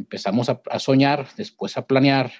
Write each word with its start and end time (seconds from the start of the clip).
empezamos 0.00 0.48
a, 0.48 0.78
soñar, 0.78 1.28
después 1.36 1.76
a 1.76 1.86
planear, 1.86 2.32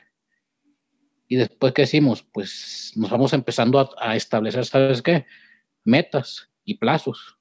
y 1.28 1.36
después, 1.36 1.72
¿qué 1.72 1.82
decimos? 1.82 2.26
Pues 2.32 2.92
nos 2.96 3.08
vamos 3.08 3.32
empezando 3.32 3.78
a, 3.78 3.90
a 4.00 4.16
establecer, 4.16 4.66
¿sabes 4.66 5.00
qué? 5.00 5.26
Metas 5.84 6.50
y 6.64 6.74
plazos. 6.78 7.38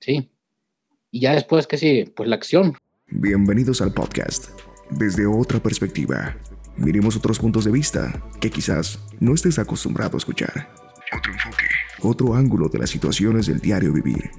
Sí. 0.00 0.32
Y 1.12 1.20
ya 1.20 1.34
después, 1.34 1.68
¿qué 1.68 1.78
sigue? 1.78 2.12
Pues 2.16 2.28
la 2.28 2.34
acción. 2.34 2.76
Bienvenidos 3.06 3.80
al 3.80 3.92
podcast. 3.92 4.48
Desde 4.90 5.24
otra 5.26 5.60
perspectiva, 5.60 6.36
miremos 6.76 7.16
otros 7.16 7.38
puntos 7.38 7.64
de 7.64 7.70
vista 7.70 8.20
que 8.40 8.50
quizás 8.50 8.98
no 9.20 9.34
estés 9.34 9.60
acostumbrado 9.60 10.16
a 10.16 10.18
escuchar. 10.18 10.68
Otro 11.16 11.32
enfoque. 11.32 11.64
Otro 12.02 12.34
ángulo 12.34 12.68
de 12.68 12.78
las 12.80 12.90
situaciones 12.90 13.46
del 13.46 13.60
diario 13.60 13.92
vivir. 13.92 14.30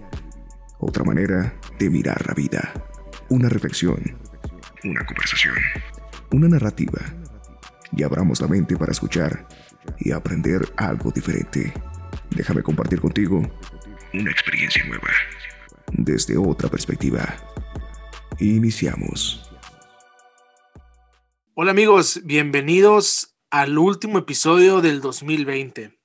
Otra 0.80 1.06
manera 1.06 1.58
de 1.80 1.90
mirar 1.90 2.26
la 2.28 2.34
vida. 2.34 2.74
Una 3.30 3.48
reflexión. 3.48 4.18
Una 4.84 5.06
conversación. 5.06 5.56
Una 6.32 6.48
narrativa. 6.48 7.00
Y 7.96 8.02
abramos 8.02 8.42
la 8.42 8.48
mente 8.48 8.76
para 8.78 8.92
escuchar 8.92 9.48
y 10.00 10.12
aprender 10.12 10.62
algo 10.76 11.12
diferente. 11.12 11.72
Déjame 12.32 12.64
compartir 12.64 13.00
contigo 13.00 13.44
una 14.12 14.32
experiencia 14.32 14.84
nueva. 14.86 15.10
Desde 15.92 16.36
otra 16.36 16.68
perspectiva. 16.68 17.36
Iniciamos. 18.40 19.52
Hola 21.54 21.72
amigos, 21.72 22.22
bienvenidos 22.24 23.38
al 23.52 23.78
último 23.78 24.18
episodio 24.18 24.82
del 24.82 25.00
2020. 25.00 26.00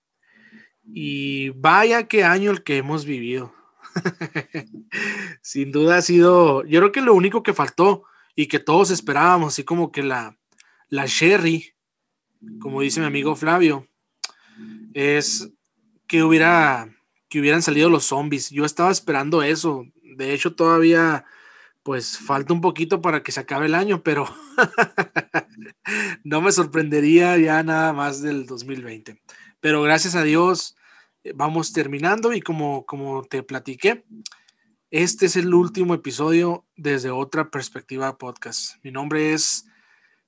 Y 0.85 1.49
vaya 1.51 2.09
qué 2.09 2.25
año 2.25 2.51
el 2.51 2.63
que 2.63 2.77
hemos 2.77 3.07
vivido. 3.07 3.55
Sin 5.41 5.73
duda 5.73 5.97
ha 5.97 6.03
sido, 6.03 6.63
yo 6.67 6.81
creo 6.81 6.93
que 6.93 7.01
lo 7.01 7.15
único 7.15 7.43
que 7.43 7.55
faltó 7.55 8.05
y 8.37 8.47
que 8.47 8.61
todos 8.61 8.91
esperábamos, 8.91 9.55
así 9.55 9.65
como 9.65 9.91
que 9.91 10.03
la, 10.03 10.39
la 10.89 11.07
Sherry, 11.07 11.75
como 12.61 12.83
dice 12.83 13.01
mi 13.01 13.07
amigo 13.07 13.35
Flavio, 13.35 13.89
es 14.95 15.51
que 16.07 16.23
hubiera 16.23 16.89
que 17.29 17.41
hubieran 17.41 17.63
salido 17.63 17.91
los 17.91 18.05
zombies. 18.05 18.51
Yo 18.51 18.65
estaba 18.65 18.93
esperando 18.93 19.43
eso. 19.43 19.85
De 20.03 20.33
hecho, 20.33 20.55
todavía 20.55 21.25
pues 21.83 22.19
falta 22.19 22.53
un 22.53 22.61
poquito 22.61 23.01
para 23.01 23.23
que 23.23 23.31
se 23.31 23.41
acabe 23.41 23.67
el 23.67 23.75
año, 23.75 24.03
pero 24.03 24.27
no 26.25 26.41
me 26.41 26.51
sorprendería 26.51 27.37
ya 27.39 27.63
nada 27.63 27.93
más 27.93 28.21
del 28.23 28.45
2020. 28.47 29.23
Pero 29.61 29.83
gracias 29.83 30.17
a 30.17 30.25
Dios 30.25 30.77
eh, 31.23 31.33
vamos 31.35 31.73
terminando 31.73 32.33
y 32.33 32.41
como, 32.41 32.85
como 32.87 33.23
te 33.23 33.45
platiqué, 33.45 34.05
este 34.91 35.27
es 35.27 35.37
el 35.37 35.53
último 35.55 35.95
episodio 35.95 36.67
desde 36.77 37.11
otra 37.11 37.51
perspectiva 37.51 38.19
podcast. 38.19 38.77
Mi 38.83 38.91
nombre 38.91 39.33
es 39.33 39.67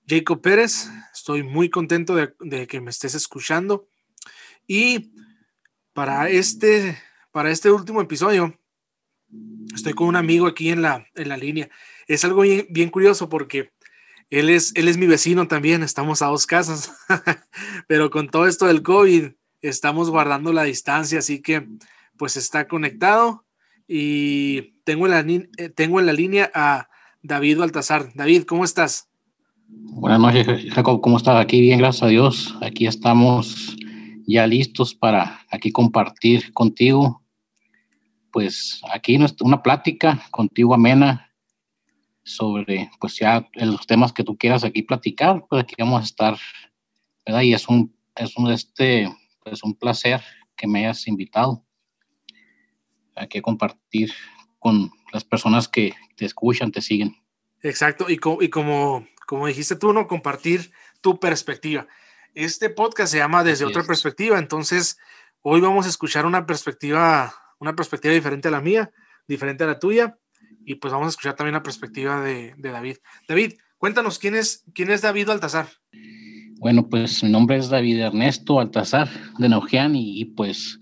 Jacob 0.06 0.40
Pérez, 0.40 0.88
estoy 1.12 1.42
muy 1.42 1.70
contento 1.70 2.14
de, 2.14 2.66
que 2.66 2.80
me 2.80 2.90
estés 2.90 3.14
escuchando. 3.14 3.88
Y 4.66 5.12
para 5.92 6.28
este, 6.28 6.98
para 7.30 7.50
este 7.50 7.70
último 7.70 8.00
episodio 8.00 8.58
Estoy 9.74 9.92
con 9.92 10.08
un 10.08 10.16
amigo 10.16 10.46
aquí 10.46 10.70
en 10.70 10.82
la, 10.82 11.06
en 11.14 11.28
la 11.28 11.36
línea. 11.36 11.68
Es 12.06 12.24
algo 12.24 12.42
bien, 12.42 12.66
bien 12.70 12.90
curioso 12.90 13.28
porque 13.28 13.72
él 14.30 14.50
es, 14.50 14.72
él 14.74 14.88
es 14.88 14.96
mi 14.96 15.06
vecino 15.06 15.48
también, 15.48 15.82
estamos 15.82 16.22
a 16.22 16.26
dos 16.26 16.46
casas, 16.46 16.92
pero 17.88 18.10
con 18.10 18.28
todo 18.28 18.46
esto 18.46 18.66
del 18.66 18.82
COVID 18.82 19.32
estamos 19.60 20.10
guardando 20.10 20.52
la 20.52 20.64
distancia, 20.64 21.18
así 21.18 21.40
que 21.40 21.66
pues 22.16 22.36
está 22.36 22.68
conectado 22.68 23.46
y 23.88 24.80
tengo 24.84 25.06
en 25.06 25.10
la, 25.10 25.20
eh, 25.58 25.70
tengo 25.70 25.98
en 25.98 26.06
la 26.06 26.12
línea 26.12 26.50
a 26.54 26.88
David 27.22 27.58
Baltazar. 27.58 28.12
David, 28.14 28.44
¿cómo 28.44 28.64
estás? 28.64 29.08
Buenas 29.66 30.20
noches, 30.20 30.72
Jacob, 30.72 31.00
¿cómo 31.00 31.16
estás? 31.16 31.40
Aquí 31.40 31.60
bien, 31.60 31.78
gracias 31.78 32.04
a 32.04 32.08
Dios. 32.08 32.54
Aquí 32.60 32.86
estamos 32.86 33.76
ya 34.26 34.46
listos 34.46 34.94
para 34.94 35.40
aquí 35.50 35.72
compartir 35.72 36.52
contigo 36.52 37.22
pues 38.38 38.80
aquí 38.92 39.18
una 39.40 39.62
plática 39.62 40.22
contigo 40.30 40.74
amena 40.74 41.32
sobre 42.22 42.90
pues 43.00 43.16
ya 43.16 43.48
los 43.54 43.86
temas 43.86 44.12
que 44.12 44.24
tú 44.24 44.36
quieras 44.36 44.64
aquí 44.64 44.82
platicar, 44.82 45.46
pues 45.48 45.62
aquí 45.62 45.74
vamos 45.78 46.02
a 46.02 46.04
estar, 46.04 46.36
¿verdad? 47.26 47.42
Y 47.42 47.54
es 47.54 47.68
un, 47.68 47.94
es 48.14 48.36
un, 48.36 48.50
este, 48.52 49.08
pues 49.42 49.62
un 49.62 49.74
placer 49.74 50.20
que 50.56 50.66
me 50.66 50.80
hayas 50.80 51.08
invitado 51.08 51.64
aquí 53.20 53.38
a 53.38 53.42
compartir 53.42 54.12
con 54.58 54.90
las 55.12 55.24
personas 55.24 55.68
que 55.68 55.94
te 56.16 56.24
escuchan, 56.24 56.72
te 56.72 56.82
siguen. 56.82 57.16
Exacto, 57.62 58.06
y, 58.08 58.20
y 58.40 58.48
como, 58.48 59.06
como 59.26 59.46
dijiste 59.46 59.76
tú, 59.76 59.92
¿no? 59.92 60.06
Compartir 60.06 60.72
tu 61.00 61.18
perspectiva. 61.18 61.86
Este 62.34 62.70
podcast 62.70 63.12
se 63.12 63.18
llama 63.18 63.44
Desde 63.44 63.64
otra 63.64 63.84
perspectiva, 63.84 64.38
entonces 64.38 64.98
hoy 65.42 65.60
vamos 65.60 65.86
a 65.86 65.88
escuchar 65.88 66.26
una 66.26 66.46
perspectiva 66.46 67.34
una 67.58 67.74
perspectiva 67.74 68.14
diferente 68.14 68.48
a 68.48 68.50
la 68.50 68.60
mía, 68.60 68.90
diferente 69.26 69.64
a 69.64 69.66
la 69.66 69.78
tuya, 69.78 70.18
y 70.64 70.76
pues 70.76 70.92
vamos 70.92 71.06
a 71.06 71.10
escuchar 71.10 71.34
también 71.34 71.54
la 71.54 71.62
perspectiva 71.62 72.20
de, 72.20 72.54
David. 72.58 72.96
David, 73.26 73.54
cuéntanos, 73.78 74.18
¿quién 74.18 74.34
es, 74.34 74.64
quién 74.74 74.90
es 74.90 75.02
David 75.02 75.30
Altazar? 75.30 75.68
Bueno, 76.58 76.88
pues 76.88 77.22
mi 77.22 77.30
nombre 77.30 77.56
es 77.56 77.68
David 77.68 78.00
Ernesto 78.00 78.60
Altazar 78.60 79.08
de 79.38 79.48
Naujian 79.48 79.94
y, 79.94 80.24
pues, 80.24 80.78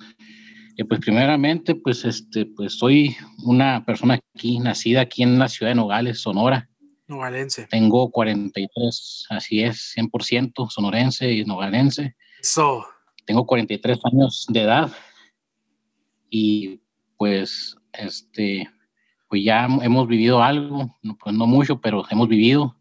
eh, 0.76 0.84
pues 0.84 1.00
primeramente, 1.00 1.74
pues, 1.74 2.04
este, 2.04 2.46
pues 2.46 2.78
soy 2.78 3.16
una 3.44 3.84
persona 3.84 4.20
aquí, 4.34 4.58
nacida 4.58 5.00
aquí 5.00 5.22
en 5.22 5.38
la 5.38 5.48
ciudad 5.48 5.70
de 5.70 5.76
Nogales, 5.76 6.20
Sonora. 6.20 6.68
Nogalense. 7.08 7.66
Tengo 7.68 8.10
43, 8.10 9.26
así 9.30 9.62
es, 9.62 9.94
100% 9.96 10.68
sonorense 10.68 11.32
y 11.32 11.44
nogalense. 11.44 12.16
Eso. 12.40 12.84
Tengo 13.24 13.46
43 13.46 13.98
años 14.04 14.46
de 14.48 14.62
edad 14.62 14.92
y 16.30 16.80
pues 17.16 17.76
este 17.92 18.68
pues 19.28 19.42
ya 19.44 19.66
hemos 19.82 20.06
vivido 20.06 20.42
algo, 20.42 20.96
pues 21.18 21.34
no 21.34 21.46
mucho, 21.46 21.80
pero 21.80 22.04
hemos 22.10 22.28
vivido. 22.28 22.76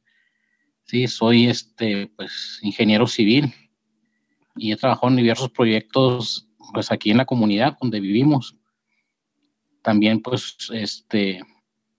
Sí, 0.83 1.07
soy 1.07 1.47
este 1.47 2.11
pues 2.15 2.59
ingeniero 2.61 3.07
civil 3.07 3.53
y 4.55 4.71
he 4.71 4.75
trabajado 4.75 5.09
en 5.09 5.17
diversos 5.17 5.49
proyectos 5.49 6.44
pues 6.73 6.91
aquí 6.91 7.11
en 7.11 7.17
la 7.17 7.25
comunidad 7.25 7.77
donde 7.81 7.99
vivimos. 7.99 8.55
También 9.81 10.21
pues 10.21 10.57
este 10.73 11.41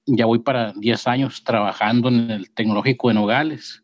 ya 0.07 0.27
voy 0.27 0.39
para 0.39 0.73
10 0.73 1.07
años 1.09 1.43
trabajando 1.43 2.09
en 2.09 2.31
el 2.31 2.51
tecnológico 2.51 3.09
de 3.09 3.15
Nogales, 3.15 3.83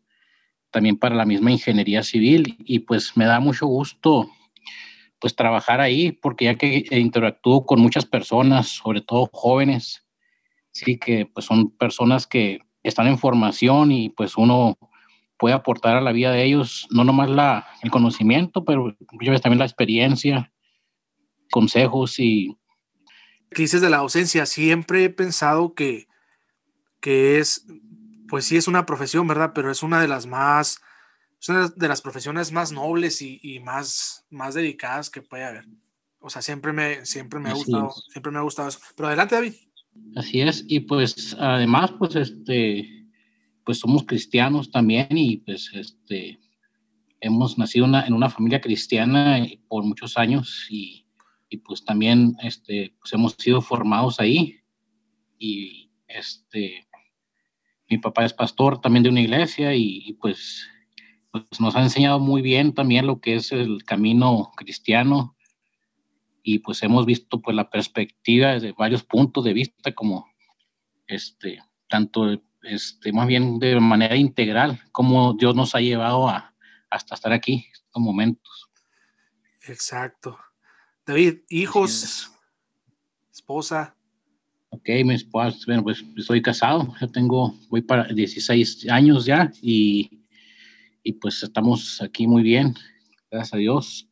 también 0.71 0.97
para 0.97 1.15
la 1.15 1.25
misma 1.25 1.51
ingeniería 1.51 2.01
civil 2.01 2.55
y 2.59 2.79
pues 2.79 3.15
me 3.15 3.25
da 3.25 3.39
mucho 3.39 3.67
gusto 3.67 4.29
pues 5.19 5.35
trabajar 5.35 5.79
ahí, 5.79 6.11
porque 6.11 6.45
ya 6.45 6.55
que 6.55 6.85
interactúo 6.91 7.65
con 7.65 7.79
muchas 7.79 8.05
personas, 8.05 8.67
sobre 8.67 8.99
todo 8.99 9.29
jóvenes, 9.31 10.05
sí, 10.71 10.97
que 10.97 11.25
pues 11.25 11.45
son 11.45 11.71
personas 11.77 12.27
que 12.27 12.59
están 12.83 13.07
en 13.07 13.17
formación 13.17 13.93
y 13.93 14.09
pues 14.09 14.35
uno 14.35 14.77
puede 15.37 15.55
aportar 15.55 15.95
a 15.95 16.01
la 16.01 16.11
vida 16.11 16.31
de 16.31 16.43
ellos, 16.43 16.87
no 16.89 17.03
nomás 17.03 17.29
la, 17.29 17.67
el 17.81 17.91
conocimiento, 17.91 18.65
pero 18.65 18.95
también 19.41 19.59
la 19.59 19.65
experiencia, 19.65 20.52
consejos 21.53 22.19
y... 22.19 22.57
Crisis 23.51 23.81
de 23.81 23.91
la 23.91 23.97
ausencia, 23.97 24.47
siempre 24.47 25.03
he 25.03 25.09
pensado 25.11 25.75
que, 25.75 26.07
que 26.99 27.37
es, 27.37 27.67
pues 28.27 28.45
sí 28.45 28.57
es 28.57 28.67
una 28.67 28.87
profesión, 28.87 29.27
¿verdad? 29.27 29.51
Pero 29.53 29.69
es 29.69 29.83
una 29.83 30.01
de 30.01 30.07
las 30.07 30.25
más 30.25 30.81
es 31.39 31.49
una 31.49 31.67
de 31.67 31.87
las 31.89 32.01
profesiones 32.01 32.53
más 32.53 32.71
nobles 32.71 33.21
y, 33.21 33.59
más, 33.59 34.25
más 34.29 34.55
dedicadas 34.55 35.09
que 35.09 35.21
puede 35.21 35.43
haber. 35.43 35.65
O 36.19 36.29
sea, 36.29 36.41
siempre 36.41 36.71
me, 36.71 37.05
siempre 37.05 37.37
me 37.41 37.49
ha 37.49 37.53
gustado, 37.53 37.91
siempre 38.09 38.31
me 38.31 38.39
ha 38.39 38.43
gustado 38.43 38.69
eso. 38.69 38.79
Pero 38.95 39.07
adelante, 39.07 39.35
David. 39.35 39.53
Así 40.15 40.39
es, 40.39 40.63
y 40.69 40.79
pues 40.79 41.35
además, 41.37 41.91
pues 41.99 42.15
este, 42.15 43.05
pues 43.65 43.77
somos 43.77 44.05
cristianos 44.05 44.71
también 44.71 45.09
y 45.11 45.37
pues 45.37 45.69
este, 45.73 46.39
hemos 47.19 47.57
nacido 47.57 47.87
en 47.87 48.13
una 48.13 48.29
familia 48.29 48.61
cristiana 48.61 49.45
por 49.67 49.83
muchos 49.83 50.17
años 50.17 50.65
y, 50.69 51.02
y, 51.53 51.57
pues 51.57 51.85
también 51.85 52.35
este, 52.41 52.95
pues 52.99 53.13
hemos 53.13 53.33
sido 53.33 53.61
formados 53.61 54.19
ahí. 54.19 54.59
Y 55.37 55.91
este, 56.07 56.87
mi 57.87 57.99
papá 57.99 58.25
es 58.25 58.33
pastor 58.33 58.81
también 58.81 59.03
de 59.03 59.09
una 59.09 59.21
iglesia 59.21 59.75
y, 59.75 60.13
pues 60.13 60.67
pues 61.31 61.59
nos 61.59 61.75
ha 61.75 61.81
enseñado 61.81 62.19
muy 62.19 62.43
bien 62.43 62.75
también 62.75 63.07
lo 63.07 63.19
que 63.19 63.35
es 63.35 63.51
el 63.51 63.83
camino 63.85 64.51
cristiano. 64.55 65.35
Y 66.43 66.59
pues 66.59 66.81
hemos 66.83 67.05
visto 67.05 67.41
pues 67.41 67.55
la 67.55 67.69
perspectiva 67.69 68.53
desde 68.53 68.71
varios 68.73 69.03
puntos 69.03 69.43
de 69.43 69.53
vista 69.53 69.93
como 69.93 70.27
este 71.07 71.59
tanto 71.87 72.41
este 72.61 73.11
más 73.11 73.27
bien 73.27 73.59
de 73.59 73.79
manera 73.79 74.15
integral 74.15 74.79
como 74.91 75.33
Dios 75.33 75.55
nos 75.55 75.75
ha 75.75 75.81
llevado 75.81 76.29
a 76.29 76.53
hasta 76.89 77.15
estar 77.15 77.33
aquí 77.33 77.65
estos 77.71 78.01
momentos. 78.01 78.69
Exacto 79.67 80.37
David 81.05 81.39
hijos 81.49 82.31
esposa 83.31 83.95
Ok, 84.75 84.89
mi 85.05 85.13
esposa, 85.13 85.55
bueno, 85.67 85.83
pues 85.83 86.03
estoy 86.17 86.41
casado, 86.41 86.95
ya 86.99 87.07
tengo, 87.07 87.53
voy 87.69 87.83
para 87.83 88.05
16 88.05 88.89
años 88.89 89.23
ya 89.23 89.51
y, 89.61 90.25
y 91.03 91.13
pues 91.13 91.43
estamos 91.43 92.01
aquí 92.01 92.25
muy 92.25 92.41
bien, 92.41 92.73
gracias 93.29 93.53
a 93.53 93.57
Dios, 93.57 94.09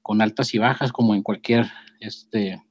con 0.00 0.22
altas 0.22 0.54
y 0.54 0.58
bajas 0.58 0.92
como 0.92 1.14
en 1.14 1.22
cualquier 1.22 1.70
este, 2.00 2.62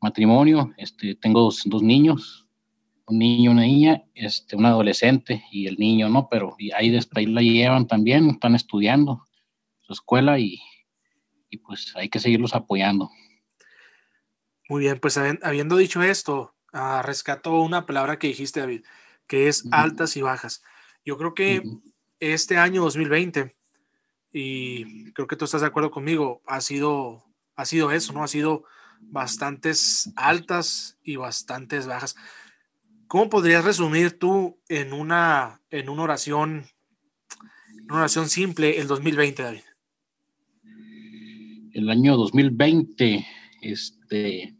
matrimonio. 0.00 0.72
Este, 0.76 1.16
tengo 1.16 1.40
dos, 1.40 1.62
dos 1.64 1.82
niños, 1.82 2.46
un 3.08 3.18
niño 3.18 3.42
y 3.42 3.48
una 3.48 3.62
niña, 3.62 4.04
este, 4.14 4.54
un 4.54 4.64
adolescente 4.64 5.42
y 5.50 5.66
el 5.66 5.74
niño, 5.74 6.08
¿no? 6.08 6.28
Pero 6.30 6.54
ahí, 6.76 6.96
ahí 7.16 7.26
la 7.26 7.42
llevan 7.42 7.88
también, 7.88 8.30
están 8.30 8.54
estudiando 8.54 9.24
su 9.80 9.92
escuela 9.92 10.38
y, 10.38 10.60
y 11.50 11.58
pues 11.58 11.92
hay 11.96 12.08
que 12.08 12.20
seguirlos 12.20 12.54
apoyando. 12.54 13.10
Muy 14.68 14.82
bien, 14.82 14.98
pues 15.00 15.16
habiendo 15.16 15.76
dicho 15.76 16.02
esto, 16.02 16.54
uh, 16.74 17.02
rescato 17.02 17.58
una 17.60 17.86
palabra 17.86 18.18
que 18.18 18.28
dijiste, 18.28 18.60
David, 18.60 18.84
que 19.26 19.48
es 19.48 19.66
altas 19.70 20.16
y 20.16 20.22
bajas. 20.22 20.62
Yo 21.04 21.16
creo 21.16 21.34
que 21.34 21.62
este 22.20 22.58
año 22.58 22.82
2020, 22.82 23.56
y 24.30 25.12
creo 25.12 25.26
que 25.26 25.36
tú 25.36 25.46
estás 25.46 25.62
de 25.62 25.66
acuerdo 25.66 25.90
conmigo, 25.90 26.42
ha 26.46 26.60
sido, 26.60 27.24
ha 27.56 27.64
sido 27.64 27.92
eso, 27.92 28.12
¿no? 28.12 28.22
Ha 28.22 28.28
sido 28.28 28.64
bastantes 29.00 30.12
altas 30.16 30.98
y 31.02 31.16
bastantes 31.16 31.86
bajas. 31.86 32.16
¿Cómo 33.06 33.30
podrías 33.30 33.64
resumir 33.64 34.18
tú 34.18 34.60
en 34.68 34.92
una, 34.92 35.62
en 35.70 35.88
una 35.88 36.02
oración, 36.02 36.66
una 37.84 38.00
oración 38.00 38.28
simple 38.28 38.78
el 38.78 38.86
2020, 38.86 39.42
David? 39.42 39.62
El 41.78 41.90
año 41.90 42.16
2020, 42.16 43.24
este, 43.62 44.52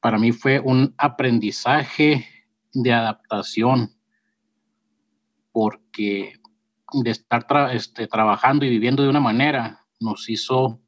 para 0.00 0.18
mí 0.18 0.32
fue 0.32 0.58
un 0.58 0.92
aprendizaje 0.98 2.26
de 2.74 2.92
adaptación, 2.92 3.94
porque 5.52 6.32
de 6.92 7.08
estar 7.08 7.46
este, 7.72 8.08
trabajando 8.08 8.64
y 8.64 8.70
viviendo 8.70 9.04
de 9.04 9.10
una 9.10 9.20
manera 9.20 9.86
nos 10.00 10.28
hizo 10.28 10.80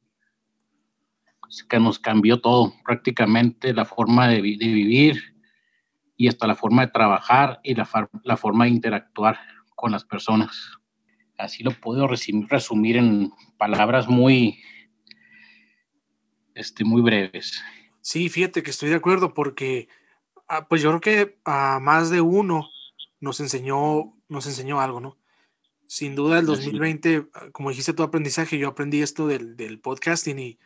que 1.69 1.79
nos 1.79 2.01
cambió 2.01 2.41
todo, 2.41 2.75
prácticamente 2.85 3.73
la 3.73 3.85
forma 3.85 4.27
de, 4.27 4.41
vivir 4.41 5.23
y 6.17 6.27
hasta 6.27 6.49
la 6.49 6.57
forma 6.57 6.87
de 6.87 6.91
trabajar 6.91 7.61
y 7.63 7.77
la, 7.77 7.89
la, 8.25 8.37
forma 8.37 8.65
de 8.65 8.71
interactuar 8.71 9.39
con 9.77 9.93
las 9.93 10.05
personas. 10.05 10.73
Así 11.39 11.63
lo 11.63 11.71
puedo 11.71 12.09
resumir 12.09 12.97
en 12.97 13.31
palabras 13.59 14.09
muy, 14.09 14.59
este, 16.55 16.85
muy 16.85 17.03
breves. 17.03 17.63
Sí, 18.01 18.29
fíjate 18.29 18.63
que 18.63 18.71
estoy 18.71 18.91
de 18.91 18.97
acuerdo 18.97 19.35
porque, 19.35 19.89
ah, 20.49 20.69
pues 20.69 20.83
yo 20.83 20.91
creo 20.91 21.01
que 21.01 21.39
a 21.45 21.81
más 21.81 22.11
de 22.11 22.21
uno 22.21 22.71
nos 23.21 23.41
enseñó, 23.41 24.15
nos 24.29 24.47
enseñó 24.47 24.81
algo, 24.81 25.01
¿no? 25.01 25.19
Sin 25.87 26.15
duda 26.15 26.39
el 26.39 26.47
2020, 26.47 27.29
ah, 27.35 27.47
como 27.53 27.71
dijiste 27.71 27.93
tu 27.93 28.03
aprendizaje, 28.03 28.59
yo 28.59 28.69
aprendí 28.69 29.03
esto 29.03 29.27
del, 29.27 29.57
del 29.57 29.81
podcasting 29.81 30.39
y 30.39 30.59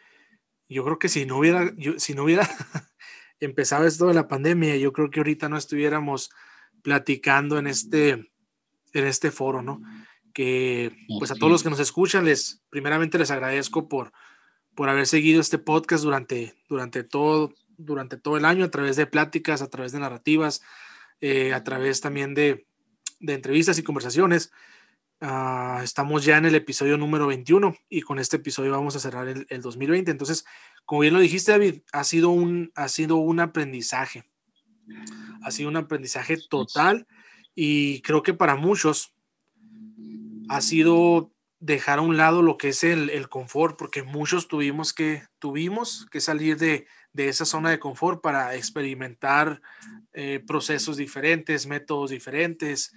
yo 0.68 0.84
creo 0.84 0.98
que 0.98 1.08
si 1.08 1.24
no 1.26 1.38
hubiera, 1.38 1.72
yo, 1.76 1.98
si 1.98 2.14
no 2.14 2.24
hubiera 2.24 2.48
empezado 3.40 3.86
esto 3.86 4.06
de 4.06 4.14
la 4.14 4.28
pandemia, 4.28 4.76
yo 4.76 4.92
creo 4.92 5.10
que 5.10 5.20
ahorita 5.20 5.48
no 5.48 5.56
estuviéramos 5.56 6.30
platicando 6.82 7.58
en 7.58 7.66
este, 7.66 8.10
en 8.92 9.06
este 9.06 9.30
foro, 9.30 9.62
¿no? 9.62 9.80
Que 10.34 10.92
pues 11.18 11.30
a 11.30 11.34
todos 11.34 11.50
los 11.50 11.62
que 11.62 11.70
nos 11.70 11.80
escuchan, 11.80 12.24
les, 12.24 12.62
primeramente 12.70 13.18
les 13.18 13.30
agradezco 13.30 13.88
por, 13.88 14.12
por 14.78 14.88
haber 14.88 15.08
seguido 15.08 15.40
este 15.40 15.58
podcast 15.58 16.04
durante, 16.04 16.54
durante, 16.68 17.02
todo, 17.02 17.52
durante 17.78 18.16
todo 18.16 18.36
el 18.36 18.44
año 18.44 18.64
a 18.64 18.70
través 18.70 18.94
de 18.94 19.06
pláticas, 19.06 19.60
a 19.60 19.68
través 19.68 19.90
de 19.90 19.98
narrativas, 19.98 20.62
eh, 21.20 21.52
a 21.52 21.64
través 21.64 22.00
también 22.00 22.32
de, 22.32 22.64
de, 23.18 23.34
entrevistas 23.34 23.76
y 23.80 23.82
conversaciones. 23.82 24.52
Uh, 25.20 25.82
estamos 25.82 26.24
ya 26.24 26.36
en 26.36 26.44
el 26.44 26.54
episodio 26.54 26.96
número 26.96 27.26
21 27.26 27.74
y 27.88 28.02
con 28.02 28.20
este 28.20 28.36
episodio 28.36 28.70
vamos 28.70 28.94
a 28.94 29.00
cerrar 29.00 29.26
el, 29.26 29.48
el, 29.50 29.62
2020. 29.62 30.12
Entonces, 30.12 30.44
como 30.84 31.00
bien 31.00 31.14
lo 31.14 31.18
dijiste, 31.18 31.50
David, 31.50 31.80
ha 31.92 32.04
sido 32.04 32.28
un, 32.28 32.70
ha 32.76 32.86
sido 32.86 33.16
un 33.16 33.40
aprendizaje. 33.40 34.30
Ha 35.42 35.50
sido 35.50 35.70
un 35.70 35.76
aprendizaje 35.76 36.36
total 36.48 37.08
y 37.52 38.00
creo 38.02 38.22
que 38.22 38.32
para 38.32 38.54
muchos 38.54 39.12
ha 40.48 40.60
sido 40.60 41.32
dejar 41.60 41.98
a 41.98 42.02
un 42.02 42.16
lado 42.16 42.42
lo 42.42 42.56
que 42.56 42.68
es 42.68 42.84
el, 42.84 43.10
el, 43.10 43.28
confort, 43.28 43.76
porque 43.76 44.02
muchos 44.02 44.48
tuvimos 44.48 44.92
que, 44.92 45.22
tuvimos 45.38 46.06
que 46.10 46.20
salir 46.20 46.56
de, 46.56 46.86
de 47.12 47.28
esa 47.28 47.44
zona 47.44 47.70
de 47.70 47.80
confort 47.80 48.22
para 48.22 48.54
experimentar 48.54 49.60
eh, 50.12 50.42
procesos 50.46 50.96
diferentes, 50.96 51.66
métodos 51.66 52.10
diferentes. 52.10 52.92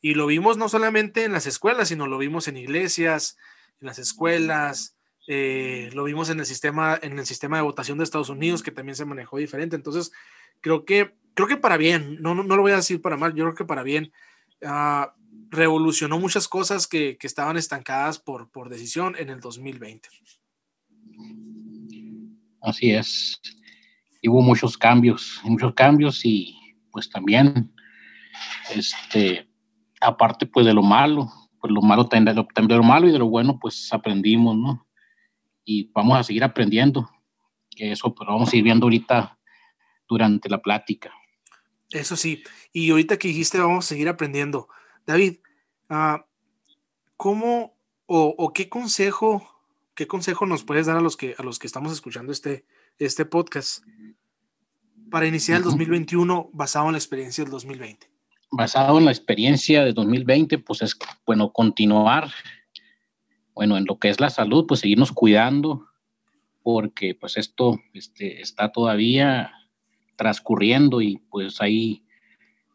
Y 0.00 0.14
lo 0.14 0.26
vimos 0.26 0.56
no 0.56 0.68
solamente 0.68 1.24
en 1.24 1.32
las 1.32 1.46
escuelas, 1.46 1.88
sino 1.88 2.06
lo 2.06 2.18
vimos 2.18 2.46
en 2.46 2.56
iglesias, 2.56 3.36
en 3.80 3.86
las 3.86 3.98
escuelas, 3.98 4.96
eh, 5.26 5.90
lo 5.94 6.04
vimos 6.04 6.30
en 6.30 6.38
el 6.38 6.46
sistema, 6.46 6.98
en 7.00 7.18
el 7.18 7.26
sistema 7.26 7.56
de 7.56 7.62
votación 7.62 7.98
de 7.98 8.04
Estados 8.04 8.28
Unidos, 8.28 8.62
que 8.62 8.70
también 8.70 8.96
se 8.96 9.04
manejó 9.04 9.38
diferente. 9.38 9.76
Entonces, 9.76 10.12
creo 10.60 10.84
que, 10.84 11.14
creo 11.34 11.48
que 11.48 11.56
para 11.56 11.76
bien, 11.76 12.18
no, 12.20 12.34
no, 12.34 12.44
no 12.44 12.56
lo 12.56 12.62
voy 12.62 12.72
a 12.72 12.76
decir 12.76 13.00
para 13.00 13.16
mal, 13.16 13.34
yo 13.34 13.44
creo 13.44 13.54
que 13.54 13.64
para 13.64 13.82
bien. 13.82 14.12
Uh, 14.62 15.10
revolucionó 15.50 16.18
muchas 16.18 16.48
cosas 16.48 16.86
que, 16.86 17.16
que 17.18 17.26
estaban 17.26 17.56
estancadas 17.56 18.18
por, 18.18 18.50
por, 18.50 18.68
decisión 18.68 19.14
en 19.18 19.30
el 19.30 19.40
2020. 19.40 20.08
Así 22.60 22.90
es. 22.90 23.40
Y 24.20 24.28
hubo 24.28 24.42
muchos 24.42 24.76
cambios, 24.76 25.40
muchos 25.44 25.74
cambios 25.74 26.24
y 26.24 26.56
pues 26.90 27.10
también, 27.10 27.72
este, 28.74 29.48
aparte 30.00 30.46
pues 30.46 30.64
de 30.66 30.74
lo 30.74 30.82
malo, 30.82 31.30
pues 31.60 31.72
lo 31.72 31.82
malo 31.82 32.06
también 32.06 32.36
de 32.36 32.76
lo 32.76 32.82
malo 32.82 33.08
y 33.08 33.12
de 33.12 33.18
lo 33.18 33.26
bueno 33.28 33.58
pues 33.58 33.92
aprendimos, 33.92 34.56
¿no? 34.56 34.86
Y 35.64 35.90
vamos 35.92 36.18
a 36.18 36.22
seguir 36.22 36.44
aprendiendo, 36.44 37.10
que 37.70 37.92
eso 37.92 38.14
pues 38.14 38.26
vamos 38.26 38.52
a 38.52 38.56
ir 38.56 38.64
viendo 38.64 38.86
ahorita 38.86 39.38
durante 40.08 40.48
la 40.48 40.60
plática. 40.60 41.12
Eso 41.90 42.16
sí, 42.16 42.42
y 42.72 42.90
ahorita 42.90 43.18
que 43.18 43.28
dijiste 43.28 43.58
vamos 43.58 43.84
a 43.84 43.88
seguir 43.88 44.08
aprendiendo. 44.08 44.68
David, 45.06 45.36
uh, 45.90 46.18
¿cómo 47.16 47.74
o, 48.06 48.34
o, 48.36 48.52
qué 48.52 48.68
consejo, 48.68 49.48
qué 49.94 50.06
consejo 50.06 50.46
nos 50.46 50.64
puedes 50.64 50.86
dar 50.86 50.96
a 50.96 51.00
los 51.00 51.16
que, 51.16 51.34
a 51.38 51.42
los 51.42 51.58
que 51.58 51.66
estamos 51.66 51.92
escuchando 51.92 52.32
este, 52.32 52.64
este 52.98 53.24
podcast 53.24 53.84
para 55.10 55.26
iniciar 55.26 55.58
el 55.58 55.64
2021 55.64 56.50
basado 56.52 56.86
en 56.86 56.92
la 56.92 56.98
experiencia 56.98 57.44
del 57.44 57.50
2020? 57.50 58.10
Basado 58.50 58.98
en 58.98 59.04
la 59.04 59.10
experiencia 59.10 59.84
de 59.84 59.92
2020, 59.92 60.58
pues 60.58 60.82
es, 60.82 60.96
bueno, 61.26 61.52
continuar, 61.52 62.30
bueno, 63.54 63.76
en 63.76 63.84
lo 63.84 63.98
que 63.98 64.10
es 64.10 64.20
la 64.20 64.30
salud, 64.30 64.66
pues 64.66 64.80
seguirnos 64.80 65.12
cuidando, 65.12 65.86
porque 66.62 67.14
pues 67.14 67.36
esto 67.36 67.80
este, 67.92 68.40
está 68.40 68.70
todavía 68.70 69.52
transcurriendo 70.16 71.00
y 71.00 71.18
pues 71.30 71.60
hay 71.60 72.03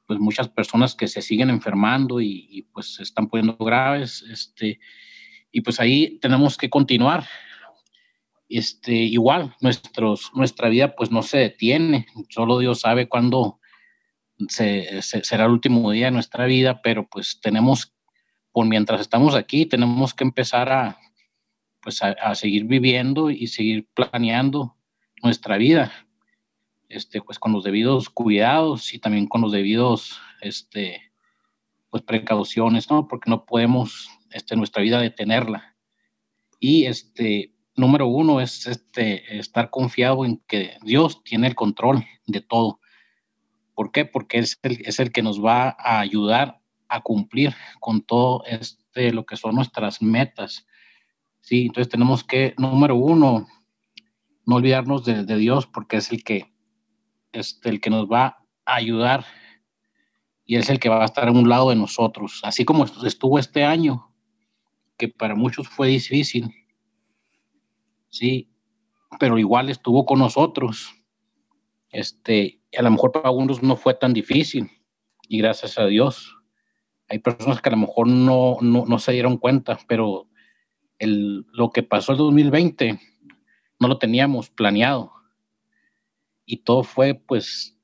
pues 0.10 0.20
muchas 0.20 0.50
personas 0.50 0.96
que 0.96 1.08
se 1.08 1.22
siguen 1.22 1.52
enfermando 1.52 2.20
y, 2.20 2.68
pues 2.74 3.00
están 3.00 3.30
poniendo 3.30 3.56
graves, 3.64 4.24
este, 4.24 4.80
y 5.52 5.62
pues 5.62 5.80
ahí 5.80 6.18
tenemos 6.20 6.58
que 6.58 6.68
continuar. 6.68 7.28
Este, 8.50 8.92
igual, 8.92 9.56
nuestros, 9.62 10.32
nuestra 10.34 10.68
vida 10.68 10.96
pues 10.96 11.12
no 11.12 11.22
se 11.22 11.38
detiene, 11.38 12.08
solo 12.30 12.58
Dios 12.58 12.80
sabe 12.80 13.08
cuándo 13.08 13.60
se, 14.48 15.00
será 15.04 15.46
el 15.46 15.52
último 15.52 15.92
día 15.92 16.06
de 16.06 16.12
nuestra 16.14 16.48
vida, 16.48 16.82
pero 16.82 17.08
pues 17.08 17.40
tenemos, 17.40 17.94
por 18.52 18.66
mientras 18.66 19.02
estamos 19.02 19.36
aquí, 19.36 19.68
tenemos 19.68 20.16
que 20.16 20.24
empezar 20.24 20.72
a, 20.72 20.98
pues 21.84 22.02
a 22.02 22.34
seguir 22.34 22.64
viviendo 22.64 23.30
y 23.30 23.46
seguir 23.46 23.88
planeando 23.94 24.76
nuestra 25.22 25.58
vida 25.58 26.09
este, 26.90 27.22
pues 27.22 27.40
con 27.40 27.54
los 27.54 27.64
debidos 27.64 28.10
cuidados 28.10 28.94
y 28.94 29.00
también 29.00 29.28
con 29.28 29.42
los 29.42 29.52
debidos, 29.52 30.20
este, 30.42 31.12
pues 31.90 32.04
precauciones, 32.04 32.90
¿no? 32.90 33.08
Porque 33.08 33.30
no 33.30 33.46
podemos, 33.46 34.10
este, 34.32 34.56
nuestra 34.56 34.82
vida 34.82 35.00
detenerla. 35.00 35.76
Y 36.60 36.86
este, 36.86 37.54
número 37.76 38.08
uno 38.08 38.42
es 38.42 38.66
este, 38.66 39.38
estar 39.38 39.70
confiado 39.70 40.26
en 40.26 40.38
que 40.48 40.78
Dios 40.84 41.24
tiene 41.24 41.48
el 41.48 41.56
control 41.56 42.06
de 42.26 42.42
todo. 42.42 42.80
¿Por 43.76 43.92
qué? 43.92 44.06
Porque 44.06 44.40
es 44.40 44.60
el, 44.64 44.82
es 44.84 45.00
el 45.00 45.12
que 45.12 45.22
nos 45.22 45.44
va 45.44 45.76
a 45.80 46.00
ayudar 46.00 46.60
a 46.90 47.02
cumplir 47.02 47.54
con 47.80 48.02
todo 48.02 48.44
este, 48.46 49.14
lo 49.14 49.26
que 49.26 49.38
son 49.38 49.56
nuestras 49.56 50.02
metas. 50.02 50.66
Sí, 51.42 51.68
entonces 51.68 51.90
tenemos 51.90 52.24
que, 52.24 52.56
número 52.58 52.96
uno, 52.96 53.48
no 54.46 54.56
olvidarnos 54.56 55.06
de, 55.06 55.24
de 55.24 55.38
Dios 55.38 55.68
porque 55.68 55.98
es 55.98 56.12
el 56.12 56.24
que 56.24 56.49
este, 57.32 57.70
el 57.70 57.82
que 57.82 57.90
nos 57.90 58.08
va 58.08 58.44
a 58.66 58.76
ayudar 58.76 59.26
y 60.46 60.56
es 60.56 60.70
el 60.70 60.80
que 60.80 60.90
va 60.90 61.02
a 61.02 61.06
estar 61.06 61.28
a 61.28 61.32
un 61.32 61.48
lado 61.48 61.70
de 61.70 61.76
nosotros, 61.76 62.42
así 62.44 62.66
como 62.66 62.86
estuvo 62.86 63.38
este 63.38 63.64
año, 63.64 64.12
que 64.98 65.08
para 65.08 65.36
muchos 65.36 65.68
fue 65.68 65.90
difícil, 65.90 66.52
sí, 68.10 68.50
pero 69.20 69.38
igual 69.38 69.70
estuvo 69.70 70.06
con 70.06 70.20
nosotros 70.20 70.96
este, 71.92 72.62
a 72.78 72.82
lo 72.82 72.92
mejor 72.92 73.12
para 73.12 73.30
algunos 73.30 73.64
no 73.64 73.76
fue 73.76 73.94
tan 73.94 74.14
difícil 74.14 74.70
y 75.28 75.40
gracias 75.40 75.78
a 75.78 75.86
Dios. 75.86 76.36
Hay 77.08 77.20
personas 77.20 77.62
que 77.62 77.70
a 77.70 77.72
lo 77.72 77.78
mejor 77.78 78.08
no, 78.08 78.58
no, 78.62 79.00
se 79.00 79.12
dieron 79.12 79.38
cuenta, 79.38 79.80
pero 79.88 80.28
el, 81.00 81.46
lo 81.52 81.72
que 81.72 81.82
pasó 81.82 82.12
el 82.12 82.20
2020 82.20 83.00
no 83.80 83.88
lo 83.88 83.98
teníamos 83.98 84.50
planeado 84.52 85.12
y 86.50 86.58
todo 86.58 86.82
fue 86.82 87.14
pues 87.14 87.78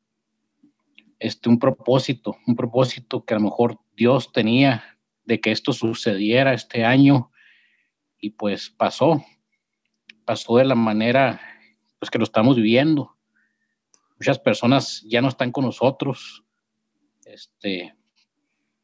este, 1.19 1.49
un 1.49 1.59
propósito, 1.59 2.35
un 2.47 2.55
propósito 2.55 3.23
que 3.23 3.35
a 3.35 3.37
lo 3.37 3.43
mejor 3.43 3.79
Dios 3.95 4.31
tenía 4.31 4.97
de 5.23 5.39
que 5.39 5.51
esto 5.51 5.71
sucediera 5.71 6.51
este 6.51 6.83
año 6.83 7.31
y 8.19 8.31
pues 8.31 8.71
pasó, 8.71 9.23
pasó 10.25 10.57
de 10.57 10.65
la 10.65 10.73
manera 10.73 11.39
pues 11.99 12.09
que 12.09 12.17
lo 12.17 12.23
estamos 12.23 12.55
viviendo. 12.55 13.15
Muchas 14.19 14.39
personas 14.39 15.05
ya 15.07 15.21
no 15.21 15.27
están 15.27 15.51
con 15.51 15.65
nosotros. 15.65 16.43
Este, 17.23 17.93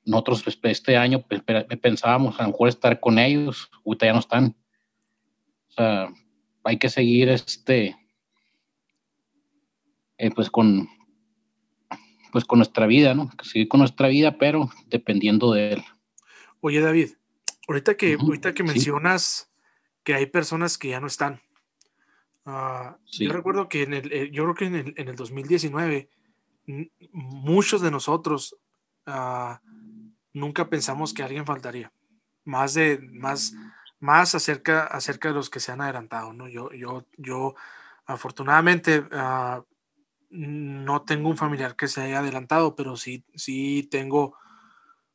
nosotros 0.05 0.43
pues, 0.43 0.59
este 0.61 0.95
año 0.95 1.25
pues, 1.27 1.41
pensábamos 1.81 2.39
a 2.39 2.43
lo 2.43 2.49
mejor 2.49 2.69
estar 2.69 2.99
con 2.99 3.17
ellos, 3.17 3.71
ahorita 3.83 4.05
ya 4.05 4.13
no 4.13 4.19
están. 4.19 4.55
O 5.69 5.71
sea, 5.71 6.13
hay 6.63 6.77
que 6.77 6.89
seguir 6.89 7.29
este, 7.29 7.95
eh, 10.21 10.29
pues 10.29 10.51
con, 10.51 10.87
pues 12.31 12.45
con 12.45 12.59
nuestra 12.59 12.85
vida, 12.85 13.15
¿no? 13.15 13.31
Seguir 13.41 13.67
con 13.67 13.79
nuestra 13.79 14.07
vida, 14.07 14.37
pero 14.37 14.69
dependiendo 14.85 15.51
de 15.51 15.73
él. 15.73 15.83
Oye, 16.59 16.79
David, 16.79 17.13
ahorita 17.67 17.97
que, 17.97 18.17
ahorita 18.19 18.53
que 18.53 18.61
mencionas 18.61 19.51
que 20.03 20.13
hay 20.13 20.27
personas 20.27 20.77
que 20.77 20.89
ya 20.89 20.99
no 20.99 21.07
están. 21.07 21.41
Ah, 22.45 22.97
yo 23.05 23.33
recuerdo 23.33 23.67
que 23.67 23.81
en 23.81 23.95
el, 23.95 24.13
eh, 24.13 24.29
yo 24.31 24.43
creo 24.43 24.53
que 24.53 24.65
en 24.65 24.75
el, 24.75 24.93
en 24.95 25.07
el 25.07 25.15
2019 25.15 26.07
muchos 27.11 27.81
de 27.81 27.89
nosotros 27.89 28.55
ah, 29.07 29.59
nunca 30.33 30.69
pensamos 30.69 31.15
que 31.15 31.23
alguien 31.23 31.47
faltaría. 31.47 31.91
Más 32.43 32.75
de, 32.75 32.99
más, 33.11 33.55
más 33.99 34.35
acerca, 34.35 34.83
acerca 34.83 35.29
de 35.29 35.33
los 35.33 35.49
que 35.49 35.59
se 35.59 35.71
han 35.71 35.81
adelantado, 35.81 36.31
¿no? 36.31 36.47
Yo, 36.47 36.71
yo, 36.73 37.07
yo 37.17 37.55
afortunadamente 38.05 39.03
ah, 39.13 39.63
no 40.31 41.03
tengo 41.03 41.29
un 41.29 41.37
familiar 41.37 41.75
que 41.75 41.87
se 41.87 42.01
haya 42.01 42.19
adelantado, 42.19 42.75
pero 42.75 42.95
sí, 42.95 43.25
sí 43.35 43.87
tengo, 43.91 44.35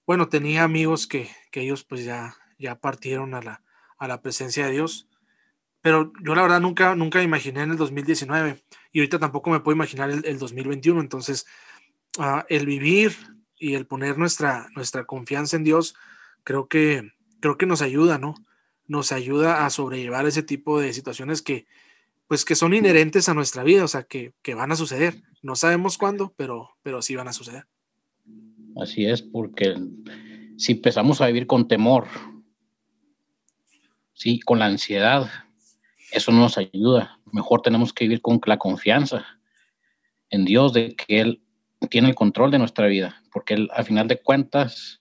bueno, 0.06 0.28
tenía 0.28 0.62
amigos 0.62 1.06
que, 1.06 1.30
que 1.50 1.62
ellos 1.62 1.84
pues 1.84 2.04
ya, 2.04 2.36
ya 2.58 2.78
partieron 2.78 3.34
a 3.34 3.42
la, 3.42 3.62
a 3.98 4.08
la 4.08 4.20
presencia 4.20 4.66
de 4.66 4.72
Dios. 4.72 5.08
Pero 5.80 6.12
yo 6.22 6.34
la 6.34 6.42
verdad 6.42 6.60
nunca, 6.60 6.94
nunca 6.96 7.22
imaginé 7.22 7.62
en 7.62 7.70
el 7.70 7.76
2019 7.76 8.62
y 8.92 9.00
ahorita 9.00 9.18
tampoco 9.18 9.50
me 9.50 9.60
puedo 9.60 9.74
imaginar 9.76 10.10
el, 10.10 10.38
2021. 10.38 11.00
Entonces, 11.00 11.46
ah, 12.18 12.44
el 12.48 12.66
vivir 12.66 13.16
y 13.58 13.74
el 13.74 13.86
poner 13.86 14.18
nuestra, 14.18 14.68
nuestra 14.74 15.04
confianza 15.04 15.56
en 15.56 15.64
Dios, 15.64 15.94
creo 16.44 16.68
que, 16.68 17.12
creo 17.40 17.56
que 17.56 17.66
nos 17.66 17.82
ayuda, 17.82 18.18
¿no? 18.18 18.34
Nos 18.86 19.12
ayuda 19.12 19.64
a 19.64 19.70
sobrellevar 19.70 20.26
ese 20.26 20.42
tipo 20.42 20.80
de 20.80 20.92
situaciones 20.92 21.40
que, 21.40 21.66
pues 22.28 22.44
que 22.44 22.56
son 22.56 22.74
inherentes 22.74 23.28
a 23.28 23.34
nuestra 23.34 23.62
vida, 23.62 23.84
o 23.84 23.88
sea, 23.88 24.02
que, 24.02 24.32
que 24.42 24.54
van 24.54 24.72
a 24.72 24.76
suceder. 24.76 25.22
No 25.42 25.54
sabemos 25.54 25.96
cuándo, 25.96 26.34
pero, 26.36 26.70
pero 26.82 27.02
sí 27.02 27.14
van 27.14 27.28
a 27.28 27.32
suceder. 27.32 27.66
Así 28.76 29.06
es, 29.06 29.22
porque 29.22 29.76
si 30.56 30.72
empezamos 30.72 31.20
a 31.20 31.26
vivir 31.26 31.46
con 31.46 31.68
temor, 31.68 32.08
sí, 34.12 34.40
con 34.40 34.58
la 34.58 34.66
ansiedad, 34.66 35.30
eso 36.12 36.32
no 36.32 36.40
nos 36.40 36.58
ayuda. 36.58 37.20
Mejor 37.32 37.62
tenemos 37.62 37.92
que 37.92 38.04
vivir 38.04 38.20
con 38.20 38.40
la 38.46 38.58
confianza 38.58 39.24
en 40.30 40.44
Dios 40.44 40.72
de 40.72 40.96
que 40.96 41.20
Él 41.20 41.42
tiene 41.90 42.08
el 42.08 42.14
control 42.14 42.50
de 42.50 42.58
nuestra 42.58 42.86
vida, 42.86 43.22
porque 43.32 43.54
Él, 43.54 43.70
a 43.72 43.84
final 43.84 44.08
de 44.08 44.20
cuentas, 44.20 45.00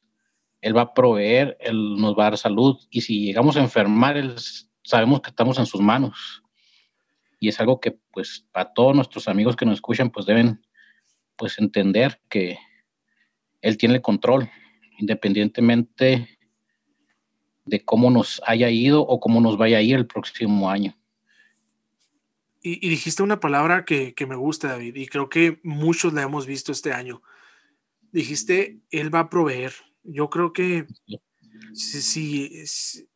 Él 0.62 0.78
va 0.78 0.82
a 0.82 0.94
proveer, 0.94 1.58
Él 1.60 1.96
nos 1.98 2.16
va 2.18 2.28
a 2.28 2.30
dar 2.32 2.38
salud, 2.38 2.78
y 2.92 3.02
si 3.02 3.26
llegamos 3.26 3.58
a 3.58 3.62
enfermar, 3.62 4.18
Él, 4.18 4.36
sabemos 4.84 5.22
que 5.22 5.32
estamos 5.32 5.58
en 5.58 5.66
sus 5.66 5.82
manos 5.82 6.44
y 7.46 7.50
es 7.50 7.60
algo 7.60 7.80
que 7.80 7.92
pues 8.12 8.48
a 8.54 8.74
todos 8.74 8.96
nuestros 8.96 9.28
amigos 9.28 9.56
que 9.56 9.68
nos 9.68 9.76
escuchan 9.76 10.10
pues 10.10 10.26
deben 10.26 10.66
pues 11.36 11.60
entender 11.60 12.20
que 12.28 12.58
él 13.62 13.78
tiene 13.78 13.94
el 13.96 14.02
control 14.02 14.50
independientemente 14.98 16.40
de 17.66 17.86
cómo 17.86 18.10
nos 18.10 18.42
haya 18.48 18.72
ido 18.72 19.02
o 19.02 19.20
cómo 19.20 19.42
nos 19.42 19.58
vaya 19.58 19.78
a 19.78 19.82
ir 19.84 19.96
el 19.96 20.08
próximo 20.08 20.72
año. 20.72 20.98
Y, 22.64 22.90
dijiste 22.90 23.22
una 23.22 23.40
palabra 23.40 23.86
que, 23.86 24.16
me 24.28 24.36
gusta, 24.36 24.70
David, 24.70 24.96
y 24.96 25.06
creo 25.06 25.30
que 25.30 25.60
muchos 25.62 26.14
la 26.14 26.24
hemos 26.24 26.48
visto 26.48 26.72
este 26.72 26.94
año. 26.94 27.22
Dijiste, 28.12 28.80
Él 28.90 29.14
va 29.14 29.20
a 29.20 29.30
proveer. 29.30 29.74
Yo 30.04 30.32
creo 30.32 30.52
que 30.52 30.88
si, 31.74 32.66
si 32.66 33.08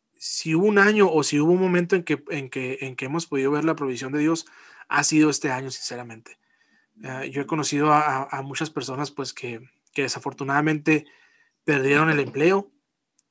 hubo 0.54 0.66
un 0.66 0.78
año 0.78 1.10
o 1.12 1.24
si 1.24 1.40
hubo 1.40 1.52
un 1.52 1.62
momento 1.62 1.96
en 1.96 2.04
que, 2.04 2.24
en 2.30 2.50
que, 2.50 2.78
en 2.82 2.96
que 2.96 3.06
hemos 3.06 3.26
podido 3.26 3.52
ver 3.52 3.66
la 3.66 3.76
provisión 3.76 4.12
de 4.12 4.20
Dios, 4.20 4.46
ha 4.88 5.04
sido 5.04 5.30
este 5.30 5.52
año, 5.52 5.72
sinceramente. 5.72 6.40
Eh, 7.04 7.30
yo 7.32 7.42
he 7.42 7.46
conocido 7.46 7.94
a, 7.94 8.42
muchas 8.44 8.70
personas 8.70 9.12
pues 9.12 9.34
que, 9.34 9.62
desafortunadamente 9.96 11.06
perdieron 11.66 12.10
el 12.10 12.22
empleo, 12.22 12.72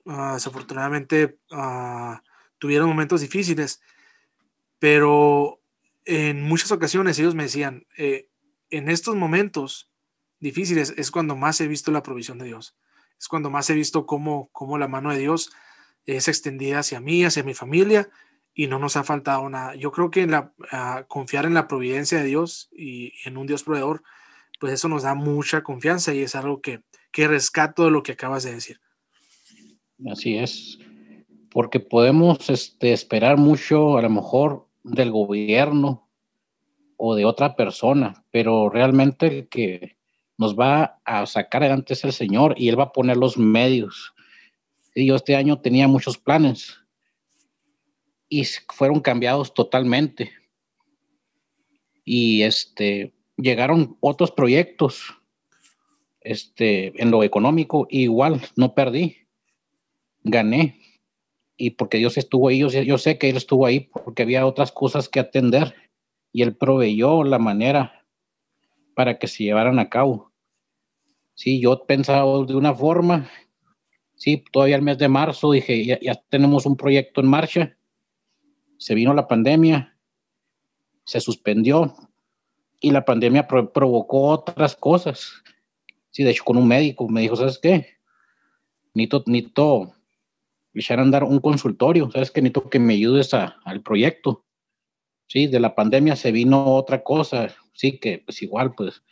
ah, 0.06 0.32
desafortunadamente 0.34 1.38
ah, 1.50 2.22
tuvieron 2.58 2.88
momentos 2.88 3.22
difíciles, 3.22 3.80
pero 4.78 5.62
en 6.04 6.42
muchas 6.42 6.70
ocasiones 6.70 7.18
ellos 7.18 7.34
me 7.34 7.44
decían, 7.44 7.86
eh, 7.96 8.28
en 8.68 8.90
estos 8.90 9.16
momentos 9.16 9.90
difíciles 10.40 10.92
es 10.98 11.10
cuando 11.10 11.36
más 11.36 11.58
he 11.62 11.68
visto 11.68 11.90
la 11.90 12.02
provisión 12.02 12.38
de 12.38 12.46
Dios, 12.46 12.76
es 13.18 13.28
cuando 13.28 13.48
más 13.48 13.70
he 13.70 13.74
visto 13.74 14.04
cómo, 14.04 14.50
cómo 14.52 14.76
la 14.76 14.88
mano 14.88 15.10
de 15.10 15.18
Dios 15.18 15.50
es 16.16 16.26
extendida 16.28 16.78
hacia 16.78 17.00
mí, 17.00 17.24
hacia 17.24 17.42
mi 17.42 17.54
familia 17.54 18.08
y 18.54 18.66
no 18.66 18.78
nos 18.78 18.96
ha 18.96 19.04
faltado 19.04 19.48
nada. 19.48 19.74
Yo 19.74 19.92
creo 19.92 20.10
que 20.10 20.26
la, 20.26 20.52
ah, 20.72 21.04
confiar 21.06 21.44
en 21.44 21.54
la 21.54 21.68
providencia 21.68 22.18
de 22.18 22.24
Dios 22.24 22.70
y 22.72 23.12
en 23.24 23.36
un 23.36 23.46
Dios 23.46 23.62
proveedor, 23.62 24.02
pues 24.58 24.72
eso 24.72 24.88
nos 24.88 25.02
da 25.02 25.14
mucha 25.14 25.62
confianza 25.62 26.14
y 26.14 26.20
es 26.20 26.34
algo 26.34 26.62
que, 26.62 26.80
que 27.12 27.28
rescato 27.28 27.84
de 27.84 27.90
lo 27.90 28.02
que 28.02 28.12
acabas 28.12 28.42
de 28.42 28.54
decir. 28.54 28.80
Así 30.10 30.36
es, 30.36 30.78
porque 31.50 31.78
podemos 31.78 32.48
este, 32.48 32.92
esperar 32.92 33.36
mucho 33.36 33.98
a 33.98 34.02
lo 34.02 34.10
mejor 34.10 34.66
del 34.82 35.10
gobierno 35.10 36.08
o 36.96 37.14
de 37.14 37.26
otra 37.26 37.54
persona, 37.54 38.24
pero 38.30 38.70
realmente 38.70 39.26
el 39.26 39.48
que 39.48 39.98
nos 40.38 40.58
va 40.58 41.00
a 41.04 41.26
sacar 41.26 41.62
adelante 41.62 41.92
es 41.92 42.04
el 42.04 42.12
Señor 42.12 42.54
y 42.56 42.68
Él 42.68 42.78
va 42.78 42.84
a 42.84 42.92
poner 42.92 43.16
los 43.18 43.36
medios 43.36 44.14
yo 45.06 45.16
este 45.16 45.36
año 45.36 45.60
tenía 45.60 45.88
muchos 45.88 46.18
planes 46.18 46.78
y 48.28 48.44
fueron 48.68 49.00
cambiados 49.00 49.54
totalmente. 49.54 50.32
Y 52.04 52.42
este, 52.42 53.14
llegaron 53.36 53.96
otros 54.00 54.30
proyectos 54.30 55.14
este, 56.20 57.00
en 57.00 57.10
lo 57.10 57.22
económico, 57.22 57.86
igual 57.90 58.40
no 58.56 58.74
perdí, 58.74 59.16
gané. 60.24 60.80
Y 61.56 61.70
porque 61.70 61.98
Dios 61.98 62.16
estuvo 62.16 62.48
ahí, 62.48 62.58
yo, 62.58 62.68
yo 62.68 62.98
sé 62.98 63.18
que 63.18 63.30
Él 63.30 63.36
estuvo 63.36 63.66
ahí 63.66 63.80
porque 63.80 64.22
había 64.22 64.46
otras 64.46 64.72
cosas 64.72 65.08
que 65.08 65.20
atender 65.20 65.74
y 66.32 66.42
Él 66.42 66.56
proveyó 66.56 67.24
la 67.24 67.38
manera 67.38 68.06
para 68.94 69.18
que 69.18 69.26
se 69.26 69.44
llevaran 69.44 69.78
a 69.78 69.88
cabo. 69.88 70.32
Sí, 71.34 71.60
yo 71.60 71.84
pensaba 71.86 72.44
de 72.44 72.54
una 72.54 72.74
forma 72.74 73.30
sí, 74.18 74.44
todavía 74.52 74.76
el 74.76 74.82
mes 74.82 74.98
de 74.98 75.08
marzo 75.08 75.52
dije, 75.52 75.84
ya, 75.86 76.14
tenemos 76.28 76.66
un 76.66 76.76
proyecto 76.76 77.22
en 77.22 77.28
marcha, 77.28 77.76
se 78.76 78.94
vino 78.94 79.14
la 79.14 79.26
pandemia, 79.26 79.96
se 81.04 81.20
suspendió 81.20 81.94
y 82.80 82.90
la 82.90 83.04
pandemia 83.04 83.48
provocó 83.48 84.28
otras 84.28 84.76
cosas. 84.76 85.42
Sí, 86.10 86.22
de 86.22 86.30
hecho 86.30 86.44
con 86.44 86.56
un 86.56 86.68
médico 86.68 87.08
me 87.08 87.22
dijo, 87.22 87.36
¿sabes 87.36 87.58
qué? 87.58 87.86
Necesito, 88.94 89.22
necesito 89.26 89.94
echar 90.74 90.98
a 90.98 91.02
andar 91.02 91.24
un 91.24 91.40
consultorio, 91.40 92.10
¿sabes 92.10 92.30
qué? 92.30 92.42
Necesito 92.42 92.68
que 92.68 92.78
me 92.78 92.94
ayudes 92.94 93.32
al 93.32 93.82
proyecto. 93.82 94.44
Sí, 95.26 95.46
de 95.46 95.60
la 95.60 95.74
pandemia 95.74 96.16
se 96.16 96.32
vino 96.32 96.74
otra 96.74 97.02
cosa, 97.02 97.54
sí, 97.72 97.98
que 97.98 98.22
pues 98.24 98.42
igual, 98.42 98.74
pues 98.74 99.02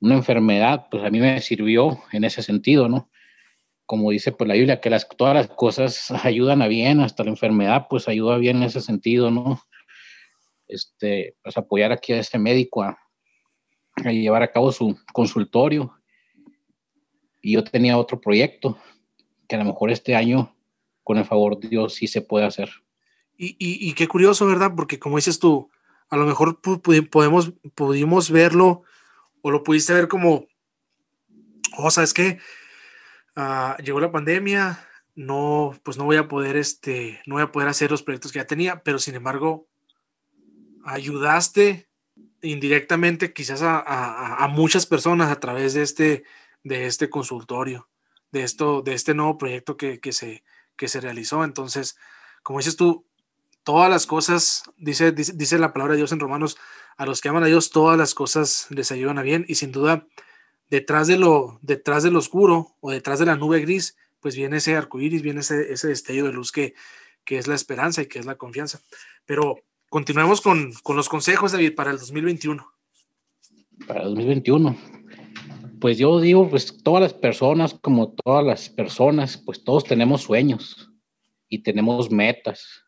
una 0.00 0.14
enfermedad, 0.14 0.86
pues 0.90 1.04
a 1.04 1.10
mí 1.10 1.20
me 1.20 1.40
sirvió 1.40 1.98
en 2.12 2.24
ese 2.24 2.42
sentido, 2.42 2.88
¿no? 2.88 3.10
Como 3.88 4.10
dice 4.10 4.32
pues 4.32 4.46
la 4.46 4.52
Biblia, 4.52 4.82
que 4.82 4.90
las, 4.90 5.08
todas 5.08 5.34
las 5.34 5.48
cosas 5.48 6.10
ayudan 6.22 6.60
a 6.60 6.68
bien, 6.68 7.00
hasta 7.00 7.24
la 7.24 7.30
enfermedad 7.30 7.86
pues 7.88 8.06
ayuda 8.06 8.36
bien 8.36 8.58
en 8.58 8.64
ese 8.64 8.82
sentido, 8.82 9.30
¿no? 9.30 9.62
Este, 10.66 11.36
pues 11.42 11.56
apoyar 11.56 11.90
aquí 11.90 12.12
a 12.12 12.20
este 12.20 12.38
médico 12.38 12.82
a, 12.82 12.98
llevar 14.04 14.42
a 14.42 14.52
cabo 14.52 14.72
su 14.72 14.98
consultorio. 15.14 15.94
Y 17.40 17.54
yo 17.54 17.64
tenía 17.64 17.96
otro 17.96 18.20
proyecto 18.20 18.78
que 19.48 19.56
a 19.56 19.58
lo 19.58 19.64
mejor 19.64 19.90
este 19.90 20.14
año, 20.14 20.54
con 21.02 21.16
el 21.16 21.24
favor 21.24 21.58
de 21.58 21.68
Dios, 21.68 21.94
sí 21.94 22.08
se 22.08 22.20
puede 22.20 22.44
hacer. 22.44 22.68
Y, 23.38 23.56
y, 23.58 23.94
qué 23.94 24.06
curioso, 24.06 24.46
¿verdad? 24.46 24.72
Porque 24.76 24.98
como 24.98 25.16
dices 25.16 25.38
tú, 25.38 25.70
a 26.10 26.18
lo 26.18 26.26
mejor 26.26 26.60
podemos, 26.60 27.54
pudimos 27.74 28.30
verlo 28.30 28.82
o 29.40 29.50
lo 29.50 29.62
pudiste 29.62 29.94
ver 29.94 30.08
como, 30.08 30.46
oh, 31.78 31.90
¿sabes 31.90 32.12
qué? 32.12 32.38
Ah, 33.40 33.76
llegó 33.84 34.00
la 34.00 34.10
pandemia, 34.10 34.84
no, 35.14 35.72
pues 35.84 35.96
no 35.96 36.02
voy 36.02 36.16
a 36.16 36.26
poder, 36.26 36.56
este, 36.56 37.22
no 37.24 37.36
voy 37.36 37.44
a 37.44 37.52
poder 37.52 37.68
hacer 37.68 37.88
los 37.88 38.02
proyectos 38.02 38.32
que 38.32 38.40
ya 38.40 38.48
tenía, 38.48 38.82
pero 38.82 38.98
sin 38.98 39.14
embargo, 39.14 39.68
ayudaste 40.84 41.88
indirectamente 42.42 43.32
quizás 43.32 43.60
a, 43.62 44.48
muchas 44.50 44.86
personas 44.86 45.30
a 45.30 45.38
través 45.38 45.74
de 45.74 45.82
este, 45.82 46.24
de 46.64 46.86
este 46.86 47.10
consultorio, 47.10 47.88
de, 48.32 48.42
esto, 48.42 48.82
de 48.82 48.94
este 48.94 49.14
nuevo 49.14 49.38
proyecto 49.38 49.76
que, 49.76 50.00
se, 50.10 50.42
que 50.74 50.88
se 50.88 51.00
realizó. 51.00 51.44
Entonces, 51.44 51.96
como 52.42 52.58
dices 52.58 52.74
tú, 52.74 53.06
todas 53.62 53.88
las 53.88 54.04
cosas, 54.04 54.64
dice, 54.78 55.12
dice, 55.12 55.60
la 55.60 55.72
palabra 55.72 55.92
de 55.92 55.98
Dios 55.98 56.10
en 56.10 56.18
Romanos, 56.18 56.58
a 56.96 57.06
los 57.06 57.20
que 57.20 57.28
aman 57.28 57.44
a 57.44 57.46
Dios, 57.46 57.70
todas 57.70 57.96
las 57.96 58.14
cosas 58.14 58.66
les 58.70 58.90
ayudan 58.90 59.16
a 59.18 59.22
bien 59.22 59.44
y 59.46 59.54
sin 59.54 59.70
duda, 59.70 60.08
detrás 60.70 61.06
de 61.06 61.18
lo, 61.18 61.58
detrás 61.62 62.02
de 62.02 62.10
lo 62.10 62.18
oscuro 62.18 62.74
o 62.80 62.90
detrás 62.90 63.18
de 63.18 63.26
la 63.26 63.36
nube 63.36 63.60
gris, 63.60 63.96
pues 64.20 64.36
viene 64.36 64.58
ese 64.58 64.76
arco 64.76 65.00
iris, 65.00 65.22
viene 65.22 65.40
ese, 65.40 65.72
ese 65.72 65.88
destello 65.88 66.26
de 66.26 66.32
luz 66.32 66.52
que, 66.52 66.74
que 67.24 67.38
es 67.38 67.46
la 67.46 67.54
esperanza 67.54 68.02
y 68.02 68.06
que 68.06 68.18
es 68.18 68.26
la 68.26 68.36
confianza. 68.36 68.80
Pero 69.24 69.60
continuemos 69.88 70.40
con, 70.40 70.72
con 70.82 70.96
los 70.96 71.08
consejos, 71.08 71.52
David, 71.52 71.74
para 71.74 71.90
el 71.90 71.98
2021. 71.98 72.66
Para 73.86 74.00
el 74.00 74.06
2021. 74.08 74.76
Pues 75.80 75.96
yo 75.98 76.20
digo, 76.20 76.48
pues 76.50 76.82
todas 76.82 77.02
las 77.02 77.14
personas, 77.14 77.74
como 77.74 78.12
todas 78.12 78.44
las 78.44 78.68
personas, 78.68 79.36
pues 79.36 79.62
todos 79.62 79.84
tenemos 79.84 80.22
sueños 80.22 80.90
y 81.48 81.60
tenemos 81.60 82.10
metas 82.10 82.84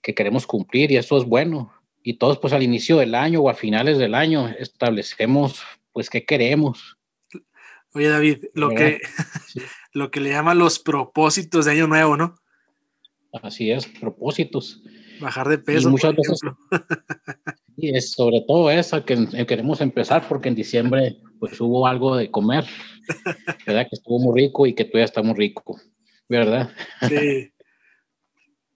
que 0.00 0.14
queremos 0.14 0.46
cumplir 0.46 0.92
y 0.92 0.96
eso 0.96 1.18
es 1.18 1.24
bueno. 1.24 1.72
Y 2.02 2.18
todos 2.18 2.38
pues 2.38 2.52
al 2.52 2.62
inicio 2.62 2.98
del 2.98 3.14
año 3.14 3.40
o 3.40 3.48
a 3.48 3.54
finales 3.54 3.98
del 3.98 4.14
año 4.14 4.48
establecemos 4.58 5.62
pues 5.94 6.10
qué 6.10 6.26
queremos. 6.26 6.98
Oye 7.94 8.08
David, 8.08 8.46
lo 8.52 8.70
que, 8.70 9.00
lo 9.92 10.10
que 10.10 10.20
le 10.20 10.30
llaman 10.30 10.58
los 10.58 10.80
propósitos 10.80 11.64
de 11.64 11.70
año 11.70 11.86
nuevo, 11.86 12.16
¿no? 12.16 12.34
Así 13.42 13.70
es, 13.70 13.86
propósitos. 13.86 14.82
Bajar 15.20 15.48
de 15.48 15.58
peso. 15.58 15.88
Y 15.88 15.92
muchas 15.92 16.14
veces. 16.16 16.40
y 17.76 17.90
es 17.96 18.10
sobre 18.10 18.42
todo 18.46 18.70
esa 18.70 19.04
que 19.04 19.46
queremos 19.46 19.80
empezar 19.80 20.26
porque 20.28 20.48
en 20.48 20.56
diciembre 20.56 21.16
pues 21.38 21.60
hubo 21.60 21.86
algo 21.86 22.16
de 22.16 22.28
comer, 22.28 22.64
¿verdad? 23.66 23.86
Que 23.88 23.94
estuvo 23.94 24.18
muy 24.18 24.42
rico 24.42 24.66
y 24.66 24.74
que 24.74 24.84
todavía 24.84 25.04
está 25.04 25.22
muy 25.22 25.36
rico, 25.36 25.80
¿verdad? 26.28 26.72
Sí. 27.08 27.52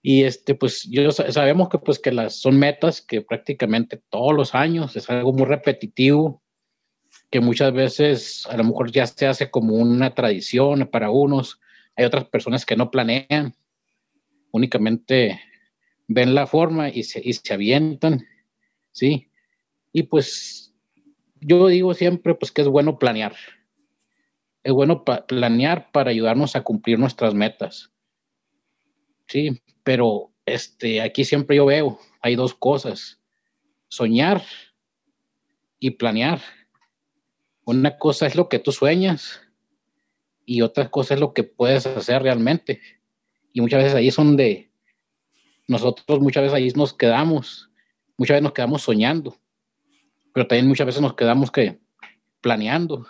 y 0.01 0.23
este, 0.23 0.55
pues 0.55 0.87
yo 0.89 1.11
sabemos 1.11 1.67
que 1.67 1.79
pues 1.79 1.99
que 1.99 2.13
las 2.13 2.39
son 2.39 2.57
metas 2.57 3.01
que 3.01 3.21
prácticamente 3.21 4.01
todos 4.09 4.33
los 4.33 4.55
años 4.55 4.95
es 4.95 5.09
algo 5.09 5.33
muy 5.33 5.45
repetitivo 5.45 6.41
que 7.29 7.39
muchas 7.39 7.73
veces 7.73 8.45
a 8.47 8.57
lo 8.57 8.63
mejor 8.63 8.91
ya 8.91 9.05
se 9.05 9.27
hace 9.27 9.51
como 9.51 9.75
una 9.75 10.15
tradición 10.15 10.87
para 10.91 11.11
unos, 11.11 11.59
hay 11.95 12.05
otras 12.05 12.25
personas 12.25 12.65
que 12.65 12.75
no 12.75 12.89
planean, 12.91 13.53
únicamente 14.51 15.39
ven 16.07 16.33
la 16.33 16.47
forma 16.47 16.89
y 16.89 17.03
se, 17.03 17.21
y 17.23 17.33
se 17.33 17.53
avientan, 17.53 18.25
¿sí? 18.91 19.29
Y 19.93 20.03
pues 20.03 20.73
yo 21.39 21.67
digo 21.67 21.93
siempre 21.93 22.35
pues 22.35 22.51
que 22.51 22.61
es 22.61 22.67
bueno 22.67 22.97
planear. 22.97 23.35
Es 24.63 24.73
bueno 24.73 25.03
planear 25.03 25.91
para 25.91 26.11
ayudarnos 26.11 26.55
a 26.55 26.63
cumplir 26.63 26.99
nuestras 26.99 27.33
metas. 27.33 27.91
Sí, 29.27 29.61
pero 29.83 30.31
este, 30.45 31.01
aquí 31.01 31.23
siempre 31.23 31.57
yo 31.57 31.65
veo, 31.67 31.99
hay 32.21 32.35
dos 32.35 32.53
cosas, 32.53 33.21
soñar 33.87 34.41
y 35.79 35.91
planear. 35.91 36.41
Una 37.69 37.99
cosa 37.99 38.25
es 38.25 38.35
lo 38.35 38.49
que 38.49 38.57
tú 38.57 38.71
sueñas 38.71 39.41
y 40.43 40.63
otra 40.63 40.89
cosa 40.89 41.13
es 41.13 41.19
lo 41.19 41.35
que 41.35 41.43
puedes 41.43 41.85
hacer 41.85 42.23
realmente. 42.23 42.81
Y 43.53 43.61
muchas 43.61 43.83
veces 43.83 43.93
ahí 43.93 44.07
es 44.07 44.15
donde 44.15 44.71
nosotros 45.67 46.19
muchas 46.19 46.41
veces 46.41 46.55
ahí 46.55 46.71
nos 46.75 46.95
quedamos, 46.95 47.69
muchas 48.17 48.33
veces 48.33 48.43
nos 48.43 48.53
quedamos 48.53 48.81
soñando, 48.81 49.37
pero 50.33 50.47
también 50.47 50.67
muchas 50.67 50.87
veces 50.87 50.99
nos 50.99 51.13
quedamos 51.13 51.51
que 51.51 51.77
planeando 52.41 53.05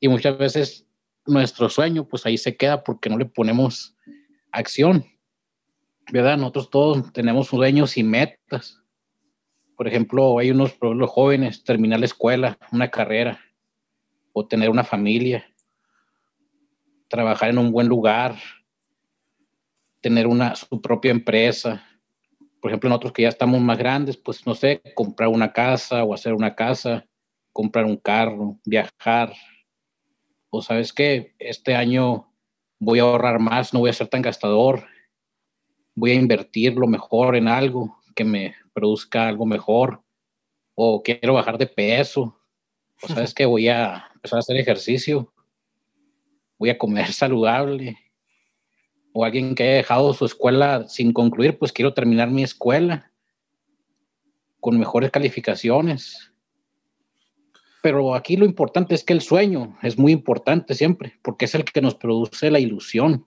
y 0.00 0.08
muchas 0.08 0.36
veces 0.36 0.86
nuestro 1.24 1.70
sueño 1.70 2.06
pues 2.06 2.26
ahí 2.26 2.36
se 2.36 2.54
queda 2.54 2.84
porque 2.84 3.08
no 3.08 3.16
le 3.16 3.24
ponemos 3.24 3.96
acción, 4.50 5.06
¿verdad? 6.12 6.36
Nosotros 6.36 6.68
todos 6.68 7.10
tenemos 7.14 7.46
sueños 7.46 7.96
y 7.96 8.02
metas. 8.02 8.82
Por 9.78 9.88
ejemplo, 9.88 10.38
hay 10.38 10.50
unos 10.50 10.76
los 10.78 11.10
jóvenes 11.10 11.64
terminar 11.64 12.00
la 12.00 12.04
escuela, 12.04 12.58
una 12.70 12.90
carrera 12.90 13.40
o 14.32 14.46
tener 14.46 14.70
una 14.70 14.84
familia, 14.84 15.46
trabajar 17.08 17.50
en 17.50 17.58
un 17.58 17.70
buen 17.70 17.88
lugar, 17.88 18.36
tener 20.00 20.26
una, 20.26 20.54
su 20.56 20.80
propia 20.80 21.10
empresa. 21.10 21.86
Por 22.60 22.70
ejemplo, 22.70 22.88
nosotros 22.88 23.12
que 23.12 23.22
ya 23.22 23.28
estamos 23.28 23.60
más 23.60 23.78
grandes, 23.78 24.16
pues 24.16 24.46
no 24.46 24.54
sé, 24.54 24.82
comprar 24.94 25.28
una 25.28 25.52
casa 25.52 26.04
o 26.04 26.14
hacer 26.14 26.32
una 26.34 26.54
casa, 26.54 27.06
comprar 27.52 27.84
un 27.84 27.96
carro, 27.96 28.58
viajar. 28.64 29.32
O 30.50 30.62
sabes 30.62 30.92
qué, 30.92 31.34
este 31.38 31.74
año 31.74 32.32
voy 32.78 32.98
a 32.98 33.02
ahorrar 33.02 33.38
más, 33.38 33.72
no 33.72 33.80
voy 33.80 33.90
a 33.90 33.94
ser 33.94 34.08
tan 34.08 34.22
gastador, 34.22 34.84
voy 35.94 36.12
a 36.12 36.14
invertir 36.14 36.74
lo 36.74 36.86
mejor 36.86 37.36
en 37.36 37.48
algo 37.48 37.96
que 38.14 38.24
me 38.24 38.54
produzca 38.72 39.28
algo 39.28 39.46
mejor, 39.46 40.02
o 40.74 41.02
quiero 41.02 41.34
bajar 41.34 41.58
de 41.58 41.66
peso, 41.66 42.38
o 43.02 43.08
sabes 43.08 43.34
que 43.34 43.46
voy 43.46 43.68
a 43.68 44.11
empezar 44.22 44.36
a 44.36 44.40
hacer 44.40 44.56
ejercicio, 44.56 45.32
voy 46.58 46.70
a 46.70 46.78
comer 46.78 47.06
saludable, 47.12 47.98
o 49.12 49.24
alguien 49.24 49.54
que 49.54 49.64
haya 49.64 49.74
dejado 49.74 50.14
su 50.14 50.24
escuela 50.24 50.88
sin 50.88 51.12
concluir, 51.12 51.58
pues 51.58 51.72
quiero 51.72 51.92
terminar 51.92 52.30
mi 52.30 52.44
escuela 52.44 53.10
con 54.60 54.78
mejores 54.78 55.10
calificaciones. 55.10 56.32
Pero 57.82 58.14
aquí 58.14 58.36
lo 58.36 58.46
importante 58.46 58.94
es 58.94 59.04
que 59.04 59.12
el 59.12 59.20
sueño 59.20 59.76
es 59.82 59.98
muy 59.98 60.12
importante 60.12 60.74
siempre, 60.74 61.18
porque 61.22 61.46
es 61.46 61.54
el 61.54 61.64
que 61.64 61.82
nos 61.82 61.96
produce 61.96 62.50
la 62.50 62.60
ilusión 62.60 63.26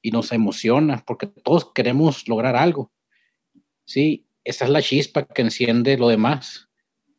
y 0.00 0.12
nos 0.12 0.30
emociona, 0.32 1.02
porque 1.04 1.26
todos 1.26 1.72
queremos 1.72 2.28
lograr 2.28 2.54
algo. 2.54 2.92
Sí, 3.84 4.26
esa 4.44 4.64
es 4.64 4.70
la 4.70 4.80
chispa 4.80 5.26
que 5.26 5.42
enciende 5.42 5.98
lo 5.98 6.08
demás. 6.08 6.65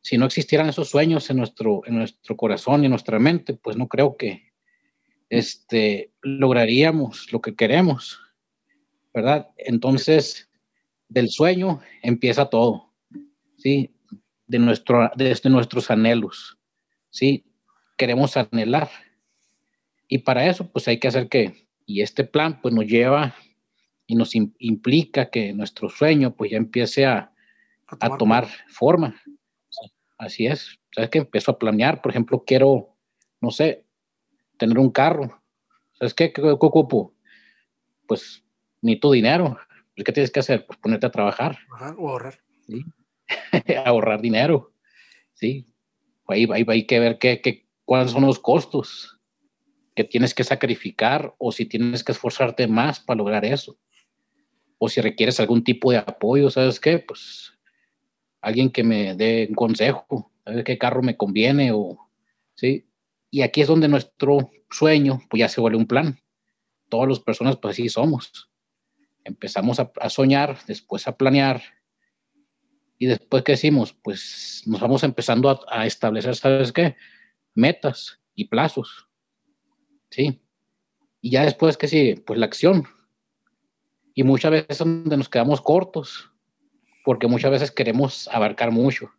Si 0.08 0.17
no 0.17 0.26
existieran 0.26 0.70
esos 0.70 0.88
sueños 0.88 1.30
en 1.30 1.36
nuestro, 1.36 1.82
en 1.86 1.98
nuestro 1.98 2.38
corazón 2.38 2.82
y 2.82 2.86
en 2.86 2.91
nuestra 2.91 3.20
mente, 3.20 3.56
pues 3.56 3.76
no 3.76 3.89
creo 3.89 4.15
que, 4.15 4.54
este, 5.28 6.13
lograríamos 6.22 7.30
lo 7.34 7.41
que 7.41 7.56
queremos, 7.56 8.17
¿verdad? 9.13 9.50
Entonces, 9.58 10.50
del 11.10 11.28
sueño 11.30 11.82
empieza 12.04 12.50
todo, 12.50 12.93
¿sí? 13.58 13.93
De 14.46 14.60
nuestro, 14.60 15.12
desde 15.17 15.50
nuestros 15.50 15.91
anhelos, 15.91 16.58
¿sí? 17.10 17.43
Queremos 17.98 18.38
anhelar. 18.38 18.89
Y 20.08 20.20
para 20.20 20.48
eso, 20.48 20.72
pues 20.72 20.88
hay 20.88 21.02
que 21.02 21.10
hacer 21.10 21.28
que, 21.28 21.67
y 21.86 22.00
este 22.00 22.24
plan, 22.24 22.62
pues 22.62 22.74
nos 22.74 22.86
lleva 22.86 23.36
y 24.06 24.15
nos 24.15 24.36
implica 24.36 25.30
que 25.30 25.52
nuestro 25.52 25.89
sueño, 25.89 26.34
pues 26.34 26.52
ya 26.52 26.56
empiece 26.56 27.06
a, 27.06 27.34
a 27.88 28.17
tomar, 28.17 28.48
forma. 28.70 29.22
Así 30.17 30.47
es. 30.47 30.80
¿Sabes 30.91 31.10
que 31.10 31.19
Empiezo 31.19 31.51
a 31.51 31.60
planear, 31.60 32.01
por 32.01 32.12
ejemplo, 32.12 32.43
quiero, 32.45 32.95
no 33.41 33.51
sé, 33.51 33.86
tener 34.58 34.77
un 34.80 34.89
carro. 34.89 35.41
¿Sabes 35.93 36.13
qué? 36.13 36.34
¿Qué, 36.34 36.41
ocupo? 36.41 37.13
Pues 38.08 38.43
ni 38.82 38.99
tu 38.99 39.12
dinero. 39.12 39.58
Pues, 39.95 40.06
¿Qué 40.06 40.12
tienes 40.12 40.32
que 40.32 40.39
hacer? 40.39 40.65
Pues 40.65 40.80
ponerte 40.80 41.06
a 41.06 41.12
trabajar. 41.12 41.58
o 41.97 42.10
ahorrar. 42.10 42.39
¿Sí? 42.62 42.84
ahorrar 43.86 44.21
dinero. 44.21 44.73
Sí. 45.34 45.65
Ahí, 46.27 46.47
hay 46.67 46.86
que 46.86 46.99
ver 46.99 47.17
qué, 47.19 47.41
qué, 47.41 47.67
cuáles 47.86 48.12
son 48.12 48.25
los 48.25 48.39
costos 48.39 49.19
que 49.95 50.03
tienes 50.03 50.34
que 50.34 50.43
sacrificar 50.43 51.34
o 51.38 51.51
si 51.51 51.65
tienes 51.65 52.03
que 52.03 52.12
esforzarte 52.12 52.67
más 52.67 52.99
para 52.99 53.17
lograr 53.17 53.45
eso. 53.45 53.80
O 54.77 54.89
si 54.89 55.01
requieres 55.01 55.39
algún 55.39 55.63
tipo 55.63 55.91
de 55.91 55.97
apoyo, 55.97 56.51
¿sabes 56.51 56.80
qué? 56.80 56.99
Pues 56.99 57.57
alguien 58.48 58.70
que 58.70 58.84
me 58.84 59.14
dé 59.14 59.46
un 59.50 59.56
consejo, 59.56 60.32
¿sabes 60.46 60.64
qué 60.64 60.78
carro 60.78 61.04
me 61.04 61.18
conviene? 61.18 61.74
O, 61.74 62.10
¿sí? 62.56 62.88
Y 63.30 63.42
aquí 63.42 63.62
es 63.62 63.68
donde 63.68 63.90
nuestro 63.90 64.50
sueño 64.70 65.22
pues 65.30 65.42
ya 65.42 65.50
se 65.50 65.60
vuelve 65.60 65.78
un 65.78 65.86
plan. 65.86 66.18
Todas 66.88 67.10
las 67.10 67.20
personas 67.20 67.58
pues 67.58 67.74
así 67.74 67.90
somos. 67.90 68.50
Empezamos 69.26 69.82
a, 69.82 70.10
soñar, 70.10 70.58
después 70.66 71.10
a 71.10 71.18
planear. 71.18 71.62
Y 72.98 73.08
después, 73.08 73.44
¿qué 73.44 73.52
decimos? 73.52 73.94
Pues 74.02 74.64
nos 74.66 74.80
vamos 74.80 75.04
empezando 75.04 75.50
a, 75.50 75.60
a 75.68 75.86
establecer, 75.86 76.34
¿sabes 76.38 76.72
qué? 76.72 76.96
Metas 77.54 78.22
y 78.34 78.46
plazos. 78.46 79.10
¿Sí? 80.10 80.42
Y 81.20 81.32
ya 81.32 81.44
después, 81.44 81.76
¿qué 81.76 81.90
sigue? 81.90 82.24
Pues 82.26 82.40
la 82.40 82.46
acción. 82.46 82.88
Y 84.14 84.24
muchas 84.24 84.52
veces 84.52 84.78
donde 84.78 85.18
nos 85.18 85.28
quedamos 85.28 85.60
cortos, 85.60 86.32
porque 87.08 87.28
muchas 87.28 87.52
veces 87.52 87.72
queremos 87.72 88.28
abarcar 88.34 88.70
mucho. 88.70 89.10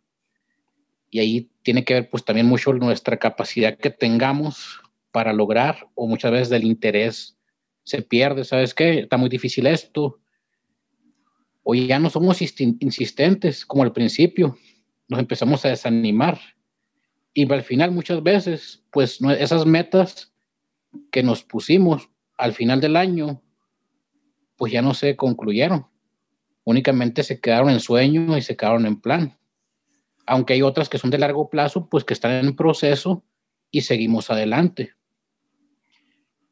Y 1.09 1.17
ahí 1.21 1.49
tiene 1.63 1.83
que 1.83 1.95
ver 1.95 2.09
pues 2.11 2.23
también 2.23 2.45
mucho 2.45 2.71
nuestra 2.71 3.17
capacidad 3.17 3.75
que 3.79 3.89
tengamos 3.89 4.79
para 5.09 5.33
lograr 5.33 5.89
o 5.95 6.05
muchas 6.05 6.31
veces 6.31 6.49
del 6.49 6.65
interés 6.65 7.35
se 7.83 8.03
pierde, 8.03 8.43
¿sabes 8.43 8.75
qué? 8.75 8.99
Está 8.99 9.17
muy 9.17 9.27
difícil 9.27 9.65
esto. 9.65 10.19
O 11.63 11.73
ya 11.73 11.97
no 11.97 12.11
somos 12.11 12.43
insistentes 12.43 13.65
como 13.65 13.81
al 13.81 13.91
principio, 13.91 14.55
nos 15.07 15.19
empezamos 15.19 15.65
a 15.65 15.69
desanimar. 15.69 16.39
Y 17.33 17.51
al 17.51 17.63
final 17.63 17.89
muchas 17.89 18.21
veces, 18.21 18.83
pues 18.91 19.19
esas 19.39 19.65
metas 19.65 20.31
que 21.09 21.23
nos 21.23 21.41
pusimos 21.41 22.07
al 22.37 22.53
final 22.53 22.81
del 22.81 22.97
año, 22.97 23.41
pues 24.57 24.71
ya 24.71 24.83
no 24.83 24.93
se 24.93 25.15
concluyeron. 25.15 25.87
Únicamente 26.69 27.23
se 27.23 27.41
quedaron 27.41 27.71
en 27.71 27.79
sueño 27.79 28.37
y 28.37 28.43
se 28.43 28.55
quedaron 28.55 28.85
en 28.85 29.01
plan. 29.01 29.35
Aunque 30.27 30.53
hay 30.53 30.61
otras 30.61 30.87
que 30.87 30.99
son 30.99 31.09
de 31.09 31.17
largo 31.17 31.49
plazo, 31.49 31.89
pues 31.89 32.03
que 32.03 32.13
están 32.13 32.45
en 32.45 32.55
proceso 32.55 33.25
y 33.71 33.81
seguimos 33.81 34.29
adelante. 34.29 34.93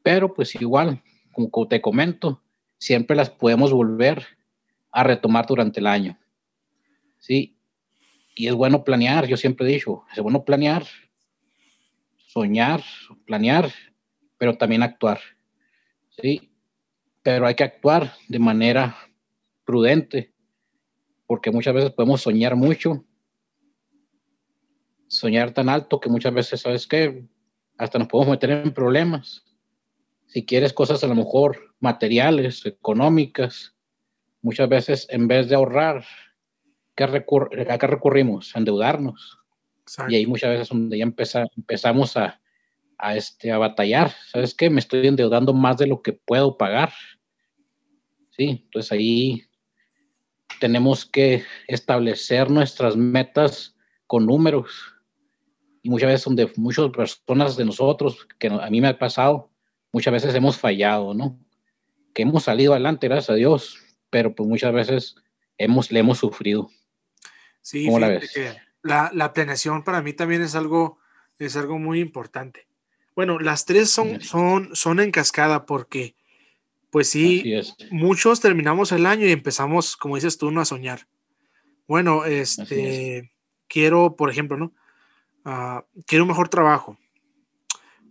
Pero 0.02 0.34
pues 0.34 0.56
igual, 0.56 1.04
como 1.32 1.68
te 1.68 1.82
comento, 1.82 2.42
siempre 2.80 3.16
las 3.16 3.30
podemos 3.30 3.72
volver 3.72 4.26
a 4.92 5.04
retomar 5.04 5.46
durante 5.46 5.82
el 5.82 5.86
año. 5.86 6.18
Sí, 7.20 7.56
y 8.34 8.48
es 8.48 8.56
bueno 8.56 8.84
planear, 8.84 9.28
yo 9.28 9.38
siempre 9.38 9.70
he 9.70 9.74
dicho, 9.74 10.04
es 10.16 10.24
bueno 10.24 10.44
planear, 10.44 10.84
soñar, 12.26 12.82
planear, 13.28 13.72
pero 14.40 14.58
también 14.58 14.82
actuar. 14.82 15.20
Sí, 16.20 16.52
pero 17.22 17.46
hay 17.46 17.54
que 17.54 17.66
actuar 17.66 18.14
de 18.28 18.40
manera 18.40 18.98
prudente, 19.68 20.34
porque 21.28 21.52
muchas 21.52 21.76
veces 21.76 21.92
podemos 21.92 22.22
soñar 22.22 22.56
mucho, 22.56 23.06
soñar 25.08 25.52
tan 25.52 25.70
alto 25.70 26.00
que 26.00 26.10
muchas 26.10 26.34
veces, 26.34 26.62
¿sabes 26.62 26.88
qué? 26.88 27.28
Hasta 27.78 28.00
nos 28.00 28.08
podemos 28.08 28.32
meter 28.32 28.50
en 28.50 28.74
problemas 28.74 29.44
si 30.28 30.46
quieres 30.46 30.74
cosas 30.74 31.04
a 31.04 31.08
lo 31.08 31.16
mejor 31.16 31.74
materiales, 31.80 32.66
económicas, 32.66 33.76
muchas 34.42 34.70
veces 34.70 35.08
en 35.10 35.28
vez 35.28 35.50
de 35.50 35.56
ahorrar, 35.56 36.06
¿qué, 36.96 37.08
recur 37.08 37.50
¿a 37.70 37.78
qué 37.78 37.88
recurrimos? 37.88 38.56
A 38.56 38.60
endeudarnos. 38.60 39.40
Y 40.10 40.16
ahí 40.16 40.26
muchas 40.26 40.50
veces 40.50 40.70
donde 40.70 40.98
ya 40.98 41.06
empezamos 41.06 42.18
a, 42.18 42.42
a, 42.98 43.16
este, 43.16 43.52
a 43.52 43.58
batallar. 43.58 44.12
¿Sabes 44.32 44.54
qué? 44.54 44.70
Me 44.70 44.80
estoy 44.80 45.08
endeudando 45.08 45.54
más 45.54 45.78
de 45.78 45.88
lo 45.88 46.02
que 46.02 46.12
puedo 46.12 46.58
pagar. 46.58 46.92
Sí, 48.32 48.64
entonces 48.66 48.92
ahí 48.92 49.44
tenemos 50.60 51.06
que 51.06 51.44
establecer 51.68 52.50
nuestras 52.50 52.96
metas 52.96 53.76
con 54.06 54.26
números. 54.26 54.96
Y 55.82 55.90
muchas 55.90 56.10
veces 56.10 56.26
donde 56.26 56.52
muchas 56.56 56.90
personas 56.90 57.56
de 57.56 57.66
nosotros, 57.66 58.28
que 58.40 58.48
a 58.48 58.70
mí 58.70 58.82
me 58.82 58.90
ha 58.90 59.00
pasado, 59.00 59.52
muchas 59.92 60.14
veces 60.14 60.36
hemos 60.36 60.58
fallado, 60.58 61.14
¿no? 61.14 61.40
Que 62.14 62.24
hemos 62.24 62.44
salido 62.44 62.74
adelante, 62.74 63.08
gracias 63.08 63.30
a 63.30 63.36
Dios, 63.36 63.78
pero 64.10 64.36
pues 64.36 64.50
muchas 64.50 64.74
veces 64.74 65.16
hemos, 65.58 65.92
le 65.92 66.00
hemos 66.00 66.18
sufrido. 66.18 66.70
Sí, 67.62 67.86
¿Cómo 67.86 68.00
la, 68.00 68.10
ves? 68.10 68.34
la, 68.82 69.12
la, 69.14 69.34
planeación 69.34 69.84
para 69.84 70.02
mí 70.02 70.14
también 70.14 70.42
es 70.42 70.56
algo, 70.56 71.00
es 71.40 71.56
algo 71.56 71.78
muy 71.80 72.00
importante. 72.00 72.68
Bueno, 73.16 73.40
las 73.40 73.66
tres 73.66 73.90
son, 73.90 74.22
son, 74.22 74.76
son 74.76 75.00
en 75.00 75.12
cascada 75.12 75.66
porque, 75.66 76.16
pues 76.98 77.10
sí, 77.10 77.54
muchos 77.92 78.40
terminamos 78.40 78.92
el 78.92 79.06
año 79.06 79.26
y 79.26 79.32
empezamos, 79.32 79.96
como 79.98 80.16
dices 80.16 80.38
tú, 80.38 80.52
¿no? 80.52 80.62
a 80.62 80.66
soñar. 80.66 81.08
Bueno, 81.88 82.26
este, 82.26 83.32
quiero, 83.68 84.16
por 84.16 84.30
ejemplo, 84.30 84.58
¿no? 84.58 84.74
Uh, 85.46 85.82
quiero 86.06 86.26
un 86.26 86.30
mejor 86.30 86.50
trabajo 86.50 86.98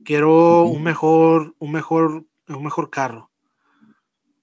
quiero 0.07 0.63
un 0.63 0.83
mejor, 0.83 1.55
un 1.59 1.73
mejor, 1.73 2.25
un 2.49 2.65
mejor 2.65 2.89
carro, 2.89 3.31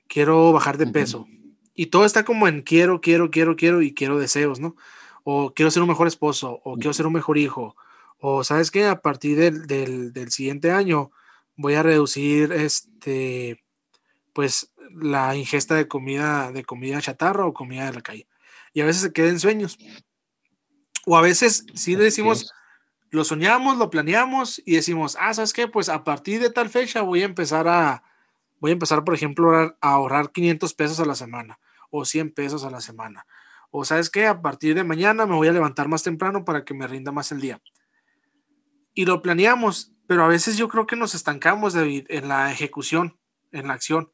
quiero 0.07 0.51
bajar 0.51 0.77
de 0.77 0.87
peso. 0.87 1.25
Y 1.73 1.87
todo 1.87 2.05
está 2.05 2.23
como 2.23 2.47
en 2.47 2.61
quiero, 2.61 3.01
quiero, 3.01 3.31
quiero, 3.31 3.55
quiero 3.55 3.81
y 3.81 3.93
quiero 3.93 4.19
deseos, 4.19 4.59
¿no? 4.59 4.75
O 5.23 5.53
quiero 5.53 5.71
ser 5.71 5.81
un 5.81 5.89
mejor 5.89 6.07
esposo, 6.07 6.59
o 6.63 6.75
quiero 6.75 6.93
ser 6.93 7.07
un 7.07 7.13
mejor 7.13 7.37
hijo, 7.37 7.75
o 8.19 8.43
sabes 8.43 8.69
que 8.69 8.85
a 8.85 9.01
partir 9.01 9.37
del, 9.37 9.65
del, 9.65 10.13
del, 10.13 10.31
siguiente 10.31 10.71
año 10.71 11.11
voy 11.55 11.73
a 11.75 11.83
reducir 11.83 12.51
este, 12.51 13.63
pues 14.33 14.73
la 14.91 15.35
ingesta 15.35 15.75
de 15.75 15.87
comida, 15.87 16.51
de 16.51 16.63
comida 16.63 17.01
chatarra 17.01 17.45
o 17.45 17.53
comida 17.53 17.85
de 17.85 17.93
la 17.93 18.01
calle. 18.01 18.27
Y 18.73 18.81
a 18.81 18.85
veces 18.85 19.03
se 19.03 19.13
queden 19.13 19.39
sueños. 19.39 19.77
O 21.05 21.17
a 21.17 21.21
veces 21.21 21.65
sí 21.73 21.95
decimos, 21.95 22.53
lo 23.11 23.23
soñamos, 23.23 23.77
lo 23.77 23.89
planeamos 23.89 24.61
y 24.65 24.75
decimos, 24.75 25.17
ah, 25.19 25.33
¿sabes 25.33 25.53
qué? 25.53 25.67
Pues 25.67 25.89
a 25.89 26.03
partir 26.03 26.41
de 26.41 26.49
tal 26.49 26.69
fecha 26.69 27.01
voy 27.01 27.21
a 27.21 27.25
empezar 27.25 27.67
a, 27.67 28.03
voy 28.59 28.71
a 28.71 28.73
empezar, 28.73 29.03
por 29.03 29.13
ejemplo, 29.13 29.55
a 29.55 29.75
ahorrar 29.81 30.31
500 30.31 30.73
pesos 30.73 30.99
a 30.99 31.05
la 31.05 31.15
semana 31.15 31.59
o 31.91 32.05
100 32.05 32.33
pesos 32.33 32.63
a 32.63 32.71
la 32.71 32.81
semana. 32.81 33.27
O 33.69 33.85
sabes 33.85 34.09
qué, 34.09 34.25
a 34.25 34.41
partir 34.41 34.75
de 34.75 34.83
mañana 34.83 35.25
me 35.25 35.35
voy 35.35 35.47
a 35.47 35.51
levantar 35.51 35.87
más 35.87 36.03
temprano 36.03 36.45
para 36.45 36.63
que 36.63 36.73
me 36.73 36.87
rinda 36.87 37.11
más 37.11 37.31
el 37.31 37.41
día. 37.41 37.61
Y 38.95 39.05
lo 39.05 39.21
planeamos, 39.21 39.93
pero 40.07 40.23
a 40.23 40.27
veces 40.27 40.57
yo 40.57 40.67
creo 40.67 40.87
que 40.87 40.95
nos 40.95 41.15
estancamos, 41.15 41.73
David, 41.73 42.05
en 42.09 42.27
la 42.27 42.51
ejecución, 42.51 43.19
en 43.51 43.67
la 43.67 43.73
acción. 43.73 44.11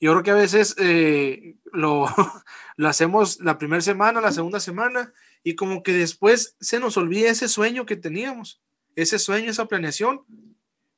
Yo 0.00 0.12
creo 0.12 0.22
que 0.22 0.30
a 0.30 0.34
veces 0.34 0.74
eh, 0.78 1.56
lo, 1.72 2.06
lo 2.76 2.88
hacemos 2.88 3.40
la 3.40 3.58
primera 3.58 3.82
semana, 3.82 4.20
la 4.20 4.32
segunda 4.32 4.60
semana, 4.60 5.12
y 5.42 5.54
como 5.54 5.82
que 5.82 5.92
después 5.92 6.56
se 6.60 6.80
nos 6.80 6.96
olvida 6.96 7.30
ese 7.30 7.48
sueño 7.48 7.86
que 7.86 7.96
teníamos, 7.96 8.60
ese 8.96 9.18
sueño, 9.18 9.50
esa 9.50 9.66
planeación, 9.66 10.22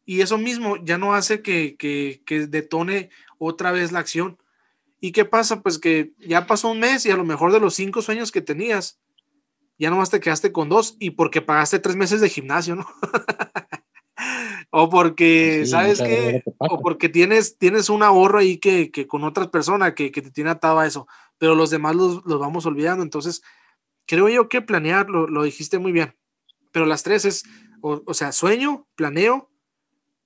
y 0.05 0.23
eso 0.23 0.39
mismo 0.39 0.77
ya 0.85 0.99
no 0.99 1.15
hace 1.15 1.43
que, 1.43 1.77
que, 1.77 2.23
que 2.27 2.47
detone 2.47 3.11
otra 3.39 3.71
vez 3.73 3.93
la 3.93 4.01
acción. 4.01 4.39
¿Y 5.01 5.13
qué 5.13 5.25
pasa? 5.25 5.63
Pues 5.63 5.79
que 5.79 6.13
ya 6.19 6.47
pasó 6.47 6.69
un 6.69 6.81
mes 6.81 7.07
y 7.07 7.11
a 7.11 7.17
lo 7.17 7.25
mejor 7.25 7.53
de 7.53 7.61
los 7.61 7.75
cinco 7.75 8.03
sueños 8.03 8.33
que 8.33 8.41
tenías, 8.41 9.01
ya 9.79 9.89
nomás 9.89 10.11
te 10.11 10.21
quedaste 10.21 10.53
con 10.53 10.69
dos 10.69 10.97
y 10.99 11.11
porque 11.11 11.41
pagaste 11.41 11.79
tres 11.79 11.97
meses 11.97 12.21
de 12.21 12.29
gimnasio, 12.29 12.77
¿no? 12.77 12.87
o 14.71 14.89
porque, 14.89 15.67
¿sabes 15.67 16.01
qué? 16.01 16.45
O 16.59 16.81
porque 16.81 17.09
tienes, 17.09 17.59
tienes 17.59 17.91
un 17.91 18.03
ahorro 18.03 18.39
ahí 18.39 18.59
que, 18.59 18.91
que 18.91 19.07
con 19.07 19.25
otra 19.25 19.51
persona 19.51 19.95
que, 19.95 20.13
que, 20.13 20.23
te 20.23 20.31
tiene 20.31 20.51
atado 20.51 20.79
a 20.79 20.87
eso, 20.87 21.09
pero 21.39 21.57
los 21.57 21.71
demás 21.71 21.97
los, 21.97 22.25
los 22.25 22.39
vamos 22.39 22.67
olvidando. 22.67 23.03
Entonces, 23.03 23.43
creo 24.07 24.29
yo 24.29 24.49
que 24.49 24.63
planear, 24.63 25.11
lo, 25.11 25.43
dijiste 25.43 25.79
muy 25.79 25.91
bien, 25.91 26.15
pero 26.71 26.87
las 26.87 27.03
tres 27.03 27.25
es, 27.25 27.45
o, 27.81 28.15
sea, 28.15 28.31
sueño, 28.31 28.87
planeo 28.95 29.51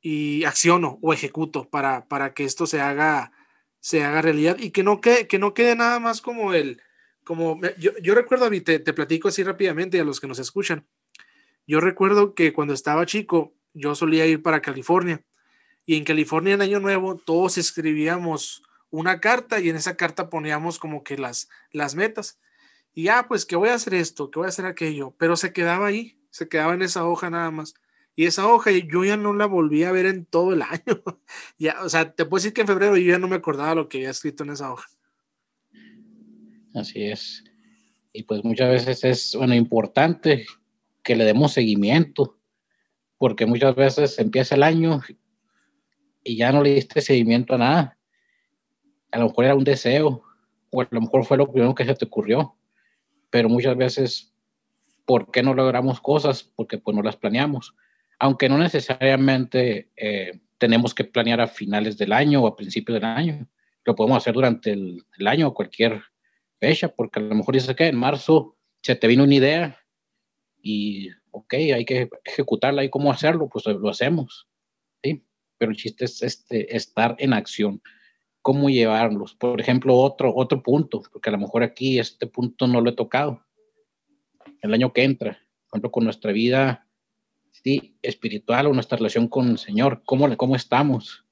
y 0.03 0.45
acciono 0.45 0.99
o 1.01 1.15
ejecuto 1.15 1.69
para, 1.71 2.07
para 2.07 2.35
que 2.35 2.45
esto 2.45 2.67
se 2.67 2.83
haga, 2.83 3.33
se 3.81 4.05
haga 4.05 4.21
realidad 4.21 4.59
y 4.59 4.71
que 4.71 4.83
no 4.83 5.01
quede, 5.01 5.27
que 5.27 5.39
no 5.39 5.55
quede 5.55 5.75
nada 5.75 6.01
más 6.01 6.21
como 6.21 6.53
el, 6.53 6.83
como, 7.25 7.59
yo, 7.79 7.93
yo 8.03 8.15
recuerdo, 8.15 8.51
te, 8.51 8.79
te 8.79 8.93
platico 8.93 9.29
así 9.29 9.43
rápidamente 9.43 9.99
a 9.99 10.05
los 10.05 10.21
que 10.21 10.27
nos 10.27 10.39
escuchan, 10.39 10.87
yo 11.67 11.81
recuerdo 11.81 12.35
que 12.35 12.53
cuando 12.53 12.75
estaba 12.75 13.07
chico, 13.07 13.55
yo 13.75 13.95
solía 13.95 14.27
ir 14.27 14.43
para 14.43 14.63
California 14.63 15.23
y 15.87 15.97
en 15.97 16.05
California 16.05 16.55
en 16.55 16.63
Año 16.63 16.81
Nuevo 16.81 17.17
todos 17.17 17.59
escribíamos 17.59 18.63
una 18.91 19.21
carta 19.21 19.61
y 19.61 19.69
en 19.69 19.77
esa 19.77 19.97
carta 19.97 20.31
poníamos 20.31 20.79
como 20.79 21.03
que 21.03 21.19
las, 21.19 21.49
las 21.73 21.95
metas. 21.95 22.39
Y 22.95 23.05
ya, 23.05 23.27
pues 23.27 23.45
que 23.45 23.57
voy 23.57 23.71
a 23.71 23.75
hacer 23.75 23.95
esto, 23.95 24.31
que 24.31 24.39
voy 24.39 24.47
a 24.47 24.51
hacer 24.51 24.67
aquello, 24.67 25.15
pero 25.19 25.37
se 25.37 25.53
quedaba 25.53 25.89
ahí, 25.89 26.17
se 26.31 26.49
quedaba 26.49 26.75
en 26.75 26.83
esa 26.83 27.05
hoja 27.05 27.29
nada 27.29 27.51
más. 27.51 27.75
Y 28.17 28.27
esa 28.27 28.47
hoja 28.47 28.71
yo 28.71 29.05
ya 29.05 29.17
no 29.17 29.35
la 29.35 29.47
volví 29.47 29.83
a 29.83 29.91
ver 29.91 30.07
en 30.07 30.25
todo 30.25 30.53
el 30.53 30.63
año. 30.63 31.03
ya, 31.59 31.83
o 31.83 31.89
sea, 31.89 32.13
te 32.15 32.25
puedo 32.25 32.41
decir 32.41 32.55
que 32.55 32.61
en 32.61 32.69
febrero 32.69 32.97
yo 32.97 33.13
ya 33.13 33.19
no 33.19 33.29
me 33.29 33.37
acordaba 33.37 33.75
lo 33.75 33.89
que 33.89 33.99
había 33.99 34.11
escrito 34.11 34.45
en 34.45 34.51
esa 34.51 34.73
hoja. 34.73 34.89
Así 36.75 37.05
es. 37.05 37.45
Y 38.13 38.23
pues 38.23 38.45
muchas 38.45 38.71
veces 38.71 39.05
es, 39.05 39.35
bueno, 39.37 39.55
importante 39.55 40.47
que 41.03 41.17
le 41.17 41.25
demos 41.25 41.53
seguimiento, 41.53 42.39
porque 43.25 43.47
muchas 43.47 43.75
veces 43.75 44.19
empieza 44.19 44.55
el 44.55 44.63
año 44.63 45.01
y 46.23 46.37
ya 46.37 46.53
no 46.53 46.63
le 46.63 46.75
diste 46.75 47.01
seguimiento 47.01 47.55
a 47.55 47.59
nada. 47.59 47.99
A 49.11 49.19
lo 49.19 49.29
mejor 49.29 49.47
era 49.47 49.55
un 49.55 49.65
deseo, 49.65 50.23
o 50.69 50.83
a 50.83 50.89
lo 50.91 51.01
mejor 51.01 51.25
fue 51.25 51.39
lo 51.39 51.51
primero 51.51 51.75
que 51.75 51.87
se 51.87 51.95
te 51.95 52.05
ocurrió 52.05 52.55
pero 53.31 53.49
muchas 53.49 53.77
veces, 53.77 54.33
¿por 55.07 55.33
qué 55.33 55.43
no 55.43 55.55
logramos 55.55 56.01
cosas? 56.01 56.45
Porque 56.45 56.77
pues 56.77 56.95
no 56.95 57.03
las 57.03 57.17
planeamos. 57.17 57.75
Aunque 58.21 58.49
no 58.49 58.59
necesariamente 58.59 59.91
eh, 59.97 60.41
tenemos 60.59 60.95
que 60.95 61.05
planear 61.05 61.41
a 61.41 61.49
finales 61.49 61.97
del 61.97 62.13
año 62.13 62.43
o 62.43 62.47
a 62.47 62.55
principios 62.55 63.01
del 63.01 63.05
año. 63.07 63.49
Lo 63.85 63.97
podemos 63.97 64.19
hacer 64.19 64.35
durante 64.35 64.73
el, 64.73 65.05
año 65.27 65.49
o 65.49 65.55
cualquier 65.55 66.01
fecha, 66.61 66.89
porque 66.89 67.21
a 67.21 67.23
lo 67.23 67.35
mejor 67.35 67.55
dice 67.55 67.75
que 67.75 67.89
en 67.89 67.97
marzo 67.97 68.57
se 68.83 68.95
te 68.95 69.09
vino 69.09 69.25
una 69.25 69.35
idea 69.35 69.81
y, 70.63 71.09
ok, 71.35 71.55
hay 71.55 71.85
que 71.85 72.09
ejecutarla 72.25 72.85
y 72.85 72.91
cómo 72.91 73.11
hacerlo, 73.11 73.49
pues 73.49 73.67
lo 73.67 73.89
hacemos. 73.89 74.49
¿sí? 75.03 75.25
Pero 75.59 75.73
el 75.73 75.77
chiste 75.77 76.05
es 76.05 76.23
este, 76.23 76.75
estar 76.77 77.17
en 77.19 77.33
acción 77.33 77.83
cómo 78.45 78.69
llevarlos. 78.69 79.35
Por 79.35 79.59
ejemplo, 79.59 79.97
otro, 79.97 80.35
otro 80.37 80.63
punto, 80.63 81.03
porque 81.11 81.31
a 81.31 81.33
lo 81.33 81.39
mejor 81.39 81.63
aquí 81.63 81.99
este 81.99 82.27
punto 82.27 82.67
no 82.67 82.83
lo 82.83 82.91
he 82.91 82.95
tocado. 82.95 83.43
El 84.61 84.75
año 84.75 84.93
que 84.93 85.03
entra, 85.03 85.41
por 85.67 85.79
ejemplo, 85.79 85.91
con 85.91 86.05
nuestra 86.05 86.31
vida 86.31 86.87
¿sí? 87.51 87.97
espiritual 88.03 88.67
o 88.67 88.75
nuestra 88.75 88.99
relación 88.99 89.29
con 89.29 89.49
el 89.49 89.59
Señor, 89.59 90.03
¿cómo, 90.05 90.37
cómo 90.37 90.57
estamos? 90.57 91.25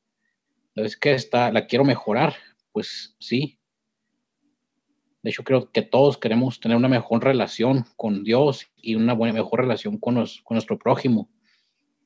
¿Es 0.74 0.96
que 0.96 1.12
está, 1.12 1.52
la 1.52 1.66
quiero 1.66 1.84
mejorar? 1.84 2.34
Pues 2.72 3.14
sí. 3.20 3.58
De 5.22 5.30
hecho, 5.30 5.44
creo 5.44 5.70
que 5.70 5.82
todos 5.82 6.18
queremos 6.18 6.58
tener 6.58 6.76
una 6.76 6.88
mejor 6.88 7.22
relación 7.22 7.84
con 7.96 8.24
Dios 8.24 8.66
y 8.76 8.96
una 8.96 9.12
buena, 9.12 9.34
mejor 9.34 9.60
relación 9.60 9.98
con, 9.98 10.14
con 10.14 10.54
nuestro 10.54 10.78
prójimo. 10.78 11.30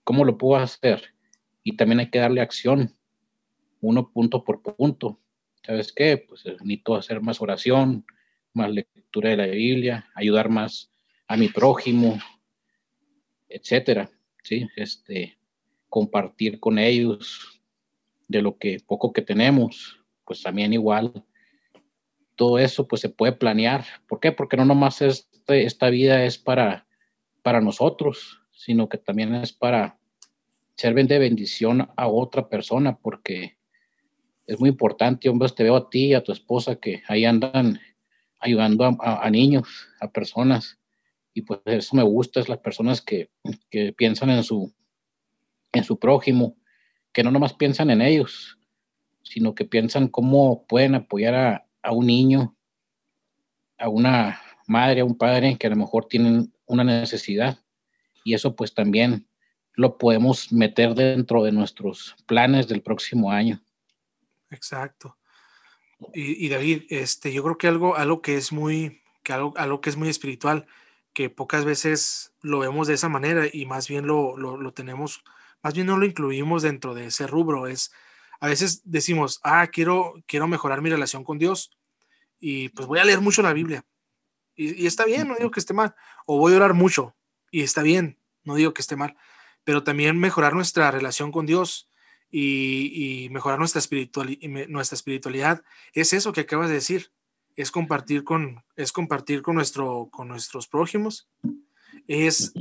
¿Cómo 0.04 0.24
lo 0.24 0.36
puedo 0.36 0.60
hacer? 0.62 1.14
Y 1.62 1.76
también 1.76 2.00
hay 2.00 2.10
que 2.10 2.18
darle 2.18 2.40
acción, 2.40 2.94
uno 3.80 4.10
punto 4.10 4.44
por 4.44 4.62
punto. 4.62 5.18
¿Sabes 5.64 5.92
qué? 5.92 6.18
Pues 6.18 6.44
eh, 6.46 6.52
necesito 6.60 6.94
hacer 6.94 7.20
más 7.20 7.40
oración, 7.40 8.04
más 8.52 8.70
lectura 8.70 9.30
de 9.30 9.36
la 9.36 9.46
Biblia, 9.46 10.08
ayudar 10.14 10.48
más 10.48 10.90
a 11.26 11.36
mi 11.36 11.48
prójimo, 11.48 12.18
etcétera. 13.48 14.10
¿sí? 14.42 14.68
Este, 14.76 15.38
compartir 15.88 16.60
con 16.60 16.78
ellos 16.78 17.62
de 18.28 18.42
lo 18.42 18.58
que 18.58 18.80
poco 18.86 19.12
que 19.12 19.22
tenemos, 19.22 19.98
pues 20.24 20.42
también 20.42 20.72
igual. 20.72 21.24
Todo 22.36 22.58
eso 22.58 22.86
pues 22.86 23.00
se 23.00 23.08
puede 23.08 23.32
planear. 23.32 23.84
¿Por 24.06 24.20
qué? 24.20 24.32
Porque 24.32 24.56
no 24.56 24.64
nomás 24.64 25.02
este, 25.02 25.64
esta 25.64 25.90
vida 25.90 26.24
es 26.24 26.38
para, 26.38 26.86
para 27.42 27.60
nosotros, 27.60 28.40
sino 28.52 28.88
que 28.88 28.98
también 28.98 29.34
es 29.34 29.52
para 29.52 29.98
ser 30.76 30.94
de 30.94 31.18
bendición 31.18 31.88
a 31.96 32.06
otra 32.06 32.48
persona, 32.48 32.98
porque 32.98 33.56
es 34.46 34.60
muy 34.60 34.68
importante, 34.68 35.28
hombre, 35.28 35.48
te 35.48 35.64
veo 35.64 35.76
a 35.76 35.90
ti 35.90 36.06
y 36.06 36.14
a 36.14 36.22
tu 36.22 36.32
esposa 36.32 36.76
que 36.76 37.02
ahí 37.08 37.24
andan 37.24 37.80
ayudando 38.38 38.96
a 39.00 39.30
niños, 39.30 39.88
a 40.00 40.10
personas 40.10 40.78
y 41.36 41.42
pues 41.42 41.60
eso 41.66 41.94
me 41.94 42.02
gusta, 42.02 42.40
es 42.40 42.48
las 42.48 42.60
personas 42.60 43.02
que, 43.02 43.28
que 43.68 43.92
piensan 43.92 44.30
en 44.30 44.42
su, 44.42 44.72
en 45.70 45.84
su 45.84 45.98
prójimo, 45.98 46.56
que 47.12 47.22
no 47.22 47.30
nomás 47.30 47.52
piensan 47.52 47.90
en 47.90 48.00
ellos, 48.00 48.58
sino 49.22 49.54
que 49.54 49.66
piensan 49.66 50.08
cómo 50.08 50.66
pueden 50.66 50.94
apoyar 50.94 51.34
a, 51.34 51.65
a 51.86 51.92
un 51.92 52.06
niño, 52.06 52.56
a 53.78 53.88
una 53.88 54.40
madre, 54.66 55.00
a 55.00 55.04
un 55.04 55.16
padre 55.16 55.56
que 55.56 55.68
a 55.68 55.70
lo 55.70 55.76
mejor 55.76 56.06
tienen 56.06 56.52
una 56.66 56.82
necesidad. 56.82 57.58
Y 58.24 58.34
eso 58.34 58.56
pues 58.56 58.74
también 58.74 59.28
lo 59.74 59.98
podemos 59.98 60.52
meter 60.52 60.94
dentro 60.94 61.44
de 61.44 61.52
nuestros 61.52 62.16
planes 62.26 62.66
del 62.66 62.82
próximo 62.82 63.30
año. 63.30 63.62
Exacto. 64.50 65.16
Y, 66.12 66.48
David, 66.48 66.82
este, 66.90 67.32
yo 67.32 67.42
creo 67.42 67.56
que 67.56 67.68
algo, 67.68 67.96
algo 67.96 68.20
que 68.20 68.36
es 68.36 68.52
muy, 68.52 69.00
que 69.22 69.32
algo, 69.32 69.54
algo 69.56 69.80
que 69.80 69.88
es 69.88 69.96
muy 69.96 70.08
espiritual 70.08 70.66
que 71.14 71.30
pocas 71.30 71.64
veces 71.64 72.34
lo 72.42 72.58
vemos 72.58 72.86
de 72.86 72.94
esa 72.94 73.08
manera 73.08 73.44
y 73.50 73.64
más 73.64 73.88
bien 73.88 74.06
lo, 74.06 74.36
lo, 74.36 74.72
tenemos, 74.74 75.24
más 75.62 75.72
bien 75.72 75.86
no 75.86 75.96
lo 75.96 76.04
incluimos 76.04 76.62
dentro 76.62 76.92
de 76.94 77.06
ese 77.06 77.26
rubro. 77.26 77.66
Es, 77.66 77.92
a 78.40 78.48
veces 78.48 78.82
decimos, 78.84 79.40
ah, 79.42 79.66
quiero, 79.68 80.14
quiero 80.26 80.46
mejorar 80.46 80.82
mi 80.82 80.90
relación 80.90 81.24
con 81.24 81.38
Dios 81.38 81.76
y 82.38 82.68
pues 82.70 82.86
voy 82.86 82.98
a 82.98 83.04
leer 83.04 83.20
mucho 83.20 83.42
la 83.42 83.52
Biblia. 83.52 83.84
Y, 84.54 84.86
está 84.86 85.04
bien, 85.04 85.28
no 85.28 85.36
digo 85.36 85.50
que 85.50 85.60
esté 85.60 85.74
mal. 85.74 85.94
O 86.26 86.38
voy 86.38 86.52
a 86.52 86.56
orar 86.56 86.74
mucho 86.74 87.14
y 87.50 87.62
está 87.62 87.82
bien, 87.82 88.18
no 88.44 88.54
digo 88.54 88.74
que 88.74 88.82
esté 88.82 88.96
mal. 88.96 89.16
Pero 89.64 89.84
también 89.84 90.18
mejorar 90.18 90.54
nuestra 90.54 90.90
relación 90.90 91.32
con 91.32 91.46
Dios 91.46 91.90
y, 92.30 93.28
mejorar 93.30 93.58
nuestra, 93.58 93.80
nuestra 94.68 94.96
espiritualidad 94.96 95.62
es 95.92 96.12
eso 96.12 96.32
que 96.32 96.42
acabas 96.42 96.68
de 96.68 96.74
decir 96.74 97.12
es 97.56 97.70
compartir 97.70 98.22
con, 98.22 98.62
es 98.76 98.92
compartir 98.92 99.42
con, 99.42 99.56
nuestro, 99.56 100.08
con 100.12 100.28
nuestros 100.28 100.68
prójimos, 100.68 101.28
es 102.06 102.52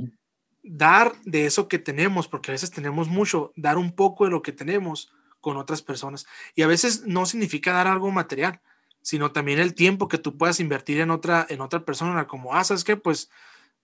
dar 0.64 1.14
de 1.26 1.46
eso 1.46 1.68
que 1.68 1.80
tenemos, 1.80 2.28
porque 2.28 2.52
a 2.52 2.54
veces 2.54 2.72
tenemos 2.72 3.10
mucho, 3.10 3.52
dar 3.56 3.78
un 3.78 3.94
poco 3.94 4.24
de 4.24 4.32
lo 4.32 4.42
que 4.42 4.54
tenemos 4.54 5.12
con 5.46 5.58
otras 5.58 5.84
personas. 5.84 6.26
Y 6.56 6.64
a 6.64 6.68
veces 6.68 7.06
no 7.06 7.28
significa 7.28 7.72
dar 7.72 7.86
algo 7.86 8.10
material, 8.10 8.62
sino 9.04 9.32
también 9.32 9.60
el 9.60 9.76
tiempo 9.76 10.08
que 10.08 10.18
tú 10.18 10.40
puedas 10.40 10.60
invertir 10.60 11.00
en 11.02 11.12
otra, 11.12 11.46
en 11.48 11.62
otra 11.62 11.86
persona, 11.86 12.26
como, 12.26 12.56
ah, 12.56 12.64
¿sabes 12.64 12.84
qué? 12.84 12.98
Pues 12.98 13.30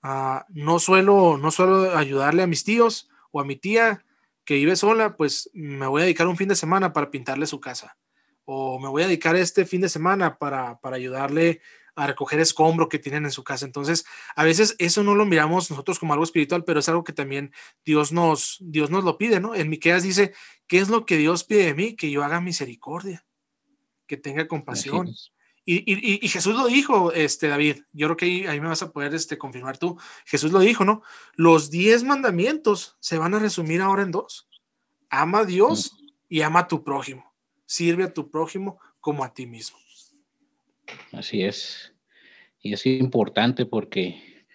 ah, 0.01 0.47
no, 0.49 0.79
suelo, 0.79 1.37
no 1.37 1.51
suelo 1.51 1.95
ayudarle 1.95 2.41
a 2.41 2.47
mis 2.47 2.63
tíos 2.63 3.11
o 3.29 3.39
a 3.39 3.45
mi 3.45 3.57
tía 3.57 4.03
que 4.43 4.55
vive 4.55 4.75
sola, 4.75 5.15
pues 5.15 5.51
me 5.53 5.85
voy 5.85 6.01
a 6.01 6.05
dedicar 6.05 6.25
un 6.25 6.35
fin 6.35 6.49
de 6.49 6.55
semana 6.55 6.93
para 6.93 7.11
pintarle 7.11 7.45
su 7.45 7.59
casa 7.59 7.95
o 8.43 8.79
me 8.79 8.89
voy 8.89 9.03
a 9.03 9.05
dedicar 9.05 9.35
este 9.35 9.67
fin 9.67 9.81
de 9.81 9.89
semana 9.89 10.39
para, 10.39 10.79
para 10.79 10.95
ayudarle 10.95 11.61
a 11.95 12.07
recoger 12.07 12.39
escombro 12.39 12.89
que 12.89 12.99
tienen 12.99 13.25
en 13.25 13.31
su 13.31 13.43
casa. 13.43 13.65
Entonces, 13.65 14.05
a 14.35 14.43
veces 14.43 14.75
eso 14.79 15.03
no 15.03 15.15
lo 15.15 15.25
miramos 15.25 15.69
nosotros 15.69 15.99
como 15.99 16.13
algo 16.13 16.23
espiritual, 16.23 16.63
pero 16.63 16.79
es 16.79 16.89
algo 16.89 17.03
que 17.03 17.13
también 17.13 17.53
Dios 17.85 18.11
nos, 18.11 18.57
Dios 18.61 18.89
nos 18.89 19.03
lo 19.03 19.17
pide, 19.17 19.39
¿no? 19.39 19.55
En 19.55 19.69
Miqueas 19.69 20.03
dice, 20.03 20.33
¿qué 20.67 20.79
es 20.79 20.89
lo 20.89 21.05
que 21.05 21.17
Dios 21.17 21.43
pide 21.43 21.65
de 21.65 21.73
mí? 21.73 21.95
Que 21.95 22.11
yo 22.11 22.23
haga 22.23 22.41
misericordia, 22.41 23.25
que 24.07 24.17
tenga 24.17 24.47
compasión. 24.47 25.13
Y, 25.63 25.75
y, 25.75 26.25
y, 26.25 26.27
Jesús 26.27 26.55
lo 26.55 26.65
dijo, 26.65 27.11
este, 27.11 27.47
David, 27.47 27.83
yo 27.93 28.07
creo 28.07 28.17
que 28.17 28.25
ahí, 28.25 28.45
ahí, 28.47 28.59
me 28.59 28.67
vas 28.67 28.81
a 28.81 28.91
poder 28.91 29.13
este, 29.13 29.37
confirmar 29.37 29.77
tú. 29.77 29.95
Jesús 30.25 30.51
lo 30.51 30.59
dijo, 30.59 30.85
¿no? 30.85 31.03
Los 31.35 31.69
diez 31.69 32.03
mandamientos 32.03 32.97
se 32.99 33.19
van 33.19 33.35
a 33.35 33.39
resumir 33.39 33.81
ahora 33.81 34.01
en 34.01 34.09
dos. 34.09 34.49
Ama 35.09 35.39
a 35.39 35.45
Dios 35.45 35.95
y 36.27 36.41
ama 36.41 36.61
a 36.61 36.67
tu 36.67 36.83
prójimo 36.83 37.31
sirve 37.71 38.03
a 38.03 38.13
tu 38.13 38.29
prójimo 38.29 38.79
como 38.99 39.23
a 39.23 39.33
ti 39.33 39.47
mismo. 39.47 39.77
Así 41.11 41.43
es. 41.43 41.93
Y 42.59 42.73
es 42.73 42.85
importante 42.85 43.65
porque 43.65 44.45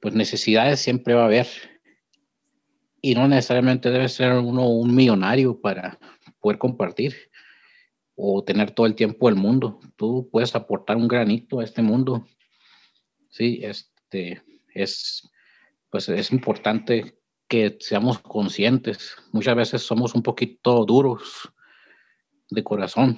pues 0.00 0.14
necesidades 0.14 0.80
siempre 0.80 1.14
va 1.14 1.22
a 1.22 1.26
haber. 1.26 1.46
Y 3.00 3.14
no 3.14 3.28
necesariamente 3.28 3.90
debe 3.90 4.08
ser 4.08 4.32
uno 4.32 4.68
un 4.68 4.94
millonario 4.94 5.60
para 5.60 5.98
poder 6.40 6.58
compartir 6.58 7.14
o 8.14 8.42
tener 8.44 8.70
todo 8.70 8.86
el 8.86 8.94
tiempo 8.94 9.28
el 9.28 9.34
mundo. 9.34 9.80
Tú 9.96 10.28
puedes 10.30 10.54
aportar 10.54 10.96
un 10.96 11.08
granito 11.08 11.60
a 11.60 11.64
este 11.64 11.82
mundo. 11.82 12.26
Sí, 13.30 13.60
este 13.62 14.42
es 14.74 15.28
pues 15.94 16.08
es 16.08 16.32
importante 16.32 17.20
que 17.46 17.76
seamos 17.78 18.18
conscientes. 18.18 19.14
Muchas 19.30 19.54
veces 19.54 19.82
somos 19.82 20.12
un 20.16 20.24
poquito 20.24 20.84
duros 20.84 21.52
de 22.50 22.64
corazón. 22.64 23.16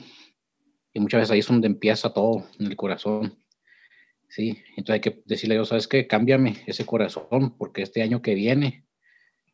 Y 0.96 1.00
muchas 1.00 1.20
veces 1.20 1.30
ahí 1.30 1.40
es 1.40 1.46
donde 1.46 1.66
empieza 1.66 2.14
todo, 2.14 2.46
en 2.58 2.68
el 2.68 2.74
corazón. 2.74 3.38
Sí, 4.30 4.62
entonces 4.78 4.94
hay 4.94 5.00
que 5.00 5.22
decirle 5.26 5.54
a 5.54 5.58
Dios, 5.58 5.68
¿sabes 5.68 5.88
qué? 5.88 6.06
Cámbiame 6.06 6.56
ese 6.66 6.86
corazón, 6.86 7.54
porque 7.58 7.82
este 7.82 8.00
año 8.00 8.22
que 8.22 8.34
viene 8.34 8.86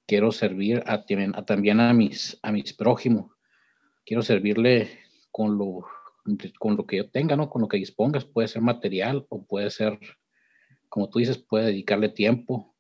quiero 0.07 0.31
servir 0.31 0.85
a, 0.87 1.05
también 1.45 1.81
a 1.81 1.93
mis, 1.95 2.39
a 2.45 2.53
mis 2.53 2.73
prójimos. 2.75 3.33
Quiero 4.07 4.23
servirle 4.23 5.01
con 5.33 5.59
lo, 5.59 5.85
con 6.61 6.77
lo 6.77 6.87
que 6.87 6.99
yo 6.99 7.11
tenga, 7.11 7.35
¿no? 7.35 7.51
Con 7.51 7.63
lo 7.63 7.67
que 7.67 7.77
dispongas. 7.77 8.25
Puede 8.25 8.47
ser 8.47 8.63
material 8.63 9.27
o 9.29 9.45
puede 9.45 9.71
ser, 9.71 9.99
como 10.89 11.11
tú 11.11 11.19
dices, 11.19 11.39
puede 11.39 11.67
dedicarle 11.67 12.09
tiempo 12.09 12.77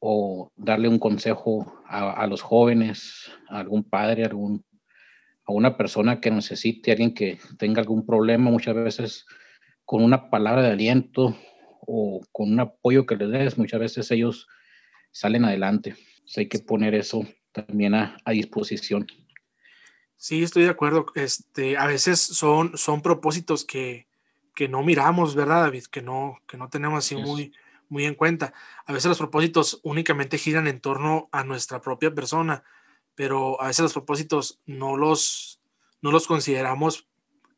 o 0.00 0.50
darle 0.56 0.88
un 0.88 0.98
consejo 0.98 1.80
a, 1.86 2.10
a 2.10 2.26
los 2.26 2.42
jóvenes, 2.42 3.30
a 3.48 3.60
algún 3.60 3.84
padre, 3.84 4.24
a 4.24 4.26
algún 4.26 4.64
a 5.46 5.52
una 5.52 5.76
persona 5.76 6.20
que 6.20 6.30
necesite, 6.30 6.90
alguien 6.90 7.14
que 7.14 7.38
tenga 7.58 7.80
algún 7.80 8.04
problema, 8.04 8.50
muchas 8.50 8.74
veces 8.74 9.26
con 9.84 10.02
una 10.02 10.28
palabra 10.28 10.62
de 10.62 10.72
aliento 10.72 11.36
o 11.86 12.20
con 12.32 12.52
un 12.52 12.60
apoyo 12.60 13.06
que 13.06 13.16
les 13.16 13.30
des, 13.30 13.58
muchas 13.58 13.78
veces 13.78 14.10
ellos 14.10 14.48
salen 15.12 15.44
adelante. 15.44 15.94
hay 16.36 16.48
que 16.48 16.58
poner 16.58 16.94
eso 16.94 17.24
también 17.52 17.94
a, 17.94 18.16
disposición. 18.26 19.06
Sí, 20.16 20.42
estoy 20.42 20.64
de 20.64 20.70
acuerdo. 20.70 21.06
Este, 21.14 21.76
a 21.76 21.86
veces 21.86 22.20
son, 22.20 22.76
son 22.76 23.00
propósitos 23.00 23.64
que, 23.64 24.08
que 24.54 24.68
no 24.68 24.82
miramos, 24.82 25.34
¿verdad, 25.36 25.62
David? 25.62 25.84
Que 25.84 26.02
no, 26.02 26.38
que 26.48 26.56
no 26.56 26.68
tenemos 26.68 26.98
así 26.98 27.14
muy, 27.14 27.52
muy 27.88 28.04
en 28.04 28.14
cuenta. 28.14 28.52
A 28.84 28.92
veces 28.92 29.08
los 29.08 29.18
propósitos 29.18 29.80
únicamente 29.84 30.38
giran 30.38 30.66
en 30.66 30.80
torno 30.80 31.28
a 31.30 31.44
nuestra 31.44 31.80
propia 31.80 32.12
persona 32.12 32.64
pero 33.16 33.60
a 33.60 33.66
veces 33.66 33.82
los 33.82 33.92
propósitos 33.94 34.60
no 34.66 34.96
los, 34.96 35.60
no 36.00 36.12
los 36.12 36.28
consideramos 36.28 37.08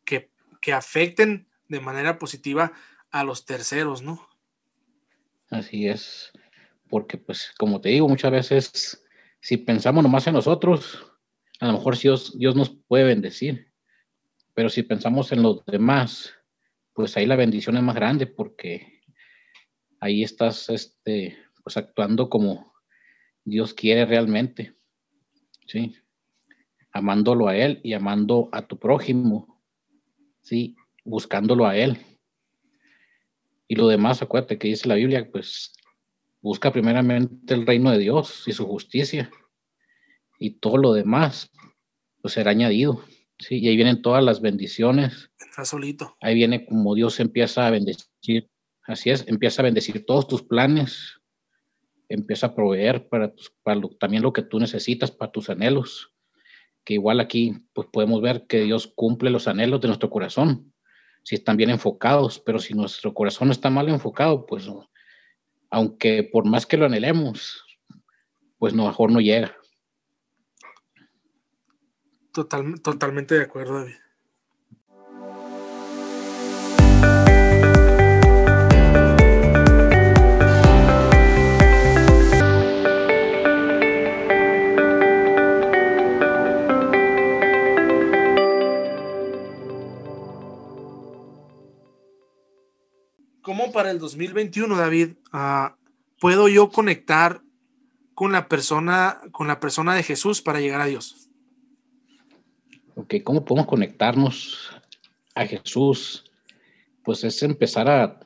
que, 0.04 0.30
que 0.62 0.72
afecten 0.72 1.48
de 1.68 1.80
manera 1.80 2.18
positiva 2.18 2.72
a 3.10 3.24
los 3.24 3.44
terceros, 3.44 4.00
¿no? 4.00 4.26
Así 5.50 5.88
es, 5.88 6.32
porque 6.88 7.18
pues 7.18 7.52
como 7.58 7.80
te 7.80 7.90
digo, 7.90 8.08
muchas 8.08 8.30
veces 8.30 9.04
si 9.40 9.56
pensamos 9.58 10.02
nomás 10.02 10.26
en 10.26 10.34
nosotros, 10.34 11.04
a 11.60 11.66
lo 11.66 11.74
mejor 11.74 11.98
Dios, 11.98 12.38
Dios 12.38 12.54
nos 12.54 12.70
puede 12.70 13.04
bendecir, 13.04 13.72
pero 14.54 14.68
si 14.68 14.82
pensamos 14.82 15.32
en 15.32 15.42
los 15.42 15.64
demás, 15.66 16.34
pues 16.92 17.16
ahí 17.16 17.26
la 17.26 17.36
bendición 17.36 17.76
es 17.76 17.82
más 17.82 17.94
grande 17.94 18.26
porque 18.26 19.02
ahí 20.00 20.22
estás 20.22 20.68
este, 20.68 21.38
pues 21.62 21.76
actuando 21.76 22.28
como 22.28 22.72
Dios 23.44 23.74
quiere 23.74 24.04
realmente. 24.04 24.74
¿Sí? 25.68 25.94
Amándolo 26.92 27.46
a 27.46 27.56
Él 27.56 27.80
y 27.84 27.92
amando 27.92 28.48
a 28.50 28.66
tu 28.66 28.76
prójimo, 28.78 29.62
¿sí? 30.40 30.74
Buscándolo 31.04 31.66
a 31.66 31.76
Él. 31.76 31.98
Y 33.68 33.76
lo 33.76 33.86
demás, 33.86 34.22
acuérdate 34.22 34.58
que 34.58 34.68
dice 34.68 34.88
la 34.88 34.96
Biblia, 34.96 35.30
pues 35.30 35.72
busca 36.40 36.72
primeramente 36.72 37.54
el 37.54 37.66
reino 37.66 37.90
de 37.90 37.98
Dios 37.98 38.44
y 38.46 38.52
su 38.52 38.66
justicia 38.66 39.30
y 40.38 40.50
todo 40.50 40.78
lo 40.78 40.92
demás 40.92 41.50
pues 42.20 42.34
será 42.34 42.50
añadido. 42.50 43.04
Sí, 43.38 43.58
y 43.58 43.68
ahí 43.68 43.76
vienen 43.76 44.02
todas 44.02 44.24
las 44.24 44.40
bendiciones. 44.40 45.30
Está 45.38 45.64
solito. 45.64 46.16
Ahí 46.20 46.34
viene 46.34 46.66
como 46.66 46.94
Dios 46.94 47.20
empieza 47.20 47.66
a 47.66 47.70
bendecir. 47.70 48.50
Así 48.82 49.10
es, 49.10 49.24
empieza 49.28 49.62
a 49.62 49.64
bendecir 49.64 50.04
todos 50.04 50.26
tus 50.26 50.42
planes. 50.42 51.17
Empieza 52.08 52.48
a 52.48 52.54
proveer 52.54 53.08
para, 53.08 53.32
para 53.62 53.80
también 54.00 54.22
lo 54.22 54.32
que 54.32 54.42
tú 54.42 54.58
necesitas, 54.58 55.10
para 55.10 55.32
tus 55.32 55.50
anhelos. 55.50 56.14
Que 56.84 56.94
igual 56.94 57.20
aquí 57.20 57.66
pues 57.72 57.88
podemos 57.92 58.22
ver 58.22 58.46
que 58.46 58.62
Dios 58.62 58.92
cumple 58.94 59.30
los 59.30 59.48
anhelos 59.48 59.80
de 59.80 59.88
nuestro 59.88 60.10
corazón. 60.10 60.72
Si 61.22 61.34
están 61.34 61.56
bien 61.56 61.70
enfocados, 61.70 62.40
pero 62.40 62.58
si 62.58 62.74
nuestro 62.74 63.12
corazón 63.12 63.50
está 63.50 63.68
mal 63.68 63.88
enfocado, 63.88 64.46
pues 64.46 64.68
aunque 65.70 66.22
por 66.22 66.46
más 66.46 66.64
que 66.64 66.76
lo 66.78 66.86
anhelemos, 66.86 67.62
pues 68.58 68.74
no, 68.74 68.86
mejor 68.86 69.12
no 69.12 69.20
llega. 69.20 69.54
Total, 72.32 72.80
totalmente 72.82 73.34
de 73.34 73.42
acuerdo, 73.42 73.80
David. 73.80 73.94
Para 93.78 93.92
el 93.92 94.00
2021, 94.00 94.76
David, 94.76 95.10
uh, 95.32 95.68
puedo 96.18 96.48
yo 96.48 96.68
conectar 96.68 97.42
con 98.12 98.32
la 98.32 98.48
persona, 98.48 99.20
con 99.30 99.46
la 99.46 99.60
persona 99.60 99.94
de 99.94 100.02
Jesús 100.02 100.42
para 100.42 100.58
llegar 100.58 100.80
a 100.80 100.86
Dios? 100.86 101.30
Ok, 102.96 103.14
¿cómo 103.22 103.44
podemos 103.44 103.68
conectarnos 103.68 104.72
a 105.36 105.46
Jesús? 105.46 106.24
Pues 107.04 107.22
es 107.22 107.40
empezar 107.44 107.88
a, 107.88 108.18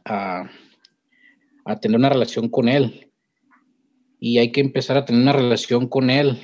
a, 1.66 1.76
tener 1.82 1.98
una 1.98 2.08
relación 2.08 2.48
con 2.48 2.70
Él. 2.70 3.12
Y 4.18 4.38
hay 4.38 4.52
que 4.52 4.62
empezar 4.62 4.96
a 4.96 5.04
tener 5.04 5.20
una 5.20 5.34
relación 5.34 5.86
con 5.86 6.08
Él 6.08 6.40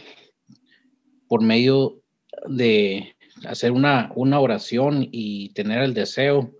por 1.28 1.40
medio 1.40 2.02
de 2.46 3.16
hacer 3.46 3.72
una, 3.72 4.12
una 4.14 4.38
oración 4.38 5.08
y 5.10 5.48
tener 5.54 5.80
el 5.80 5.94
deseo 5.94 6.57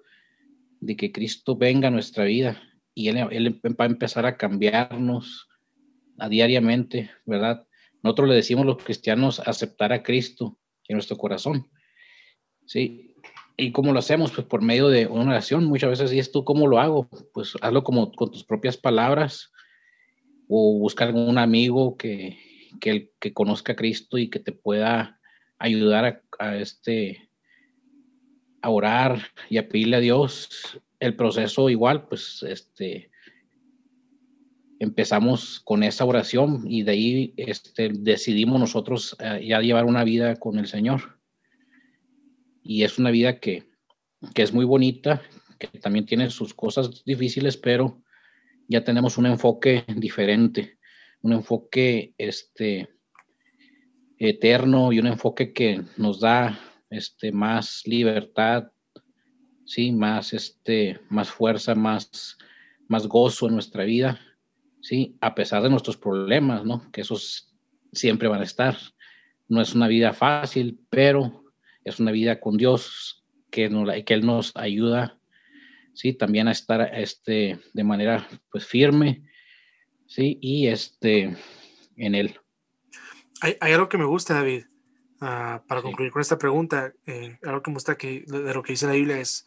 de 0.81 0.97
que 0.97 1.13
Cristo 1.13 1.57
venga 1.57 1.89
a 1.89 1.91
nuestra 1.91 2.25
vida 2.25 2.63
y 2.95 3.09
él, 3.09 3.19
él, 3.31 3.61
va 3.79 3.85
a 3.85 3.89
empezar 3.89 4.27
a 4.27 4.37
cambiarnos 4.37 5.49
a 6.19 6.29
diariamente, 6.29 7.11
¿verdad? 7.27 7.67
Nosotros 8.03 8.29
le 8.29 8.35
decimos 8.35 8.67
los 8.67 8.83
cristianos 8.83 9.41
aceptar 9.41 9.93
a 9.93 10.03
Cristo 10.03 10.59
en 10.89 10.97
nuestro 10.97 11.17
corazón. 11.17 11.69
¿Sí? 12.67 13.15
¿Y 13.57 13.73
cómo 13.73 13.93
lo 13.93 13.99
hacemos? 13.99 14.31
Pues 14.33 14.47
por 14.47 14.63
medio 14.63 14.89
de 14.89 15.07
una 15.07 15.31
oración. 15.31 15.65
Muchas 15.65 15.91
veces 15.91 16.11
dices 16.11 16.31
tú, 16.31 16.45
¿cómo 16.45 16.67
lo 16.67 16.79
hago? 16.79 17.09
Pues 17.33 17.55
hazlo 17.61 17.83
como 17.83 18.13
con 18.13 18.31
tus 18.31 18.45
propias 18.45 18.77
palabras 18.77 19.53
o 20.49 20.79
buscar 20.79 21.15
un 21.15 21.39
amigo 21.39 21.97
que, 21.97 22.39
que, 22.81 23.13
que 23.19 23.33
conozca 23.33 23.73
a 23.73 23.77
Cristo 23.77 24.19
y 24.19 24.31
que 24.31 24.39
te 24.39 24.53
pueda 24.53 25.19
ayudar 25.59 26.23
a, 26.39 26.57
este, 26.57 27.28
a 28.63 28.71
orar 28.71 29.23
y 29.49 29.59
a 29.59 29.69
pedirle 29.69 29.97
a 29.97 30.01
Dios. 30.01 30.81
El 31.01 31.15
proceso 31.15 31.71
igual, 31.71 32.09
pues 32.09 32.43
este, 32.43 33.11
empezamos 34.79 35.61
con 35.61 35.83
esa 35.83 36.05
oración 36.05 36.65
y 36.67 36.83
de 36.83 36.93
ahí 36.93 37.35
este, 37.37 37.91
decidimos 37.93 38.61
nosotros 38.61 39.17
eh, 39.21 39.45
ya 39.47 39.61
llevar 39.61 39.85
una 39.85 40.05
vida 40.05 40.37
con 40.37 40.59
el 40.59 40.67
Señor. 40.67 41.19
Y 42.63 42.83
es 42.83 42.99
una 42.99 43.11
vida 43.11 43.39
que, 43.39 43.65
que, 44.35 44.43
es 44.43 44.53
muy 44.53 44.65
bonita, 44.65 45.23
que 45.59 45.69
también 45.79 46.07
tiene 46.07 46.31
sus 46.31 46.55
cosas 46.55 47.05
difíciles, 47.05 47.57
pero 47.57 48.03
ya 48.69 48.85
tenemos 48.85 49.17
un 49.17 49.27
enfoque 49.27 49.85
diferente, 49.97 50.79
un 51.23 51.33
enfoque 51.33 52.15
este, 52.19 52.89
eterno 54.19 54.93
y 54.93 54.99
un 54.99 55.07
enfoque 55.07 55.53
que 55.53 55.83
nos 55.97 56.21
da 56.21 56.59
este, 56.91 57.33
más 57.33 57.83
libertad, 57.87 58.71
sí, 59.65 59.93
más, 59.93 60.33
este, 60.33 61.01
más 61.11 61.31
fuerza, 61.31 61.75
más, 61.75 62.39
más 62.89 63.07
gozo 63.07 63.49
en 63.49 63.55
nuestra 63.55 63.85
vida 63.85 64.19
¿sí? 64.81 65.17
A 65.21 65.35
pesar 65.35 65.63
de 65.63 65.71
nuestros 65.71 65.97
problemas, 65.97 66.65
¿no? 66.65 66.91
Que 66.93 67.03
esos 67.03 67.55
siempre 67.93 68.29
van 68.29 68.41
a 68.41 68.45
estar. 68.45 68.77
No 69.49 69.61
es 69.61 69.75
una 69.75 69.89
vida 69.89 70.13
fácil, 70.13 70.81
pero 70.91 71.45
es 71.85 72.01
una 72.01 72.13
vida 72.13 72.41
con 72.41 72.57
Dios 72.57 73.25
que, 73.51 73.69
nos, 73.69 73.89
que 74.05 74.15
Él 74.15 74.27
nos 74.27 74.57
ayuda, 74.57 75.19
¿sí? 75.95 76.13
También 76.13 76.49
a 76.49 76.53
estar 76.53 76.91
este, 76.95 77.59
de 77.73 77.85
manera, 77.85 78.29
pues, 78.51 78.67
firme, 78.67 79.25
¿sí? 80.07 80.39
Y 80.41 80.67
este, 80.69 81.37
en 81.97 82.15
Él. 82.15 82.39
Hay, 83.41 83.57
algo 83.73 83.89
que 83.89 83.99
me 83.99 84.05
gusta, 84.05 84.35
David, 84.35 84.65
ah, 85.21 85.63
para 85.67 85.83
concluir 85.83 86.11
con 86.11 86.23
esta 86.23 86.39
pregunta, 86.39 86.93
eh, 87.07 87.39
algo 87.43 87.63
que 87.63 87.71
me 87.71 87.77
gusta 87.77 87.97
que, 87.97 88.25
de 88.27 88.55
lo 88.55 88.63
que 88.63 88.73
dice 88.73 88.87
la 88.87 88.93
Biblia 88.93 89.19
es 89.19 89.47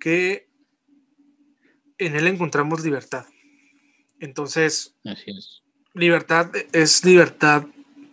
que 0.00 0.48
en 1.98 2.16
Él 2.16 2.26
encontramos 2.26 2.84
libertad. 2.84 3.26
Entonces, 4.18 4.96
libertad 5.94 6.50
es 6.72 7.04
libertad 7.04 7.66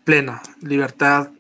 plena, 0.04 0.42
libertad, 0.62 1.32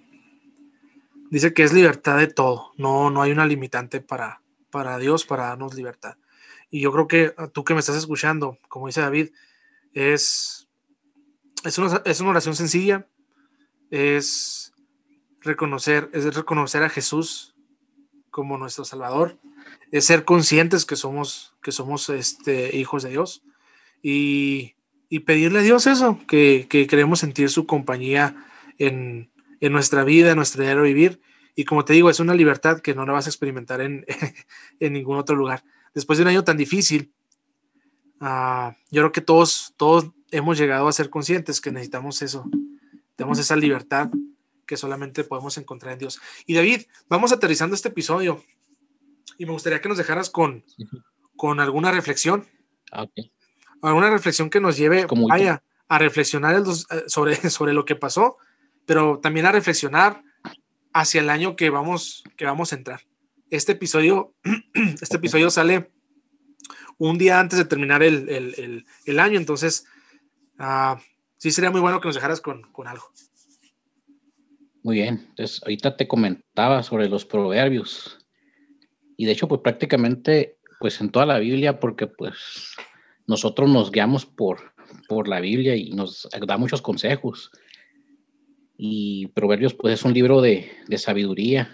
dice 1.31 1.53
que 1.53 1.63
es 1.63 1.73
libertad 1.73 2.17
de 2.17 2.27
todo, 2.27 2.71
no, 2.77 3.09
no 3.09 3.21
hay 3.21 3.31
una 3.31 3.45
limitante 3.45 4.01
para, 4.01 4.41
para 4.69 4.97
Dios, 4.97 5.25
para 5.25 5.47
darnos 5.47 5.73
libertad. 5.73 6.17
Y 6.69 6.81
yo 6.81 6.91
creo 6.91 7.07
que 7.07 7.33
tú 7.51 7.63
que 7.63 7.73
me 7.73 7.79
estás 7.79 7.95
escuchando, 7.95 8.59
como 8.67 8.87
dice 8.87 9.01
David, 9.01 9.31
es, 9.93 10.67
es, 11.63 11.77
una, 11.77 12.01
es 12.05 12.19
una 12.21 12.29
oración 12.29 12.55
sencilla, 12.55 13.07
es 13.89 14.68
reconocer, 15.41 16.09
es 16.13 16.33
reconocer 16.35 16.83
a 16.83 16.89
Jesús 16.89 17.55
como 18.29 18.57
nuestro 18.57 18.85
Salvador, 18.85 19.37
es 19.91 20.05
ser 20.05 20.23
conscientes 20.23 20.85
que 20.85 20.95
somos, 20.95 21.55
que 21.61 21.71
somos 21.71 22.09
este, 22.09 22.75
hijos 22.77 23.03
de 23.03 23.09
Dios 23.09 23.43
y, 24.01 24.75
pedirle 25.25 25.59
a 25.59 25.63
Dios 25.63 25.87
eso, 25.87 26.19
que, 26.27 26.67
queremos 26.69 27.19
sentir 27.19 27.49
su 27.49 27.65
compañía 27.65 28.35
en, 28.77 29.31
nuestra 29.59 30.03
vida, 30.03 30.31
en 30.31 30.35
nuestro 30.37 30.63
diario 30.63 30.83
vivir. 30.83 31.19
Y 31.55 31.65
como 31.65 31.83
te 31.83 31.93
digo, 31.93 32.09
es 32.09 32.19
una 32.19 32.35
libertad 32.35 32.79
que 32.79 32.93
no 32.93 33.05
la 33.05 33.13
vas 33.13 33.25
a 33.25 33.29
experimentar 33.29 33.81
en, 33.81 34.05
ningún 34.79 35.17
otro 35.17 35.35
lugar. 35.35 35.63
Después 35.93 36.17
de 36.17 36.23
un 36.23 36.29
año 36.29 36.43
tan 36.43 36.57
difícil, 36.57 37.11
ah, 38.21 38.75
yo 38.91 39.01
creo 39.01 39.11
que 39.11 39.21
todos, 39.21 39.73
todos 39.75 40.11
hemos 40.31 40.57
llegado 40.57 40.87
a 40.87 40.93
ser 40.93 41.09
conscientes 41.09 41.59
que 41.59 41.71
necesitamos 41.71 42.21
eso. 42.21 42.47
Tenemos 43.15 43.39
esa 43.39 43.55
libertad 43.55 44.11
que 44.69 44.77
solamente 44.77 45.23
podemos 45.23 45.57
encontrar 45.57 45.93
en 45.93 45.99
Dios. 45.99 46.21
Y 46.45 46.53
David, 46.53 46.83
vamos 47.09 47.31
aterrizando 47.31 47.75
este 47.75 47.89
episodio 47.89 48.43
y 49.39 49.45
me 49.45 49.51
gustaría 49.51 49.81
que 49.81 49.89
nos 49.89 49.97
dejaras 49.97 50.29
con, 50.29 50.63
con 51.35 51.59
alguna 51.59 51.91
reflexión. 51.91 52.47
Ah, 52.91 53.03
okay 53.03 53.31
alguna 53.81 54.09
reflexión 54.09 54.49
que 54.49 54.59
nos 54.59 54.77
lleve 54.77 55.05
vaya, 55.27 55.63
a 55.87 55.97
reflexionar 55.97 56.55
eh, 56.55 57.03
sobre, 57.07 57.35
sobre 57.49 57.73
lo 57.73 57.85
que 57.85 57.95
pasó, 57.95 58.37
pero 58.85 59.19
también 59.19 59.45
a 59.45 59.51
reflexionar 59.51 60.23
hacia 60.93 61.21
el 61.21 61.29
año 61.29 61.55
que 61.55 61.69
vamos, 61.69 62.23
que 62.35 62.45
vamos 62.45 62.73
a 62.73 62.75
entrar. 62.75 63.01
Este 63.49 63.73
episodio, 63.73 64.33
este 65.01 65.17
episodio 65.17 65.49
sale 65.49 65.91
un 66.97 67.17
día 67.17 67.39
antes 67.39 67.57
de 67.57 67.65
terminar 67.65 68.03
el, 68.03 69.19
año, 69.19 69.37
entonces 69.37 69.85
uh, 70.59 70.99
sí 71.37 71.51
sería 71.51 71.71
muy 71.71 71.79
bueno 71.79 72.01
que 72.01 72.07
nos 72.07 72.15
dejaras 72.15 72.41
con, 72.41 72.63
con 72.73 72.87
algo. 72.87 73.11
Muy 74.81 74.95
bien, 74.95 75.25
entonces 75.29 75.61
ahorita 75.61 75.97
te 75.97 76.07
comentaba 76.07 76.83
sobre 76.83 77.09
los 77.09 77.25
proverbios 77.25 78.17
y 79.17 79.25
de 79.25 79.33
hecho 79.33 79.49
pues 79.49 79.59
prácticamente 79.61 80.57
pues 80.79 81.01
en 81.01 81.11
toda 81.11 81.25
la 81.25 81.39
Biblia 81.39 81.81
porque 81.81 82.07
pues 82.07 82.75
nosotros 83.27 83.69
nos 83.69 83.91
guiamos 83.91 84.25
por, 84.25 84.73
por 85.09 85.27
la 85.27 85.41
Biblia 85.41 85.75
y 85.75 85.91
nos 85.91 86.29
da 86.47 86.57
muchos 86.57 86.81
consejos. 86.81 87.51
Y 88.77 89.27
Proverbios, 89.27 89.73
pues 89.73 89.95
es 89.95 90.05
un 90.05 90.13
libro 90.13 90.39
de, 90.39 90.71
sabiduría, 90.95 91.69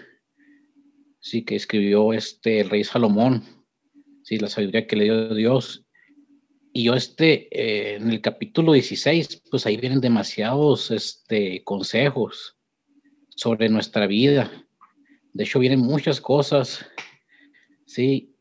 sí, 1.20 1.44
que 1.44 1.54
escribió 1.54 2.12
este, 2.12 2.60
el 2.60 2.68
rey 2.68 2.82
Salomón, 2.82 3.44
sí, 4.24 4.38
la 4.38 4.48
sabiduría 4.48 4.88
que 4.88 4.96
le 4.96 5.04
dio 5.04 5.34
Dios. 5.34 5.86
Y 6.72 6.84
yo 6.84 6.94
este, 6.94 7.48
eh, 7.52 7.94
en 7.94 8.10
el 8.10 8.20
capítulo 8.20 8.72
16, 8.72 9.44
pues 9.48 9.64
ahí 9.64 9.76
vienen 9.76 10.00
demasiados 10.00 10.90
este, 10.90 11.62
consejos 11.62 12.55
sobre 13.36 13.68
nuestra 13.68 14.06
vida. 14.08 14.50
De 15.32 15.44
hecho, 15.44 15.60
vienen 15.60 15.80
muchas 15.80 16.20
cosas, 16.20 16.84
sí, 17.86 18.34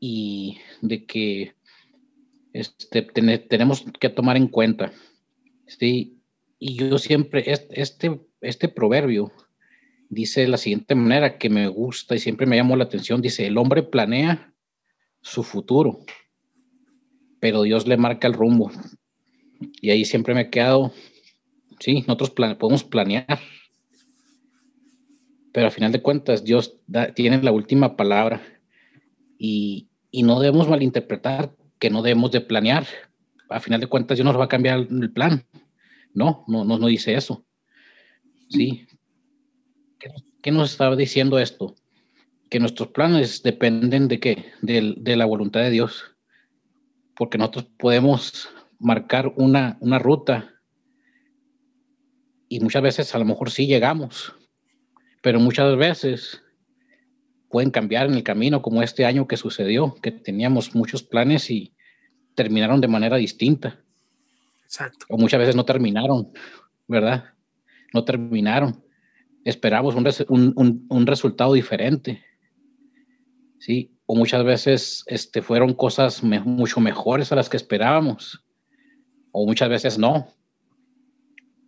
y 0.00 0.58
de 0.80 1.04
que 1.04 1.54
este, 2.52 3.02
tenemos 3.02 3.84
que 4.00 4.08
tomar 4.08 4.36
en 4.36 4.48
cuenta. 4.48 4.92
¿sí? 5.66 6.22
Y 6.58 6.76
yo 6.76 6.96
siempre, 6.98 7.44
este, 7.46 8.20
este 8.40 8.68
proverbio 8.68 9.30
dice 10.08 10.42
de 10.42 10.48
la 10.48 10.56
siguiente 10.56 10.94
manera 10.94 11.38
que 11.38 11.50
me 11.50 11.68
gusta 11.68 12.14
y 12.14 12.18
siempre 12.18 12.46
me 12.46 12.56
llamó 12.56 12.76
la 12.76 12.84
atención. 12.84 13.20
Dice, 13.20 13.46
el 13.46 13.58
hombre 13.58 13.82
planea 13.82 14.54
su 15.20 15.42
futuro, 15.42 15.98
pero 17.40 17.62
Dios 17.62 17.86
le 17.86 17.96
marca 17.96 18.28
el 18.28 18.34
rumbo. 18.34 18.70
Y 19.80 19.90
ahí 19.90 20.04
siempre 20.04 20.34
me 20.34 20.42
he 20.42 20.50
quedado, 20.50 20.92
sí, 21.80 22.04
nosotros 22.06 22.30
podemos 22.30 22.84
planear, 22.84 23.40
pero 25.56 25.68
al 25.68 25.72
final 25.72 25.90
de 25.90 26.02
cuentas 26.02 26.44
Dios 26.44 26.76
tiene 27.14 27.42
la 27.42 27.50
última 27.50 27.96
palabra 27.96 28.42
y, 29.38 29.88
y, 30.10 30.22
no 30.22 30.38
debemos 30.38 30.68
malinterpretar 30.68 31.56
que 31.78 31.88
no 31.88 32.02
debemos 32.02 32.30
de 32.30 32.42
planear. 32.42 32.86
A 33.48 33.58
final 33.58 33.80
de 33.80 33.86
cuentas 33.86 34.18
Dios 34.18 34.26
nos 34.26 34.38
va 34.38 34.44
a 34.44 34.48
cambiar 34.48 34.80
el 34.80 35.10
plan. 35.12 35.46
No, 36.12 36.44
no, 36.46 36.66
no, 36.66 36.76
no 36.76 36.88
dice 36.88 37.14
eso. 37.14 37.46
Sí. 38.50 38.86
¿Qué, 40.42 40.50
nos 40.50 40.72
estaba 40.72 40.94
diciendo 40.94 41.38
esto? 41.38 41.74
Que 42.50 42.60
nuestros 42.60 42.88
planes 42.88 43.42
dependen 43.42 44.08
de 44.08 44.20
qué? 44.20 44.52
De, 44.60 44.92
de 44.98 45.16
la 45.16 45.24
voluntad 45.24 45.60
de 45.60 45.70
Dios. 45.70 46.04
Porque 47.16 47.38
nosotros 47.38 47.64
podemos 47.78 48.50
marcar 48.78 49.32
una, 49.36 49.78
una 49.80 49.98
ruta 49.98 50.52
y 52.46 52.60
muchas 52.60 52.82
veces 52.82 53.14
a 53.14 53.18
lo 53.18 53.24
mejor 53.24 53.50
sí 53.50 53.66
llegamos, 53.66 54.34
pero 55.26 55.40
muchas 55.40 55.76
veces 55.76 56.40
pueden 57.50 57.72
cambiar 57.72 58.06
en 58.06 58.14
el 58.14 58.22
camino, 58.22 58.62
como 58.62 58.80
este 58.80 59.04
año 59.04 59.26
que 59.26 59.36
sucedió, 59.36 59.96
que 60.00 60.12
teníamos 60.12 60.72
muchos 60.76 61.02
planes 61.02 61.50
y 61.50 61.74
terminaron 62.36 62.80
de 62.80 62.86
manera 62.86 63.16
distinta. 63.16 63.82
Exacto. 64.62 65.04
O 65.08 65.18
muchas 65.18 65.40
veces 65.40 65.56
no 65.56 65.64
terminaron, 65.64 66.30
¿verdad? 66.86 67.24
No 67.92 68.04
terminaron. 68.04 68.84
Esperamos 69.42 69.96
un, 69.96 70.54
un, 70.54 70.86
un 70.88 71.06
resultado 71.08 71.54
diferente. 71.54 72.22
Sí, 73.58 73.98
o 74.06 74.14
muchas 74.14 74.44
veces 74.44 75.02
este, 75.08 75.42
fueron 75.42 75.74
cosas 75.74 76.22
mucho 76.22 76.78
mejores 76.78 77.32
a 77.32 77.34
las 77.34 77.48
que 77.48 77.56
esperábamos 77.56 78.44
o 79.32 79.44
muchas 79.44 79.68
veces 79.70 79.98
no, 79.98 80.28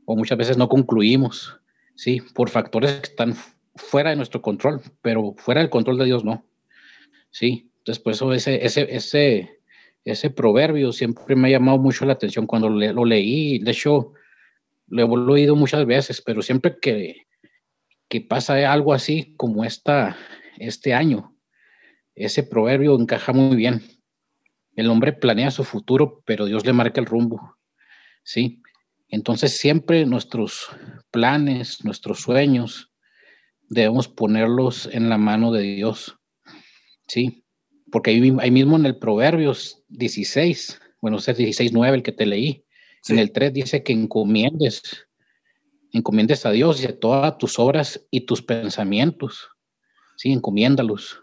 o 0.05 0.15
muchas 0.15 0.39
veces 0.39 0.57
no 0.57 0.69
concluimos, 0.69 1.58
sí, 1.99 2.21
por 2.33 2.49
factores 2.49 2.93
que 2.93 3.09
están 3.09 3.35
fuera 3.75 4.11
de 4.11 4.17
nuestro 4.17 4.41
control, 4.41 4.81
pero 5.03 5.35
fuera 5.37 5.61
del 5.61 5.69
control 5.69 5.99
de 5.99 6.05
Dios 6.05 6.25
no, 6.25 6.47
sí. 7.31 7.71
Entonces, 7.79 8.03
por 8.03 8.13
eso 8.13 8.33
ese, 8.33 8.65
ese, 8.65 8.87
ese, 8.95 9.61
ese 10.05 10.31
proverbio 10.31 10.93
siempre 10.93 11.35
me 11.35 11.49
ha 11.49 11.53
llamado 11.53 11.79
mucho 11.79 12.05
la 12.05 12.13
atención 12.13 12.47
cuando 12.47 12.69
lo 12.69 13.05
leí, 13.05 13.59
de 13.59 13.71
hecho, 13.71 14.13
lo 14.87 15.03
he 15.03 15.05
oído 15.05 15.57
muchas 15.57 15.85
veces, 15.87 16.23
pero 16.23 16.41
siempre 16.41 16.79
que, 16.81 17.27
que 18.09 18.21
pasa 18.21 18.73
algo 18.73 18.95
así 18.95 19.35
como 19.37 19.65
esta, 19.65 20.17
este 20.59 20.95
año, 20.95 21.35
ese 22.15 22.43
proverbio 22.45 22.95
encaja 22.99 23.33
muy 23.33 23.57
bien. 23.57 23.83
El 24.77 24.89
hombre 24.91 25.13
planea 25.13 25.51
su 25.51 25.65
futuro, 25.65 26.23
pero 26.25 26.47
Dios 26.47 26.65
le 26.65 26.73
marca 26.73 27.01
el 27.01 27.07
rumbo. 27.07 27.59
¿sí? 28.23 28.63
Entonces 29.09 29.57
siempre 29.57 30.05
nuestros 30.05 30.69
planes, 31.11 31.85
nuestros 31.85 32.21
sueños, 32.21 32.93
debemos 33.69 34.09
ponerlos 34.09 34.89
en 34.93 35.09
la 35.09 35.19
mano 35.19 35.53
de 35.53 35.63
Dios, 35.63 36.19
¿sí? 37.07 37.45
Porque 37.91 38.11
ahí, 38.11 38.51
mismo 38.51 38.77
en 38.77 38.87
el 38.87 38.99
Proverbios 38.99 39.83
16, 39.89 40.81
bueno, 41.01 41.19
es 41.19 41.37
16, 41.37 41.73
9 41.73 41.97
el 41.97 42.03
que 42.03 42.13
te 42.13 42.27
leí, 42.27 42.65
en 43.09 43.19
el 43.19 43.33
3 43.33 43.53
dice 43.55 43.83
que 43.83 43.93
encomiendes, 43.95 45.07
encomiendes 45.93 46.45
a 46.45 46.51
Dios 46.51 46.83
y 46.83 46.87
a 46.87 46.99
todas 46.99 47.39
tus 47.39 47.59
obras 47.59 48.07
y 48.11 48.23
tus 48.23 48.43
pensamientos, 48.43 49.49
¿sí? 50.17 50.33
Encomiéndalos, 50.33 51.23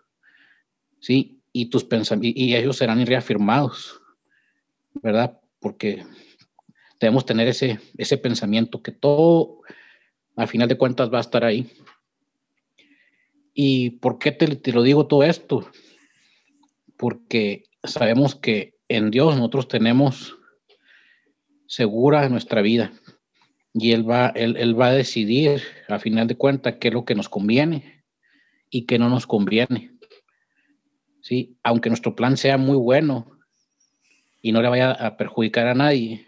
¿sí? 0.99 1.39
Y, 1.51 1.69
tus 1.69 1.83
pensamientos, 1.83 2.41
y 2.41 2.55
ellos 2.55 2.77
serán 2.77 3.05
reafirmados, 3.05 4.01
¿verdad? 4.95 5.39
Porque 5.59 6.03
debemos 6.99 7.25
tener 7.25 7.47
ese, 7.47 7.79
ese 7.97 8.17
pensamiento 8.17 8.81
que 8.81 8.91
todo, 8.91 9.61
al 10.35 10.47
final 10.47 10.67
de 10.67 10.77
cuentas, 10.77 11.11
va 11.13 11.17
a 11.17 11.21
estar 11.21 11.43
ahí. 11.43 11.69
¿Y 13.53 13.91
por 13.91 14.19
qué 14.19 14.31
te, 14.31 14.55
te 14.55 14.71
lo 14.73 14.83
digo 14.83 15.07
todo 15.07 15.23
esto? 15.23 15.69
Porque 16.97 17.63
sabemos 17.83 18.35
que 18.35 18.75
en 18.87 19.11
Dios 19.11 19.35
nosotros 19.35 19.67
tenemos 19.67 20.37
segura 21.67 22.29
nuestra 22.29 22.61
vida 22.61 22.91
y 23.73 23.91
él 23.91 24.09
va, 24.09 24.27
él, 24.35 24.55
él, 24.57 24.79
va 24.79 24.87
a 24.87 24.93
decidir 24.93 25.61
a 25.87 25.99
final 25.99 26.27
de 26.27 26.37
cuentas 26.37 26.75
qué 26.79 26.89
es 26.89 26.93
lo 26.93 27.05
que 27.05 27.15
nos 27.15 27.27
conviene 27.27 28.03
y 28.69 28.85
qué 28.85 28.99
no 28.99 29.09
nos 29.09 29.27
conviene. 29.27 29.91
Sí, 31.21 31.57
aunque 31.63 31.89
nuestro 31.89 32.15
plan 32.15 32.37
sea 32.37 32.57
muy 32.57 32.77
bueno 32.77 33.31
y 34.41 34.51
no 34.51 34.61
le 34.61 34.69
vaya 34.69 34.91
a 34.91 35.17
perjudicar 35.17 35.67
a 35.67 35.73
nadie, 35.73 36.27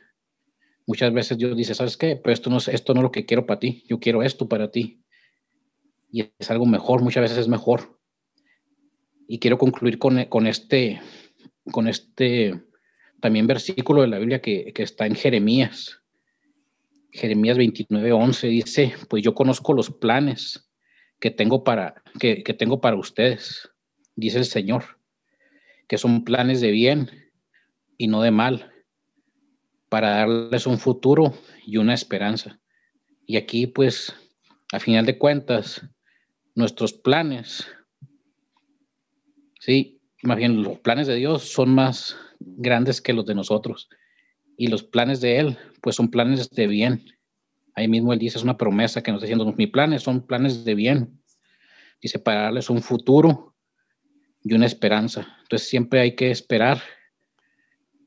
muchas 0.88 1.14
veces 1.14 1.38
Dios 1.38 1.56
dice, 1.56 1.76
¿sabes 1.76 1.98
qué? 1.98 2.16
Pero 2.16 2.34
esto 2.34 2.50
no, 2.50 2.58
es, 2.58 2.70
esto 2.70 2.94
no 2.94 3.02
es 3.02 3.04
lo 3.04 3.12
que 3.12 3.26
quiero 3.26 3.46
para 3.46 3.60
ti, 3.60 3.84
yo 3.88 4.00
quiero 4.00 4.24
esto 4.24 4.48
para 4.50 4.72
ti. 4.72 5.04
Y 6.10 6.32
es 6.40 6.50
algo 6.50 6.66
mejor, 6.66 7.04
muchas 7.04 7.22
veces 7.22 7.38
es 7.38 7.48
mejor. 7.48 8.00
Y 9.28 9.40
quiero 9.40 9.58
concluir 9.58 10.00
con, 10.00 10.24
con 10.26 10.48
este, 10.48 11.02
con 11.72 11.88
este 11.88 12.64
también 13.20 13.46
versículo 13.46 14.02
de 14.02 14.08
la 14.08 14.20
Biblia 14.20 14.42
que, 14.42 14.72
que 14.74 14.84
está 14.84 15.06
en 15.06 15.16
Jeremías. 15.16 16.02
Jeremías 17.12 17.58
29, 17.58 18.12
11 18.14 18.48
dice, 18.48 18.94
pues 19.10 19.24
yo 19.24 19.34
conozco 19.34 19.74
los 19.74 19.92
planes 19.92 20.70
que 21.20 21.32
tengo 21.32 21.64
para, 21.64 22.02
que, 22.20 22.44
que 22.44 22.54
tengo 22.54 22.80
para 22.80 22.96
ustedes, 22.96 23.70
dice 24.16 24.38
el 24.38 24.46
Señor, 24.46 25.00
que 25.88 25.98
son 25.98 26.24
planes 26.24 26.62
de 26.62 26.72
bien 26.72 27.10
y 27.98 28.08
no 28.08 28.22
de 28.22 28.32
mal, 28.32 28.72
para 29.90 30.18
darles 30.18 30.68
un 30.68 30.78
futuro 30.78 31.34
y 31.66 31.78
una 31.78 31.94
esperanza. 31.94 32.60
Y 33.26 33.38
aquí, 33.38 33.68
pues, 33.68 34.14
a 34.72 34.80
final 34.80 35.06
de 35.06 35.18
cuentas, 35.18 35.82
nuestros 36.56 36.94
planes, 36.94 37.68
sí, 39.60 40.02
más 40.24 40.38
bien 40.38 40.64
los 40.64 40.80
planes 40.80 41.08
de 41.08 41.16
Dios 41.16 41.44
son 41.44 41.74
más 41.74 42.18
grandes 42.40 43.02
que 43.02 43.14
los 43.14 43.26
de 43.26 43.36
nosotros. 43.36 43.90
Y 44.58 44.68
los 44.68 44.84
planes 44.84 45.22
de 45.22 45.38
Él, 45.40 45.58
pues 45.82 45.96
son 45.96 46.10
planes 46.10 46.50
de 46.50 46.68
bien. 46.68 47.06
Ahí 47.76 47.88
mismo 47.88 48.12
Él 48.12 48.20
dice, 48.20 48.38
es 48.38 48.44
una 48.44 48.58
promesa 48.58 49.04
que 49.04 49.12
nos 49.12 49.20
está 49.20 49.28
diciendo, 49.28 49.54
mis 49.56 49.70
planes 49.70 50.04
son 50.04 50.26
planes 50.26 50.66
de 50.66 50.74
bien. 50.74 51.22
Dice, 52.02 52.20
para 52.20 52.44
darles 52.44 52.70
un 52.70 52.82
futuro 52.82 53.56
y 54.44 54.54
una 54.54 54.66
esperanza. 54.66 55.38
Entonces 55.44 55.70
siempre 55.70 56.00
hay 56.00 56.16
que 56.16 56.32
esperar, 56.32 56.82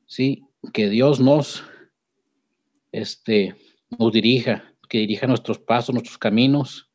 sí, 0.05 0.43
que 0.73 0.89
Dios 0.89 1.19
nos 1.19 1.63
este, 2.91 3.55
nos 3.97 4.11
dirija, 4.11 4.73
que 4.89 4.99
dirija 4.99 5.27
nuestros 5.27 5.59
pasos, 5.59 5.93
nuestros 5.93 6.17
caminos, 6.17 6.91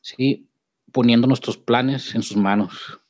¿sí? 0.00 0.48
poniendo 0.92 1.26
nuestros 1.26 1.56
planes 1.56 2.14
en 2.14 2.22
sus 2.22 2.36
manos. 2.36 3.00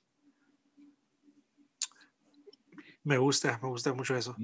Me 3.02 3.18
gusta, 3.18 3.58
me 3.60 3.68
gusta 3.68 3.92
mucho 3.92 4.16
eso. 4.16 4.36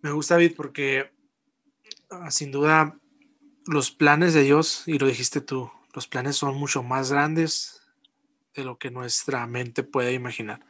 Me 0.00 0.10
gusta, 0.10 0.34
David, 0.34 0.54
porque 0.56 1.12
ah, 2.10 2.30
sin 2.30 2.50
duda 2.50 2.98
los 3.66 3.92
planes 3.92 4.34
de 4.34 4.42
Dios, 4.42 4.82
y 4.88 4.98
lo 4.98 5.06
dijiste 5.06 5.40
tú, 5.40 5.70
los 5.94 6.08
planes 6.08 6.34
son 6.36 6.56
mucho 6.56 6.82
más 6.82 7.12
grandes 7.12 7.82
de 8.54 8.64
lo 8.64 8.76
que 8.78 8.90
nuestra 8.90 9.46
mente 9.46 9.84
puede 9.84 10.12
imaginar. 10.12 10.66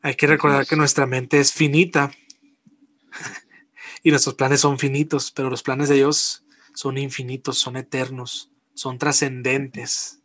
Hay 0.00 0.14
que 0.14 0.26
recordar 0.26 0.66
que 0.66 0.76
nuestra 0.76 1.04
mente 1.04 1.38
es 1.38 1.52
finita 1.52 2.10
y 4.06 4.10
nuestros 4.10 4.36
planes 4.36 4.60
son 4.60 4.78
finitos, 4.78 5.32
pero 5.32 5.50
los 5.50 5.64
planes 5.64 5.88
de 5.88 5.96
Dios 5.96 6.44
son 6.74 6.96
infinitos, 6.96 7.58
son 7.58 7.76
eternos, 7.76 8.52
son 8.72 8.98
trascendentes. 8.98 10.22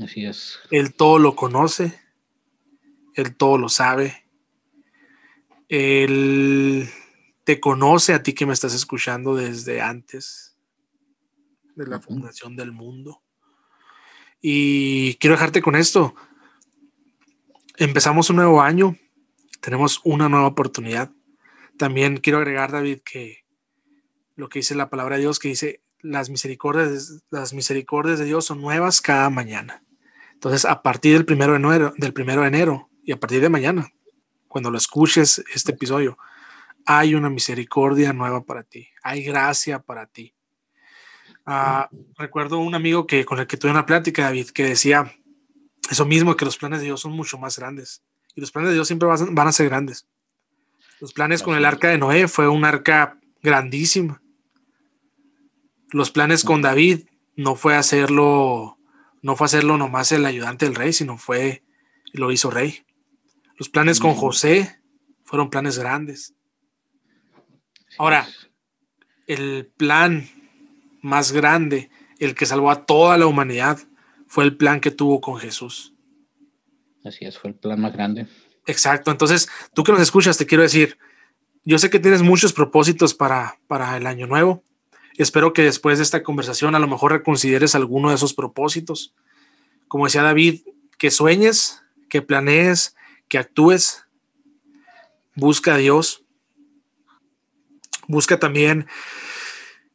Así 0.00 0.24
es. 0.24 0.60
Él 0.70 0.94
todo 0.94 1.18
lo 1.18 1.34
conoce, 1.34 2.00
Él 3.14 3.34
todo 3.34 3.58
lo 3.58 3.68
sabe. 3.68 4.24
Él 5.68 6.88
te 7.42 7.58
conoce 7.58 8.14
a 8.14 8.22
ti 8.22 8.34
que 8.34 8.46
me 8.46 8.52
estás 8.52 8.72
escuchando 8.72 9.34
desde 9.34 9.80
antes 9.80 10.56
de 11.74 11.88
la 11.88 12.00
fundación 12.00 12.54
del 12.54 12.70
mundo. 12.70 13.20
Y 14.40 15.16
quiero 15.16 15.34
dejarte 15.34 15.60
con 15.60 15.74
esto. 15.74 16.14
Empezamos 17.78 18.30
un 18.30 18.36
nuevo 18.36 18.62
año, 18.62 18.96
tenemos 19.60 20.00
una 20.04 20.28
nueva 20.28 20.46
oportunidad. 20.46 21.10
También 21.78 22.18
quiero 22.18 22.38
agregar, 22.38 22.72
David, 22.72 23.00
que 23.04 23.44
lo 24.36 24.48
que 24.48 24.60
dice 24.60 24.74
la 24.74 24.90
palabra 24.90 25.16
de 25.16 25.22
Dios, 25.22 25.38
que 25.38 25.48
dice, 25.48 25.82
las 26.00 26.28
misericordias, 26.30 27.24
las 27.30 27.54
misericordias 27.54 28.18
de 28.18 28.26
Dios 28.26 28.44
son 28.44 28.60
nuevas 28.60 29.00
cada 29.00 29.30
mañana. 29.30 29.82
Entonces, 30.34 30.64
a 30.64 30.82
partir 30.82 31.14
del 31.14 31.24
primero 31.24 31.52
de 31.52 31.58
enero, 31.58 31.94
del 31.96 32.12
primero 32.12 32.42
de 32.42 32.48
enero 32.48 32.90
y 33.02 33.12
a 33.12 33.18
partir 33.18 33.40
de 33.40 33.48
mañana, 33.48 33.88
cuando 34.48 34.70
lo 34.70 34.76
escuches 34.76 35.42
este 35.54 35.72
episodio, 35.72 36.18
hay 36.84 37.14
una 37.14 37.30
misericordia 37.30 38.12
nueva 38.12 38.44
para 38.44 38.62
ti, 38.62 38.88
hay 39.02 39.24
gracia 39.24 39.78
para 39.78 40.06
ti. 40.06 40.34
Ah, 41.46 41.88
recuerdo 42.16 42.58
un 42.58 42.74
amigo 42.74 43.06
que 43.06 43.24
con 43.24 43.38
el 43.38 43.46
que 43.46 43.56
tuve 43.56 43.70
una 43.70 43.86
plática, 43.86 44.24
David, 44.24 44.50
que 44.50 44.64
decía 44.64 45.14
eso 45.90 46.04
mismo, 46.04 46.36
que 46.36 46.44
los 46.44 46.56
planes 46.56 46.80
de 46.80 46.86
Dios 46.86 47.00
son 47.00 47.12
mucho 47.12 47.38
más 47.38 47.58
grandes. 47.58 48.02
Y 48.34 48.40
los 48.40 48.50
planes 48.50 48.70
de 48.70 48.74
Dios 48.74 48.86
siempre 48.86 49.08
van 49.08 49.48
a 49.48 49.52
ser 49.52 49.68
grandes. 49.68 50.06
Los 51.04 51.12
planes 51.12 51.42
con 51.42 51.54
el 51.54 51.66
arca 51.66 51.90
de 51.90 51.98
Noé 51.98 52.28
fue 52.28 52.48
un 52.48 52.64
arca 52.64 53.20
grandísima. 53.42 54.22
Los 55.90 56.10
planes 56.10 56.44
con 56.44 56.62
David 56.62 57.00
no 57.36 57.56
fue 57.56 57.76
hacerlo, 57.76 58.78
no 59.20 59.36
fue 59.36 59.44
hacerlo 59.44 59.76
nomás 59.76 60.12
el 60.12 60.24
ayudante 60.24 60.64
del 60.64 60.74
rey, 60.74 60.94
sino 60.94 61.18
fue, 61.18 61.62
lo 62.14 62.32
hizo 62.32 62.50
rey. 62.50 62.86
Los 63.58 63.68
planes 63.68 64.00
con 64.00 64.14
José 64.14 64.80
fueron 65.24 65.50
planes 65.50 65.78
grandes. 65.78 66.32
Ahora, 67.98 68.26
el 69.26 69.70
plan 69.76 70.26
más 71.02 71.32
grande, 71.32 71.90
el 72.18 72.34
que 72.34 72.46
salvó 72.46 72.70
a 72.70 72.86
toda 72.86 73.18
la 73.18 73.26
humanidad, 73.26 73.78
fue 74.26 74.44
el 74.44 74.56
plan 74.56 74.80
que 74.80 74.90
tuvo 74.90 75.20
con 75.20 75.38
Jesús. 75.38 75.92
Así 77.04 77.26
es, 77.26 77.38
fue 77.38 77.50
el 77.50 77.56
plan 77.56 77.78
más 77.78 77.92
grande. 77.92 78.26
Exacto. 78.66 79.10
Entonces, 79.10 79.48
tú 79.74 79.84
que 79.84 79.92
nos 79.92 80.00
escuchas, 80.00 80.38
te 80.38 80.46
quiero 80.46 80.62
decir, 80.62 80.98
yo 81.64 81.78
sé 81.78 81.90
que 81.90 81.98
tienes 81.98 82.22
muchos 82.22 82.52
propósitos 82.52 83.14
para, 83.14 83.58
para 83.66 83.96
el 83.96 84.06
año 84.06 84.26
nuevo. 84.26 84.62
Espero 85.16 85.52
que 85.52 85.62
después 85.62 85.98
de 85.98 86.04
esta 86.04 86.22
conversación 86.22 86.74
a 86.74 86.78
lo 86.78 86.88
mejor 86.88 87.12
reconsideres 87.12 87.74
alguno 87.74 88.08
de 88.08 88.16
esos 88.16 88.34
propósitos. 88.34 89.14
Como 89.88 90.06
decía 90.06 90.22
David, 90.22 90.62
que 90.98 91.10
sueñes, 91.10 91.82
que 92.08 92.22
planees, 92.22 92.96
que 93.28 93.38
actúes. 93.38 94.06
Busca 95.34 95.74
a 95.74 95.78
Dios. 95.78 96.24
Busca 98.08 98.38
también 98.38 98.86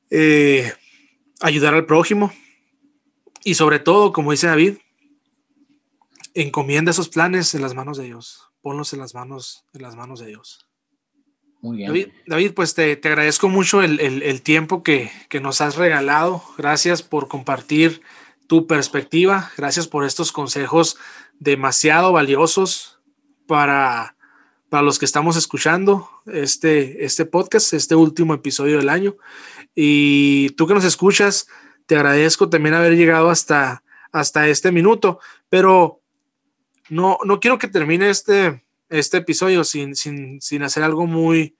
eh, 0.10 0.74
ayudar 1.42 1.74
al 1.74 1.86
prójimo. 1.86 2.34
Y 3.44 3.56
sobre 3.56 3.80
todo, 3.80 4.12
como 4.12 4.32
dice 4.32 4.48
David, 4.48 4.78
encomienda 6.34 6.92
esos 6.92 7.10
planes 7.10 7.54
en 7.56 7.62
las 7.62 7.74
manos 7.74 7.98
de 7.98 8.06
Dios 8.06 8.49
ponlos 8.70 8.94
en 8.94 9.00
las 9.00 9.16
manos, 9.16 9.66
en 9.74 9.82
las 9.82 9.96
manos 9.96 10.20
de 10.20 10.28
Dios. 10.28 10.68
Muy 11.60 11.78
bien. 11.78 12.14
David, 12.28 12.54
pues 12.54 12.76
te, 12.76 12.92
agradezco 13.04 13.50
mucho 13.50 13.82
el, 13.82 14.42
tiempo 14.44 14.84
que, 14.84 15.10
nos 15.42 15.62
has 15.62 15.76
regalado. 15.76 16.44
Gracias 16.56 17.02
por 17.02 17.28
compartir 17.28 18.04
tu 18.46 18.68
perspectiva. 18.68 19.52
Gracias 19.58 19.88
por 19.88 20.06
estos 20.06 20.32
consejos 20.32 20.98
demasiado 21.40 22.12
valiosos 22.12 23.00
para, 23.48 24.16
para 24.70 24.84
los 24.84 25.00
que 25.00 25.06
estamos 25.06 25.36
escuchando 25.36 26.08
este, 26.28 27.04
este 27.04 27.26
podcast, 27.26 27.74
este 27.74 27.96
último 27.96 28.36
episodio 28.36 28.78
del 28.78 28.90
año. 28.90 29.18
Y 29.74 30.52
tú 30.52 30.68
que 30.68 30.76
nos 30.76 30.86
escuchas, 30.86 31.48
te 31.88 31.96
agradezco 31.96 32.50
también 32.50 32.76
haber 32.76 32.96
llegado 32.96 33.32
hasta, 33.32 33.82
hasta 34.12 34.48
este 34.48 34.72
minuto. 34.72 35.20
Pero 35.50 35.99
no, 36.90 37.18
no 37.24 37.40
quiero 37.40 37.58
que 37.58 37.68
termine 37.68 38.10
este, 38.10 38.64
este 38.90 39.18
episodio 39.18 39.64
sin, 39.64 39.94
hacer 40.64 40.84
algo 40.84 41.06
muy, 41.06 41.56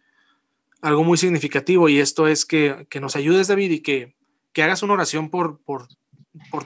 algo 0.82 1.04
muy 1.04 1.18
significativo 1.18 1.88
y 1.90 2.00
esto 2.00 2.28
es 2.28 2.46
que, 2.46 2.88
nos 3.00 3.16
ayudes, 3.16 3.48
David, 3.48 3.72
y 3.72 3.80
que, 3.82 4.16
hagas 4.62 4.84
una 4.84 4.94
oración 4.94 5.30
por, 5.30 5.62
por, 5.62 5.88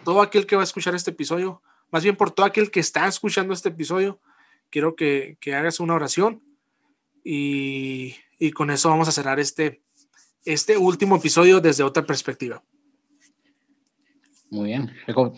todo 0.03 0.23
aquel 0.23 0.47
que 0.47 0.55
va 0.55 0.63
a 0.63 0.65
escuchar 0.65 0.95
este 0.95 1.11
episodio, 1.11 1.61
más 1.91 2.03
bien 2.03 2.15
por 2.15 2.31
todo 2.31 2.45
aquel 2.45 2.71
que 2.71 2.79
está 2.79 3.07
escuchando 3.07 3.53
este 3.53 3.69
episodio. 3.69 4.19
Quiero 4.71 4.95
que, 4.95 5.37
hagas 5.55 5.79
una 5.79 5.93
oración 5.93 6.41
y, 7.23 8.15
con 8.55 8.71
eso 8.71 8.89
vamos 8.89 9.07
a 9.07 9.11
cerrar 9.11 9.39
este, 9.39 9.83
este 10.43 10.75
último 10.75 11.17
episodio 11.17 11.59
desde 11.59 11.83
otra 11.83 12.03
perspectiva. 12.03 12.63
Muy 14.49 14.69
bien, 14.69 14.91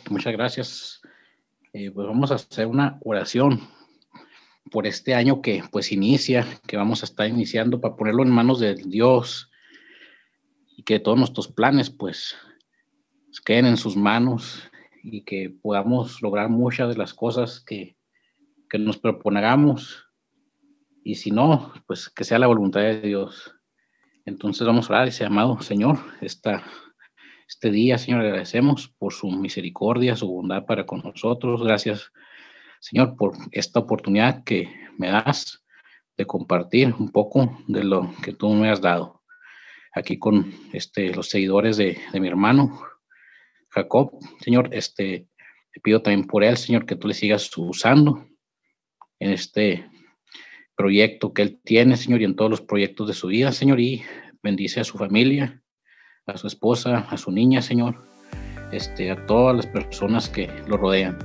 muchas 0.10 0.34
gracias. 0.34 1.02
Eh, 1.78 1.92
pues 1.92 2.08
vamos 2.08 2.32
a 2.32 2.36
hacer 2.36 2.68
una 2.68 2.98
oración 3.04 3.60
por 4.72 4.88
este 4.88 5.14
año 5.14 5.42
que 5.42 5.62
pues 5.74 5.92
inicia, 5.92 6.48
que 6.66 6.78
vamos 6.78 7.04
a 7.04 7.06
estar 7.06 7.28
iniciando 7.28 7.82
para 7.82 7.98
ponerlo 7.98 8.24
en 8.24 8.30
manos 8.30 8.62
de 8.62 8.76
Dios 8.76 9.52
y 10.78 10.84
que 10.84 11.02
todos 11.02 11.18
nuestros 11.18 11.50
planes 11.50 11.90
pues 11.90 12.38
queden 13.44 13.66
en 13.66 13.76
sus 13.76 13.98
manos 13.98 14.72
y 15.04 15.26
que 15.26 15.50
podamos 15.50 16.22
lograr 16.22 16.48
muchas 16.48 16.88
de 16.88 16.96
las 16.96 17.14
cosas 17.14 17.60
que, 17.60 17.98
que 18.70 18.80
nos 18.80 18.98
propongamos 18.98 20.08
y 21.04 21.16
si 21.16 21.30
no, 21.30 21.74
pues 21.88 22.08
que 22.08 22.24
sea 22.24 22.40
la 22.40 22.48
voluntad 22.48 22.80
de 22.80 23.02
Dios. 23.02 23.54
Entonces 24.24 24.66
vamos 24.66 24.90
a 24.90 24.94
orar, 24.94 25.10
ese 25.10 25.26
amado 25.26 25.60
Señor, 25.60 26.00
esta 26.22 26.64
este 27.48 27.70
día, 27.70 27.98
Señor, 27.98 28.22
agradecemos 28.22 28.88
por 28.98 29.14
su 29.14 29.30
misericordia, 29.30 30.16
su 30.16 30.28
bondad 30.28 30.66
para 30.66 30.86
con 30.86 31.02
nosotros. 31.02 31.64
Gracias, 31.64 32.12
Señor, 32.80 33.16
por 33.16 33.34
esta 33.52 33.80
oportunidad 33.80 34.44
que 34.44 34.70
me 34.98 35.10
das 35.10 35.64
de 36.18 36.26
compartir 36.26 36.94
un 36.98 37.12
poco 37.12 37.60
de 37.68 37.84
lo 37.84 38.14
que 38.24 38.34
tú 38.34 38.54
me 38.54 38.70
has 38.70 38.82
dado. 38.82 39.22
Aquí 39.94 40.18
con 40.18 40.54
este, 40.74 41.14
los 41.14 41.30
seguidores 41.30 41.78
de, 41.78 41.98
mi 42.14 42.28
hermano 42.28 42.82
Jacob, 43.70 44.12
Señor, 44.40 44.70
este, 44.74 45.28
te 45.72 45.80
pido 45.82 46.02
también 46.02 46.28
por 46.28 46.44
él, 46.44 46.58
Señor, 46.58 46.86
que 46.86 46.96
tú 46.96 47.08
le 47.08 47.14
sigas 47.14 47.50
usando 47.58 48.26
en 49.20 49.32
este 49.32 49.90
proyecto 50.76 51.34
que 51.34 51.42
él 51.42 51.60
tiene, 51.64 51.96
Señor, 51.96 52.22
y 52.22 52.26
en 52.26 52.36
todos 52.36 52.52
los 52.52 52.62
proyectos 52.62 53.08
de 53.08 53.14
su 53.14 53.28
vida, 53.28 53.52
Señor, 53.52 53.80
y 53.80 54.04
bendice 54.42 54.80
a 54.80 54.84
su 54.84 54.98
familia, 54.98 55.62
a 56.28 56.38
su 56.38 56.48
esposa, 56.48 57.06
a 57.10 57.18
su 57.18 57.32
niña, 57.32 57.62
Señor, 57.62 57.96
este, 58.72 59.12
a 59.12 59.26
todas 59.28 59.56
las 59.58 59.68
personas 59.68 60.28
que 60.28 60.50
lo 60.68 60.78
rodean. 60.78 61.18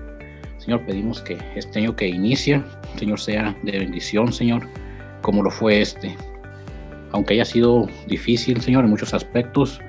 Señor, 0.58 0.84
pedimos 0.84 1.22
que 1.22 1.38
este 1.56 1.78
año 1.78 1.96
que 1.96 2.06
inicia, 2.06 2.62
Señor, 2.96 3.18
sea 3.18 3.56
de 3.62 3.78
bendición, 3.78 4.30
Señor, 4.30 4.68
como 5.22 5.42
lo 5.42 5.50
fue 5.50 5.80
este. 5.80 6.14
Aunque 7.12 7.34
haya 7.34 7.46
sido 7.46 7.88
difícil, 8.08 8.60
Señor, 8.60 8.84
en 8.84 8.90
muchos 8.90 9.14
aspectos, 9.14 9.80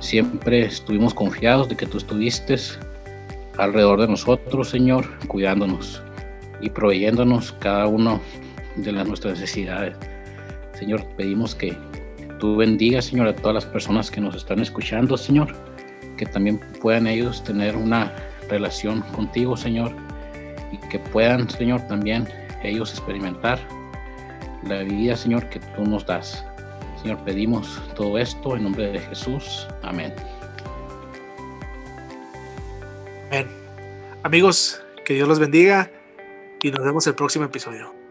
siempre 0.00 0.64
estuvimos 0.64 1.14
confiados 1.14 1.68
de 1.68 1.76
que 1.76 1.86
tú 1.86 1.98
estuviste 1.98 2.56
alrededor 3.58 4.00
de 4.00 4.08
nosotros, 4.08 4.70
Señor, 4.70 5.06
cuidándonos 5.28 6.02
y 6.60 6.68
proveyéndonos 6.68 7.52
cada 7.60 7.86
uno 7.86 8.20
de 8.74 8.90
las 8.90 9.06
nuestras 9.06 9.38
necesidades. 9.38 9.96
Señor, 10.74 11.04
pedimos 11.16 11.54
que 11.54 11.76
tú 12.42 12.56
bendiga, 12.56 13.00
Señor, 13.00 13.28
a 13.28 13.36
todas 13.36 13.54
las 13.54 13.66
personas 13.66 14.10
que 14.10 14.20
nos 14.20 14.34
están 14.34 14.58
escuchando, 14.58 15.16
Señor, 15.16 15.54
que 16.16 16.26
también 16.26 16.58
puedan 16.80 17.06
ellos 17.06 17.44
tener 17.44 17.76
una 17.76 18.12
relación 18.48 19.02
contigo, 19.14 19.56
Señor, 19.56 19.92
y 20.72 20.88
que 20.88 20.98
puedan, 20.98 21.48
Señor, 21.48 21.82
también 21.82 22.26
ellos 22.64 22.90
experimentar 22.90 23.60
la 24.64 24.82
vida, 24.82 25.14
Señor, 25.14 25.48
que 25.50 25.60
tú 25.60 25.84
nos 25.84 26.04
das. 26.04 26.44
Señor, 27.00 27.18
pedimos 27.18 27.80
todo 27.94 28.18
esto 28.18 28.56
en 28.56 28.64
nombre 28.64 28.90
de 28.90 28.98
Jesús. 28.98 29.68
Amén. 29.84 30.12
Amén. 33.30 33.46
Amigos, 34.24 34.82
que 35.04 35.14
Dios 35.14 35.28
los 35.28 35.38
bendiga 35.38 35.92
y 36.60 36.72
nos 36.72 36.84
vemos 36.84 37.06
el 37.06 37.14
próximo 37.14 37.44
episodio. 37.44 38.01